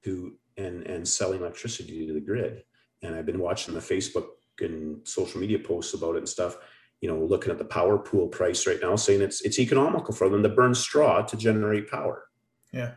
to 0.03 0.37
and 0.57 0.87
and 0.87 1.07
selling 1.07 1.41
electricity 1.41 2.07
to 2.07 2.13
the 2.13 2.21
grid. 2.21 2.63
And 3.03 3.15
I've 3.15 3.25
been 3.25 3.39
watching 3.39 3.73
the 3.73 3.79
Facebook 3.79 4.27
and 4.59 5.05
social 5.07 5.39
media 5.39 5.59
posts 5.59 5.93
about 5.93 6.15
it 6.15 6.19
and 6.19 6.29
stuff. 6.29 6.57
You 7.01 7.09
know, 7.09 7.19
looking 7.19 7.51
at 7.51 7.59
the 7.59 7.65
power 7.65 7.97
pool 7.99 8.27
price 8.27 8.65
right 8.65 8.79
now, 8.81 8.95
saying 8.95 9.21
it's 9.21 9.41
it's 9.41 9.59
economical 9.59 10.15
for 10.15 10.29
them 10.29 10.41
to 10.41 10.49
burn 10.49 10.73
straw 10.73 11.21
to 11.21 11.37
generate 11.37 11.91
power. 11.91 12.23
Yeah, 12.71 12.93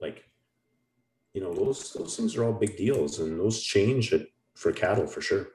like 0.00 0.24
you 1.34 1.42
know 1.42 1.52
those 1.52 1.92
those 1.92 2.16
things 2.16 2.36
are 2.36 2.44
all 2.44 2.52
big 2.52 2.76
deals, 2.76 3.18
and 3.18 3.38
those 3.38 3.62
change 3.62 4.12
it 4.12 4.28
for 4.54 4.72
cattle 4.72 5.06
for 5.06 5.20
sure. 5.20 5.48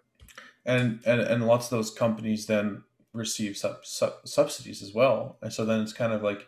And 0.65 0.99
and 1.05 1.21
and 1.21 1.47
lots 1.47 1.65
of 1.65 1.71
those 1.71 1.91
companies 1.91 2.45
then 2.45 2.83
receive 3.13 3.57
sub, 3.57 3.85
sub, 3.85 4.13
subsidies 4.25 4.83
as 4.83 4.93
well, 4.93 5.37
and 5.41 5.51
so 5.51 5.65
then 5.65 5.81
it's 5.81 5.93
kind 5.93 6.13
of 6.13 6.21
like 6.21 6.47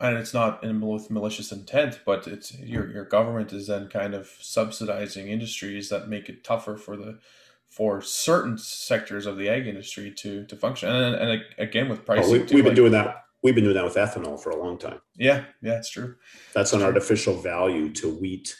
and 0.00 0.16
it's 0.16 0.34
not 0.34 0.62
in 0.62 0.80
with 0.80 1.10
malicious 1.10 1.52
intent, 1.52 2.00
but 2.04 2.26
it's 2.26 2.56
your 2.58 2.90
your 2.90 3.04
government 3.04 3.52
is 3.52 3.66
then 3.66 3.88
kind 3.88 4.14
of 4.14 4.28
subsidizing 4.40 5.28
industries 5.28 5.88
that 5.88 6.08
make 6.08 6.28
it 6.28 6.44
tougher 6.44 6.76
for 6.76 6.96
the 6.96 7.18
for 7.68 8.00
certain 8.00 8.56
sectors 8.56 9.26
of 9.26 9.36
the 9.36 9.48
egg 9.48 9.66
industry 9.66 10.12
to 10.12 10.44
to 10.46 10.56
function. 10.56 10.88
And, 10.88 11.14
and 11.16 11.42
again 11.58 11.88
with 11.88 12.04
pricing, 12.04 12.24
oh, 12.24 12.32
we, 12.32 12.38
have 12.38 12.48
been 12.48 12.64
like, 12.64 12.74
doing 12.74 12.92
that. 12.92 13.24
We've 13.42 13.54
been 13.54 13.64
doing 13.64 13.76
that 13.76 13.84
with 13.84 13.94
ethanol 13.94 14.40
for 14.40 14.50
a 14.50 14.56
long 14.56 14.78
time. 14.78 15.00
Yeah, 15.16 15.44
yeah, 15.62 15.78
it's 15.78 15.90
true. 15.90 16.16
That's 16.54 16.72
an 16.72 16.82
artificial 16.82 17.34
value 17.40 17.90
to 17.94 18.12
wheat 18.12 18.56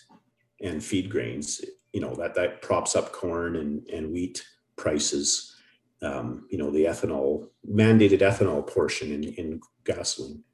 and 0.60 0.82
feed 0.82 1.10
grains. 1.10 1.60
You 1.92 2.00
know 2.00 2.14
that 2.16 2.34
that 2.34 2.62
props 2.62 2.96
up 2.96 3.12
corn 3.12 3.56
and 3.56 3.86
and 3.88 4.12
wheat 4.12 4.44
prices. 4.78 5.54
Um, 6.00 6.46
you 6.48 6.58
know 6.58 6.70
the 6.70 6.84
ethanol 6.84 7.48
mandated 7.68 8.20
ethanol 8.20 8.66
portion 8.66 9.12
in 9.12 9.24
in 9.24 9.60
gasoline. 9.84 10.44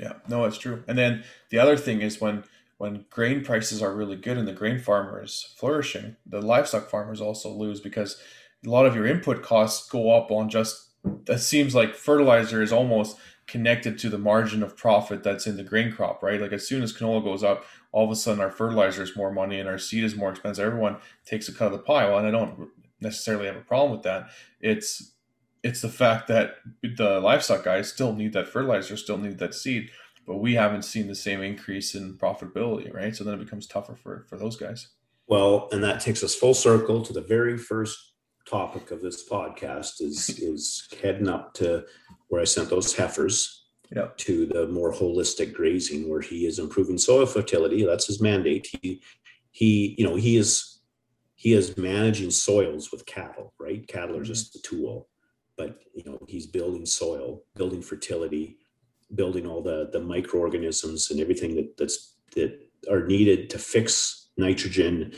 Yeah, 0.00 0.14
no, 0.28 0.44
it's 0.44 0.58
true. 0.58 0.84
And 0.88 0.96
then 0.96 1.24
the 1.50 1.58
other 1.58 1.76
thing 1.76 2.00
is 2.00 2.20
when 2.20 2.44
when 2.78 3.04
grain 3.10 3.44
prices 3.44 3.82
are 3.82 3.94
really 3.94 4.16
good 4.16 4.38
and 4.38 4.48
the 4.48 4.52
grain 4.52 4.78
farmer 4.78 5.22
is 5.22 5.54
flourishing, 5.56 6.16
the 6.26 6.40
livestock 6.40 6.88
farmers 6.88 7.20
also 7.20 7.48
lose 7.52 7.80
because 7.80 8.20
a 8.66 8.70
lot 8.70 8.86
of 8.86 8.94
your 8.94 9.06
input 9.06 9.42
costs 9.42 9.88
go 9.88 10.16
up 10.16 10.30
on 10.30 10.48
just 10.48 10.90
that 11.26 11.40
seems 11.40 11.74
like 11.74 11.94
fertilizer 11.94 12.62
is 12.62 12.72
almost 12.72 13.16
connected 13.46 13.98
to 13.98 14.08
the 14.08 14.18
margin 14.18 14.62
of 14.62 14.76
profit 14.76 15.22
that's 15.22 15.46
in 15.46 15.56
the 15.56 15.64
grain 15.64 15.92
crop, 15.92 16.22
right? 16.22 16.40
Like 16.40 16.52
as 16.52 16.66
soon 16.66 16.82
as 16.82 16.92
canola 16.92 17.22
goes 17.22 17.42
up, 17.42 17.64
all 17.90 18.04
of 18.04 18.10
a 18.10 18.16
sudden 18.16 18.40
our 18.40 18.50
fertilizer 18.50 19.02
is 19.02 19.16
more 19.16 19.32
money 19.32 19.58
and 19.58 19.68
our 19.68 19.78
seed 19.78 20.04
is 20.04 20.16
more 20.16 20.30
expensive. 20.30 20.64
Everyone 20.64 20.96
takes 21.26 21.48
a 21.48 21.52
cut 21.52 21.66
of 21.66 21.72
the 21.72 21.78
pie. 21.78 22.08
Well, 22.08 22.18
and 22.18 22.26
I 22.26 22.30
don't 22.30 22.68
necessarily 23.02 23.46
have 23.46 23.56
a 23.56 23.60
problem 23.60 23.92
with 23.92 24.02
that. 24.02 24.30
It's 24.60 25.14
it's 25.62 25.80
the 25.80 25.88
fact 25.88 26.28
that 26.28 26.56
the 26.82 27.20
livestock 27.20 27.64
guys 27.64 27.92
still 27.92 28.12
need 28.12 28.32
that 28.32 28.48
fertilizer, 28.48 28.96
still 28.96 29.18
need 29.18 29.38
that 29.38 29.54
seed, 29.54 29.90
but 30.26 30.38
we 30.38 30.54
haven't 30.54 30.82
seen 30.82 31.06
the 31.06 31.14
same 31.14 31.40
increase 31.40 31.94
in 31.94 32.18
profitability, 32.18 32.92
right? 32.92 33.14
So 33.14 33.22
then 33.22 33.34
it 33.34 33.44
becomes 33.44 33.66
tougher 33.66 33.94
for 33.94 34.26
for 34.28 34.36
those 34.36 34.56
guys. 34.56 34.88
Well, 35.28 35.68
and 35.72 35.82
that 35.84 36.00
takes 36.00 36.22
us 36.22 36.34
full 36.34 36.54
circle 36.54 37.02
to 37.02 37.12
the 37.12 37.20
very 37.20 37.56
first 37.56 38.12
topic 38.48 38.90
of 38.90 39.00
this 39.00 39.28
podcast 39.28 40.00
is 40.00 40.28
is 40.38 40.88
heading 41.02 41.28
up 41.28 41.54
to 41.54 41.84
where 42.28 42.40
I 42.40 42.44
sent 42.44 42.70
those 42.70 42.94
heifers 42.94 43.66
yep. 43.94 44.16
to 44.18 44.46
the 44.46 44.66
more 44.68 44.92
holistic 44.92 45.52
grazing 45.52 46.08
where 46.08 46.20
he 46.20 46.46
is 46.46 46.58
improving 46.58 46.98
soil 46.98 47.26
fertility. 47.26 47.84
That's 47.84 48.06
his 48.06 48.20
mandate. 48.20 48.68
He 48.82 49.02
he, 49.50 49.94
you 49.98 50.04
know, 50.04 50.16
he 50.16 50.36
is 50.36 50.71
he 51.42 51.52
is 51.54 51.76
managing 51.76 52.30
soils 52.30 52.92
with 52.92 53.04
cattle, 53.04 53.52
right? 53.58 53.86
Cattle 53.88 54.16
are 54.16 54.24
just 54.24 54.50
mm-hmm. 54.50 54.58
the 54.58 54.82
tool 54.82 55.08
but 55.56 55.78
you 55.94 56.02
know 56.04 56.18
he's 56.28 56.46
building 56.46 56.86
soil 56.86 57.42
building 57.54 57.82
fertility 57.82 58.56
building 59.14 59.46
all 59.46 59.62
the 59.62 59.88
the 59.92 60.00
microorganisms 60.00 61.10
and 61.10 61.20
everything 61.20 61.54
that 61.54 61.76
that's 61.76 62.16
that 62.34 62.58
are 62.90 63.06
needed 63.06 63.50
to 63.50 63.58
fix 63.58 64.30
nitrogen 64.36 65.12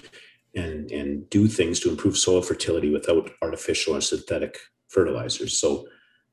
and 0.54 0.90
and 0.90 1.28
do 1.30 1.46
things 1.46 1.80
to 1.80 1.90
improve 1.90 2.16
soil 2.16 2.42
fertility 2.42 2.90
without 2.90 3.30
artificial 3.42 3.96
or 3.96 4.00
synthetic 4.00 4.58
fertilizers 4.88 5.60
so 5.60 5.86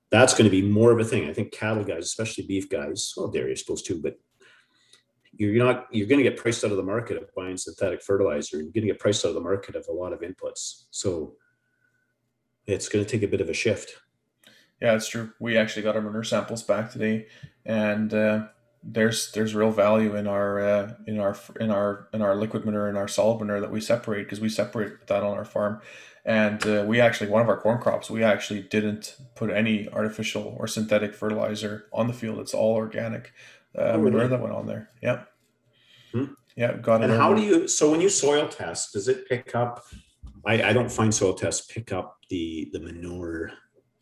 that's 0.10 0.34
going 0.34 0.46
to 0.46 0.52
be 0.52 0.62
more 0.62 0.92
of 0.92 1.00
a 1.00 1.06
thing 1.06 1.30
i 1.30 1.34
think 1.34 1.52
cattle 1.52 1.84
guys 1.84 2.06
especially 2.06 2.46
beef 2.46 2.70
guys 2.70 3.14
well 3.16 3.30
dairy 3.30 3.52
i 3.52 3.56
suppose 3.56 3.82
too 3.82 4.00
but 4.02 4.16
you're 5.48 5.66
not 5.66 5.88
you're 5.92 6.08
going 6.08 6.24
to 6.24 6.30
get 6.30 6.38
priced 6.38 6.64
out 6.64 6.72
of 6.72 6.78
the 6.78 6.84
market 6.84 7.18
of 7.18 7.34
buying 7.36 7.58
synthetic 7.58 8.02
fertilizer 8.02 8.58
you're 8.58 8.72
going 8.72 8.82
to 8.82 8.94
get 8.94 9.00
priced 9.00 9.26
out 9.26 9.30
of 9.30 9.36
the 9.36 9.42
market 9.42 9.76
of 9.76 9.86
a 9.88 9.92
lot 9.92 10.14
of 10.14 10.22
inputs 10.22 10.84
so 10.92 11.34
it's 12.68 12.90
going 12.90 13.04
to 13.04 13.10
take 13.10 13.24
a 13.24 13.28
bit 13.28 13.42
of 13.42 13.50
a 13.50 13.54
shift. 13.54 13.96
Yeah, 14.82 14.96
it's 14.96 15.08
true. 15.08 15.32
We 15.40 15.58
actually 15.58 15.84
got 15.84 15.96
our 15.96 16.02
manure 16.02 16.24
samples 16.24 16.64
back 16.64 16.92
today, 16.92 17.28
and 17.66 18.14
uh, 18.14 18.48
there's 18.84 19.32
there's 19.32 19.54
real 19.54 19.72
value 19.72 20.16
in 20.16 20.26
our 20.26 20.60
uh, 20.60 20.94
in 21.06 21.20
our 21.20 21.38
in 21.60 21.70
our 21.70 22.08
in 22.14 22.22
our 22.22 22.36
liquid 22.36 22.66
manure 22.66 22.88
and 22.88 22.98
our 22.98 23.08
solid 23.08 23.40
manure 23.40 23.60
that 23.60 23.72
we 23.72 23.80
separate 23.80 24.24
because 24.24 24.40
we 24.40 24.50
separate 24.50 25.06
that 25.08 25.22
on 25.22 25.38
our 25.38 25.46
farm, 25.46 25.82
and 26.26 26.66
uh, 26.66 26.84
we 26.88 27.00
actually 27.00 27.30
one 27.30 27.44
of 27.44 27.50
our 27.50 27.60
corn 27.60 27.80
crops 27.80 28.10
we 28.10 28.24
actually 28.24 28.62
didn't 28.62 29.18
put 29.36 29.52
any 29.52 29.88
artificial 29.90 30.56
or 30.58 30.66
synthetic 30.66 31.14
fertilizer 31.14 31.86
on 31.94 32.08
the 32.08 32.14
field. 32.14 32.40
It's 32.40 32.56
all 32.56 32.74
organic 32.74 33.34
uh, 33.78 33.82
oh, 33.82 33.98
manure 34.00 34.22
really? 34.22 34.30
that 34.30 34.42
went 34.42 34.56
on 34.56 34.66
there. 34.66 34.90
Yeah. 35.02 35.26
Hmm. 36.12 36.26
Yeah, 36.56 36.74
got 36.78 37.02
it. 37.02 37.10
And 37.10 37.20
how 37.20 37.34
do 37.34 37.42
you? 37.42 37.68
So 37.68 37.90
when 37.90 38.02
you 38.02 38.10
soil 38.10 38.48
test, 38.48 38.94
does 38.94 39.08
it 39.08 39.28
pick 39.28 39.56
up 39.56 39.86
I, 40.46 40.70
I 40.70 40.74
don't 40.74 40.92
find 40.92 41.14
soil 41.14 41.34
tests 41.34 41.72
pick 41.72 41.92
up 41.92 42.18
the 42.30 42.70
the 42.74 42.80
manure 42.80 43.52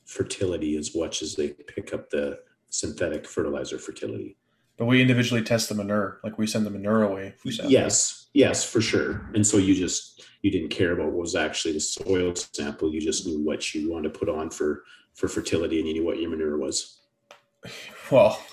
fertility 0.05 0.78
as 0.78 0.95
much 0.95 1.22
as 1.22 1.36
they 1.36 1.49
pick 1.49 1.93
up 1.93 2.10
the 2.10 2.39
synthetic 2.70 3.28
fertilizer 3.28 3.78
fertility. 3.78 4.38
But 4.78 4.86
we 4.86 5.01
individually 5.01 5.43
test 5.43 5.68
the 5.68 5.76
manure, 5.76 6.20
like 6.24 6.38
we 6.38 6.47
send 6.47 6.66
the 6.66 6.70
manure 6.70 7.03
away. 7.03 7.36
Yes, 7.70 8.28
yes, 8.34 8.64
for 8.64 8.80
sure. 8.80 9.30
And 9.36 9.45
so 9.45 9.57
you 9.57 9.76
just 9.76 10.24
you 10.41 10.51
didn't 10.51 10.70
care 10.70 10.93
about 10.93 11.07
what 11.07 11.22
was 11.22 11.36
actually 11.36 11.74
the 11.74 11.82
soil 11.82 12.34
sample. 12.36 12.93
You 12.93 13.01
just 13.01 13.28
knew 13.28 13.43
what 13.43 13.74
you 13.74 13.91
wanted 13.91 14.14
to 14.14 14.20
put 14.20 14.30
on 14.30 14.49
for 14.49 14.84
for 15.16 15.28
fertility, 15.28 15.80
and 15.80 15.88
you 15.88 15.95
knew 15.95 16.05
what 16.05 16.20
your 16.20 16.30
manure 16.30 16.57
was. 16.57 16.95
Well, 18.12 18.43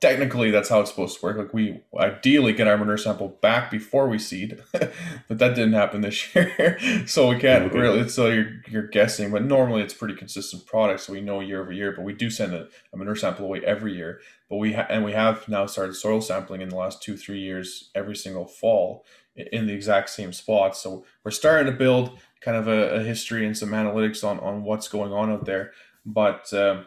technically 0.00 0.50
that's 0.50 0.68
how 0.68 0.80
it's 0.80 0.90
supposed 0.90 1.20
to 1.20 1.26
work. 1.26 1.36
Like 1.36 1.54
we 1.54 1.80
ideally 1.98 2.52
get 2.52 2.66
our 2.66 2.78
manure 2.78 2.96
sample 2.96 3.28
back 3.42 3.70
before 3.70 4.08
we 4.08 4.18
seed, 4.18 4.58
but 4.72 5.38
that 5.38 5.54
didn't 5.54 5.74
happen 5.74 6.00
this 6.00 6.34
year. 6.34 6.78
so 7.06 7.28
we 7.28 7.38
can't 7.38 7.64
okay. 7.64 7.78
really. 7.78 8.08
So 8.08 8.28
you're 8.28 8.62
you're 8.68 8.86
guessing, 8.88 9.30
but 9.30 9.44
normally 9.44 9.82
it's 9.82 9.94
pretty 9.94 10.14
consistent 10.14 10.66
product, 10.66 11.00
so 11.00 11.12
we 11.12 11.20
know 11.20 11.40
year 11.40 11.60
over 11.60 11.72
year. 11.72 11.92
But 11.92 12.04
we 12.04 12.14
do 12.14 12.30
send 12.30 12.54
a, 12.54 12.68
a 12.92 12.96
manure 12.96 13.16
sample 13.16 13.44
away 13.44 13.60
every 13.64 13.94
year. 13.94 14.20
But 14.48 14.56
we 14.56 14.72
ha- 14.72 14.86
and 14.88 15.04
we 15.04 15.12
have 15.12 15.46
now 15.48 15.66
started 15.66 15.94
soil 15.94 16.20
sampling 16.20 16.62
in 16.62 16.70
the 16.70 16.76
last 16.76 17.02
two 17.02 17.16
three 17.16 17.40
years 17.40 17.90
every 17.94 18.16
single 18.16 18.46
fall 18.46 19.04
in 19.36 19.66
the 19.66 19.74
exact 19.74 20.10
same 20.10 20.32
spot. 20.32 20.76
So 20.76 21.04
we're 21.24 21.30
starting 21.30 21.70
to 21.70 21.78
build 21.78 22.18
kind 22.40 22.56
of 22.56 22.66
a, 22.66 22.96
a 22.96 23.02
history 23.02 23.46
and 23.46 23.56
some 23.56 23.70
analytics 23.70 24.24
on 24.24 24.40
on 24.40 24.62
what's 24.64 24.88
going 24.88 25.12
on 25.12 25.30
out 25.30 25.44
there, 25.44 25.72
but. 26.06 26.52
Um, 26.54 26.86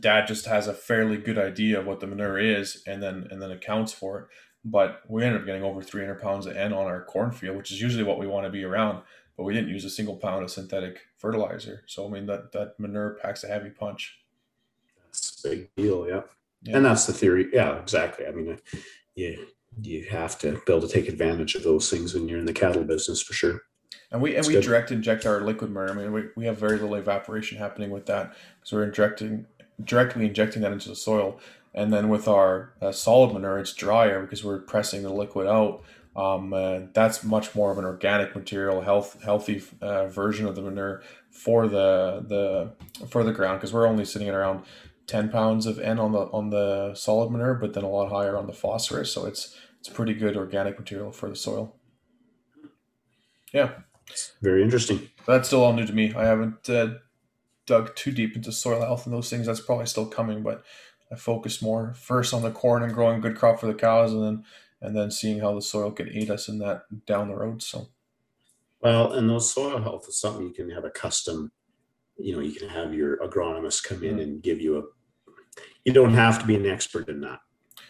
dad 0.00 0.26
just 0.26 0.46
has 0.46 0.66
a 0.66 0.74
fairly 0.74 1.18
good 1.18 1.38
idea 1.38 1.78
of 1.78 1.86
what 1.86 2.00
the 2.00 2.06
manure 2.06 2.38
is 2.38 2.82
and 2.86 3.02
then 3.02 3.28
and 3.30 3.40
then 3.40 3.50
accounts 3.50 3.92
for 3.92 4.20
it. 4.20 4.26
But 4.64 5.02
we 5.08 5.22
ended 5.22 5.42
up 5.42 5.46
getting 5.46 5.62
over 5.62 5.82
300 5.82 6.20
pounds 6.22 6.46
of 6.46 6.56
n 6.56 6.72
on 6.72 6.86
our 6.86 7.04
cornfield 7.04 7.56
which 7.56 7.70
is 7.70 7.80
usually 7.80 8.04
what 8.04 8.18
we 8.18 8.26
want 8.26 8.46
to 8.46 8.50
be 8.50 8.64
around 8.64 9.02
but 9.36 9.44
we 9.44 9.52
didn't 9.52 9.68
use 9.68 9.84
a 9.84 9.90
single 9.90 10.16
pound 10.16 10.44
of 10.44 10.50
synthetic 10.50 11.00
fertilizer. 11.18 11.82
So 11.86 12.06
i 12.06 12.10
mean 12.10 12.26
that 12.26 12.52
that 12.52 12.78
manure 12.78 13.18
packs 13.22 13.44
a 13.44 13.48
heavy 13.48 13.70
punch. 13.70 14.18
That's 15.06 15.44
a 15.44 15.48
big 15.48 15.74
deal 15.76 16.08
yeah, 16.08 16.22
yeah. 16.62 16.76
and 16.76 16.86
that's 16.86 17.06
the 17.06 17.12
theory 17.12 17.48
yeah 17.52 17.78
exactly. 17.78 18.26
I 18.26 18.30
mean 18.30 18.52
uh, 18.52 18.78
yeah 19.14 19.36
you 19.82 20.04
have 20.04 20.38
to 20.38 20.52
be 20.52 20.72
able 20.72 20.86
to 20.86 20.92
take 20.92 21.08
advantage 21.08 21.54
of 21.54 21.62
those 21.62 21.90
things 21.90 22.14
when 22.14 22.28
you're 22.28 22.38
in 22.38 22.46
the 22.46 22.52
cattle 22.52 22.84
business 22.84 23.20
for 23.22 23.32
sure. 23.32 23.62
And 24.10 24.22
we 24.22 24.36
and 24.36 24.46
we 24.46 24.60
direct 24.60 24.92
inject 24.92 25.26
our 25.26 25.40
liquid 25.40 25.70
manure. 25.70 25.90
I 25.90 25.94
mean, 25.94 26.12
we, 26.12 26.22
we 26.36 26.44
have 26.46 26.56
very 26.56 26.78
little 26.78 26.94
evaporation 26.94 27.58
happening 27.58 27.90
with 27.90 28.06
that 28.06 28.36
because 28.60 28.72
we're 28.72 28.84
injecting 28.84 29.46
directly 29.82 30.26
injecting 30.26 30.62
that 30.62 30.72
into 30.72 30.88
the 30.88 30.96
soil. 30.96 31.38
And 31.74 31.92
then 31.92 32.08
with 32.08 32.28
our 32.28 32.72
uh, 32.80 32.92
solid 32.92 33.32
manure, 33.32 33.58
it's 33.58 33.72
drier 33.72 34.22
because 34.22 34.44
we're 34.44 34.60
pressing 34.60 35.02
the 35.02 35.12
liquid 35.12 35.46
out. 35.46 35.82
Um, 36.16 36.52
uh, 36.52 36.80
that's 36.92 37.24
much 37.24 37.56
more 37.56 37.72
of 37.72 37.78
an 37.78 37.84
organic 37.84 38.36
material, 38.36 38.82
health 38.82 39.20
healthy 39.24 39.60
uh, 39.80 40.06
version 40.06 40.46
of 40.46 40.54
the 40.54 40.62
manure 40.62 41.02
for 41.30 41.66
the 41.66 42.24
the 42.28 43.06
for 43.08 43.24
the 43.24 43.32
ground 43.32 43.58
because 43.58 43.72
we're 43.72 43.88
only 43.88 44.04
sitting 44.04 44.28
at 44.28 44.34
around 44.34 44.64
ten 45.08 45.28
pounds 45.28 45.66
of 45.66 45.80
N 45.80 45.98
on 45.98 46.12
the 46.12 46.20
on 46.26 46.50
the 46.50 46.94
solid 46.94 47.30
manure, 47.30 47.54
but 47.54 47.74
then 47.74 47.82
a 47.82 47.88
lot 47.88 48.10
higher 48.10 48.36
on 48.36 48.46
the 48.46 48.52
phosphorus. 48.52 49.12
So 49.12 49.26
it's 49.26 49.58
it's 49.80 49.88
pretty 49.88 50.14
good 50.14 50.36
organic 50.36 50.78
material 50.78 51.10
for 51.10 51.28
the 51.28 51.34
soil. 51.34 51.74
Yeah, 53.52 53.72
very 54.40 54.62
interesting. 54.62 55.10
That's 55.26 55.48
still 55.48 55.64
all 55.64 55.72
new 55.72 55.86
to 55.86 55.92
me. 55.92 56.14
I 56.14 56.24
haven't 56.24 56.70
uh, 56.70 56.94
dug 57.66 57.94
too 57.96 58.12
deep 58.12 58.36
into 58.36 58.52
soil 58.52 58.80
health 58.80 59.06
and 59.06 59.14
those 59.14 59.30
things. 59.30 59.46
That's 59.46 59.60
probably 59.60 59.86
still 59.86 60.06
coming, 60.06 60.42
but 60.42 60.64
I 61.10 61.16
focus 61.16 61.62
more 61.62 61.94
first 61.94 62.34
on 62.34 62.42
the 62.42 62.50
corn 62.50 62.82
and 62.82 62.92
growing 62.92 63.20
good 63.20 63.36
crop 63.36 63.60
for 63.60 63.66
the 63.66 63.74
cows, 63.74 64.12
and 64.12 64.22
then 64.22 64.44
and 64.80 64.96
then 64.96 65.10
seeing 65.10 65.40
how 65.40 65.54
the 65.54 65.62
soil 65.62 65.90
can 65.90 66.08
aid 66.10 66.30
us 66.30 66.48
in 66.48 66.58
that 66.58 66.82
down 67.06 67.28
the 67.28 67.36
road. 67.36 67.62
So, 67.62 67.88
well, 68.80 69.12
and 69.12 69.28
those 69.28 69.52
soil 69.52 69.80
health 69.80 70.06
is 70.08 70.18
something 70.18 70.46
you 70.46 70.52
can 70.52 70.70
have 70.70 70.84
a 70.84 70.90
custom. 70.90 71.50
You 72.16 72.34
know, 72.34 72.42
you 72.42 72.52
can 72.52 72.68
have 72.68 72.94
your 72.94 73.18
agronomist 73.18 73.84
come 73.84 74.04
in 74.04 74.16
mm. 74.16 74.22
and 74.22 74.42
give 74.42 74.60
you 74.60 74.78
a. 74.78 74.82
You 75.84 75.92
don't 75.92 76.14
have 76.14 76.38
to 76.40 76.46
be 76.46 76.56
an 76.56 76.66
expert 76.66 77.08
in 77.08 77.20
that. 77.20 77.40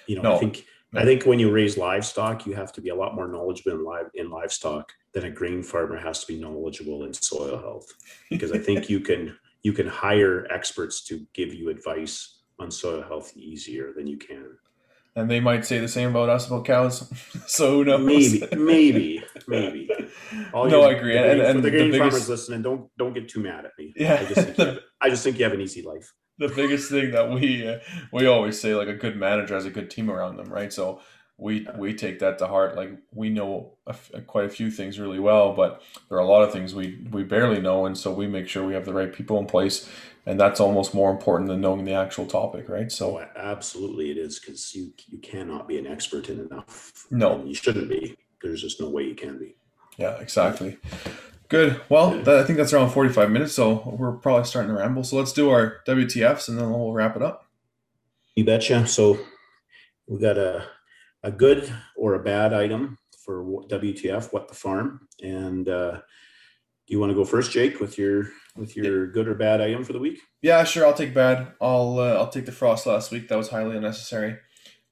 You 0.06 0.16
know, 0.16 0.22
no. 0.22 0.36
I 0.36 0.38
think 0.38 0.64
I 0.96 1.04
think 1.04 1.24
when 1.24 1.38
you 1.38 1.50
raise 1.50 1.76
livestock, 1.76 2.46
you 2.46 2.54
have 2.54 2.72
to 2.72 2.80
be 2.80 2.90
a 2.90 2.94
lot 2.94 3.16
more 3.16 3.26
knowledgeable 3.26 3.72
in 3.72 3.84
live 3.84 4.06
in 4.14 4.30
livestock 4.30 4.92
than 5.12 5.24
a 5.24 5.30
grain 5.30 5.62
farmer 5.62 5.96
has 5.96 6.20
to 6.20 6.26
be 6.32 6.38
knowledgeable 6.38 7.04
in 7.04 7.12
soil 7.12 7.58
health. 7.58 7.92
Because 8.30 8.52
I 8.52 8.58
think 8.58 8.88
you 8.88 9.00
can 9.00 9.36
you 9.64 9.72
can 9.72 9.88
hire 9.88 10.46
experts 10.52 11.02
to 11.06 11.26
give 11.32 11.52
you 11.52 11.70
advice 11.70 12.42
on 12.60 12.70
soil 12.70 13.02
health 13.02 13.36
easier 13.36 13.92
than 13.96 14.06
you 14.06 14.16
can. 14.16 14.46
And 15.16 15.30
they 15.30 15.40
might 15.40 15.64
say 15.64 15.78
the 15.78 15.88
same 15.88 16.10
about 16.10 16.28
us 16.28 16.46
about 16.46 16.64
cows. 16.64 17.10
so 17.46 17.70
who 17.70 17.84
knows? 17.84 18.00
Maybe, 18.04 18.46
maybe, 18.56 19.24
maybe. 19.48 19.90
All 20.52 20.68
no, 20.68 20.82
I 20.82 20.92
agree. 20.92 21.14
The, 21.14 21.30
and, 21.30 21.40
and 21.40 21.64
the 21.64 21.70
grain 21.70 21.90
biggest... 21.90 22.10
farmers 22.10 22.28
listening, 22.28 22.62
don't 22.62 22.90
don't 22.96 23.14
get 23.14 23.28
too 23.28 23.40
mad 23.40 23.64
at 23.64 23.72
me. 23.78 23.92
Yeah, 23.96 24.14
I 24.14 24.24
just 24.24 24.34
think 24.34 24.58
you 24.58 24.64
have, 24.64 24.78
I 25.00 25.10
just 25.10 25.24
think 25.24 25.38
you 25.38 25.44
have 25.44 25.54
an 25.54 25.60
easy 25.60 25.82
life 25.82 26.12
the 26.38 26.48
biggest 26.48 26.90
thing 26.90 27.12
that 27.12 27.30
we 27.30 27.68
uh, 27.68 27.78
we 28.12 28.26
always 28.26 28.60
say 28.60 28.74
like 28.74 28.88
a 28.88 28.94
good 28.94 29.16
manager 29.16 29.54
has 29.54 29.66
a 29.66 29.70
good 29.70 29.90
team 29.90 30.10
around 30.10 30.36
them, 30.36 30.52
right? 30.52 30.72
So 30.72 31.00
we 31.36 31.66
we 31.76 31.94
take 31.94 32.20
that 32.20 32.38
to 32.38 32.46
heart. 32.46 32.76
Like 32.76 32.90
we 33.12 33.28
know 33.28 33.72
quite 34.26 34.46
a 34.46 34.50
few 34.50 34.70
things 34.70 34.98
really 34.98 35.18
well, 35.18 35.52
but 35.52 35.82
there 36.08 36.18
are 36.18 36.22
a 36.22 36.26
lot 36.26 36.42
of 36.42 36.52
things 36.52 36.74
we 36.74 37.06
we 37.10 37.22
barely 37.24 37.60
know, 37.60 37.86
and 37.86 37.96
so 37.96 38.12
we 38.12 38.26
make 38.26 38.48
sure 38.48 38.64
we 38.64 38.74
have 38.74 38.84
the 38.84 38.94
right 38.94 39.12
people 39.12 39.38
in 39.38 39.46
place, 39.46 39.88
and 40.26 40.38
that's 40.38 40.60
almost 40.60 40.94
more 40.94 41.10
important 41.10 41.48
than 41.48 41.60
knowing 41.60 41.84
the 41.84 41.92
actual 41.92 42.26
topic, 42.26 42.68
right? 42.68 42.90
So 42.90 43.18
oh, 43.18 43.26
absolutely, 43.36 44.10
it 44.10 44.18
is 44.18 44.38
because 44.38 44.74
you 44.74 44.92
you 45.08 45.18
cannot 45.18 45.66
be 45.66 45.78
an 45.78 45.86
expert 45.86 46.28
in 46.28 46.40
enough. 46.40 47.06
No, 47.10 47.44
you 47.44 47.54
shouldn't 47.54 47.88
be. 47.88 48.16
There's 48.42 48.62
just 48.62 48.80
no 48.80 48.88
way 48.88 49.04
you 49.04 49.14
can 49.14 49.38
be. 49.38 49.56
Yeah, 49.96 50.18
exactly. 50.18 50.78
Good. 51.48 51.80
Well, 51.88 52.10
that, 52.22 52.36
I 52.36 52.44
think 52.44 52.58
that's 52.58 52.72
around 52.72 52.90
45 52.90 53.30
minutes, 53.30 53.52
so 53.52 53.94
we're 53.98 54.12
probably 54.12 54.44
starting 54.44 54.70
to 54.70 54.78
ramble. 54.78 55.04
So 55.04 55.16
let's 55.16 55.32
do 55.32 55.50
our 55.50 55.76
WTFs 55.86 56.48
and 56.48 56.58
then 56.58 56.70
we'll 56.70 56.92
wrap 56.92 57.16
it 57.16 57.22
up. 57.22 57.46
You 58.34 58.44
betcha. 58.44 58.86
So 58.86 59.18
we 60.08 60.18
got 60.18 60.38
a, 60.38 60.66
a 61.24 61.32
good 61.32 61.74
or 61.96 62.14
a 62.14 62.22
bad 62.22 62.52
item 62.52 62.98
for 63.24 63.42
WTF, 63.68 64.32
what 64.32 64.46
the 64.46 64.54
farm. 64.54 65.08
And 65.22 65.68
uh, 65.68 65.92
do 66.86 66.92
you 66.92 67.00
want 67.00 67.10
to 67.10 67.16
go 67.16 67.24
first, 67.24 67.50
Jake, 67.50 67.80
with 67.80 67.98
your 67.98 68.28
with 68.56 68.76
your 68.76 69.10
good 69.10 69.26
or 69.26 69.34
bad 69.34 69.60
item 69.60 69.82
for 69.82 69.94
the 69.94 69.98
week? 69.98 70.20
Yeah, 70.42 70.62
sure. 70.64 70.86
I'll 70.86 70.94
take 70.94 71.14
bad. 71.14 71.52
I'll 71.60 71.98
uh, 71.98 72.14
I'll 72.14 72.28
take 72.28 72.46
the 72.46 72.52
frost 72.52 72.86
last 72.86 73.10
week. 73.10 73.28
That 73.28 73.38
was 73.38 73.48
highly 73.48 73.76
unnecessary. 73.76 74.36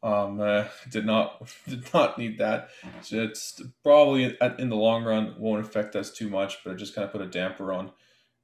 Um, 0.03 0.41
uh, 0.41 0.65
did 0.91 1.05
not 1.05 1.47
did 1.69 1.93
not 1.93 2.19
need 2.19 2.39
that. 2.39 2.71
So 3.03 3.23
it's 3.23 3.61
probably 3.85 4.37
in 4.59 4.71
the 4.71 4.77
long 4.77 5.05
run 5.05 5.37
won't 5.39 5.65
affect 5.65 5.95
us 5.95 6.11
too 6.11 6.31
much, 6.31 6.65
but 6.65 6.73
it 6.73 6.79
just 6.79 6.95
kind 6.95 7.05
of 7.05 7.13
put 7.13 7.21
a 7.21 7.27
damper 7.27 7.73
on 7.73 7.93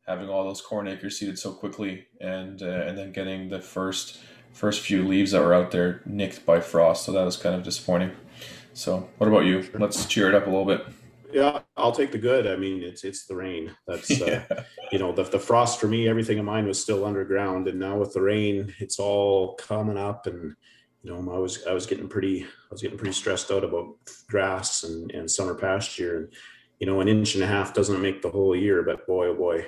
having 0.06 0.28
all 0.28 0.44
those 0.44 0.62
corn 0.62 0.88
acres 0.88 1.18
seeded 1.18 1.38
so 1.38 1.52
quickly, 1.52 2.06
and 2.20 2.62
uh, 2.62 2.84
and 2.86 2.98
then 2.98 3.12
getting 3.12 3.48
the 3.48 3.60
first 3.60 4.18
first 4.58 4.80
few 4.80 5.06
leaves 5.06 5.32
that 5.32 5.42
were 5.42 5.54
out 5.54 5.70
there 5.70 6.02
nicked 6.04 6.44
by 6.44 6.60
frost. 6.60 7.04
So 7.04 7.12
that 7.12 7.24
was 7.24 7.36
kind 7.36 7.54
of 7.54 7.62
disappointing. 7.62 8.12
So 8.74 9.08
what 9.18 9.28
about 9.28 9.44
you? 9.44 9.68
Let's 9.74 10.06
cheer 10.06 10.28
it 10.28 10.34
up 10.34 10.46
a 10.46 10.50
little 10.50 10.64
bit. 10.64 10.84
Yeah, 11.32 11.60
I'll 11.76 11.92
take 11.92 12.10
the 12.10 12.18
good. 12.18 12.46
I 12.46 12.56
mean, 12.56 12.82
it's 12.82 13.04
it's 13.04 13.26
the 13.26 13.36
rain. 13.36 13.74
That's 13.86 14.10
uh, 14.20 14.44
yeah. 14.50 14.62
you 14.90 14.98
know 14.98 15.12
the 15.12 15.24
the 15.24 15.38
frost 15.38 15.78
for 15.78 15.86
me. 15.86 16.08
Everything 16.08 16.38
of 16.38 16.46
mine 16.46 16.66
was 16.66 16.80
still 16.80 17.04
underground, 17.04 17.68
and 17.68 17.78
now 17.78 17.98
with 17.98 18.14
the 18.14 18.22
rain, 18.22 18.74
it's 18.78 18.98
all 18.98 19.54
coming 19.56 19.98
up 19.98 20.26
and 20.26 20.56
you 21.02 21.12
know, 21.12 21.32
I 21.32 21.38
was 21.38 21.64
I 21.66 21.72
was 21.72 21.86
getting 21.86 22.08
pretty 22.08 22.44
I 22.44 22.70
was 22.70 22.82
getting 22.82 22.98
pretty 22.98 23.12
stressed 23.12 23.50
out 23.50 23.64
about 23.64 23.94
grass 24.28 24.84
and, 24.84 25.10
and 25.12 25.30
summer 25.30 25.54
pasture. 25.54 26.16
And 26.16 26.34
you 26.80 26.86
know, 26.86 27.00
an 27.00 27.08
inch 27.08 27.34
and 27.34 27.44
a 27.44 27.46
half 27.46 27.74
doesn't 27.74 28.02
make 28.02 28.22
the 28.22 28.30
whole 28.30 28.54
year, 28.54 28.82
but 28.82 29.06
boy 29.06 29.28
oh 29.28 29.34
boy, 29.34 29.66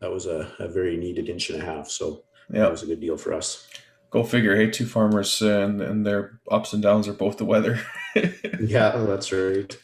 that 0.00 0.10
was 0.10 0.26
a, 0.26 0.52
a 0.58 0.68
very 0.68 0.96
needed 0.96 1.28
inch 1.28 1.50
and 1.50 1.62
a 1.62 1.64
half. 1.64 1.88
So 1.88 2.24
yeah, 2.50 2.60
that 2.60 2.70
was 2.70 2.82
a 2.82 2.86
good 2.86 3.00
deal 3.00 3.16
for 3.16 3.32
us. 3.32 3.68
Go 4.12 4.22
figure. 4.22 4.54
Hey, 4.54 4.70
two 4.70 4.86
farmers 4.86 5.40
uh, 5.40 5.60
and, 5.60 5.80
and 5.80 6.06
their 6.06 6.38
ups 6.50 6.72
and 6.72 6.82
downs 6.82 7.08
are 7.08 7.14
both 7.14 7.38
the 7.38 7.46
weather. 7.46 7.80
yeah, 8.60 8.90
that's 8.96 9.32
right. 9.32 9.76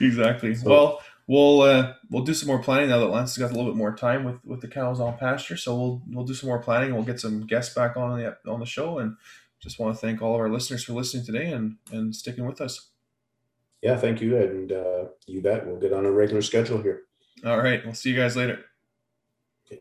Exactly. 0.00 0.54
So, 0.54 0.70
well, 0.70 1.02
we'll 1.26 1.62
uh, 1.62 1.94
we'll 2.10 2.24
do 2.24 2.34
some 2.34 2.48
more 2.48 2.62
planning 2.62 2.90
now 2.90 2.98
that 2.98 3.06
Lance 3.06 3.34
has 3.34 3.42
got 3.42 3.52
a 3.52 3.56
little 3.56 3.72
bit 3.72 3.78
more 3.78 3.96
time 3.96 4.24
with, 4.24 4.44
with 4.44 4.60
the 4.60 4.68
cows 4.68 5.00
on 5.00 5.16
pasture. 5.16 5.56
So 5.56 5.74
we'll 5.74 6.02
we'll 6.08 6.26
do 6.26 6.34
some 6.34 6.48
more 6.48 6.58
planning. 6.58 6.88
and 6.88 6.96
We'll 6.96 7.06
get 7.06 7.20
some 7.20 7.46
guests 7.46 7.74
back 7.74 7.96
on 7.96 8.18
the 8.18 8.36
on 8.46 8.60
the 8.60 8.66
show 8.66 8.98
and 8.98 9.16
just 9.64 9.78
want 9.78 9.94
to 9.96 10.00
thank 10.00 10.20
all 10.20 10.34
of 10.34 10.40
our 10.40 10.50
listeners 10.50 10.84
for 10.84 10.92
listening 10.92 11.24
today 11.24 11.50
and, 11.50 11.76
and 11.90 12.14
sticking 12.14 12.46
with 12.46 12.60
us. 12.60 12.90
Yeah, 13.82 13.96
thank 13.96 14.20
you. 14.20 14.36
And 14.36 14.70
uh, 14.70 15.04
you 15.26 15.40
bet 15.40 15.66
we'll 15.66 15.80
get 15.80 15.92
on 15.92 16.04
a 16.04 16.10
regular 16.10 16.42
schedule 16.42 16.82
here. 16.82 17.02
All 17.44 17.58
right. 17.58 17.82
We'll 17.84 17.94
see 17.94 18.10
you 18.10 18.16
guys 18.16 18.36
later. 18.36 18.64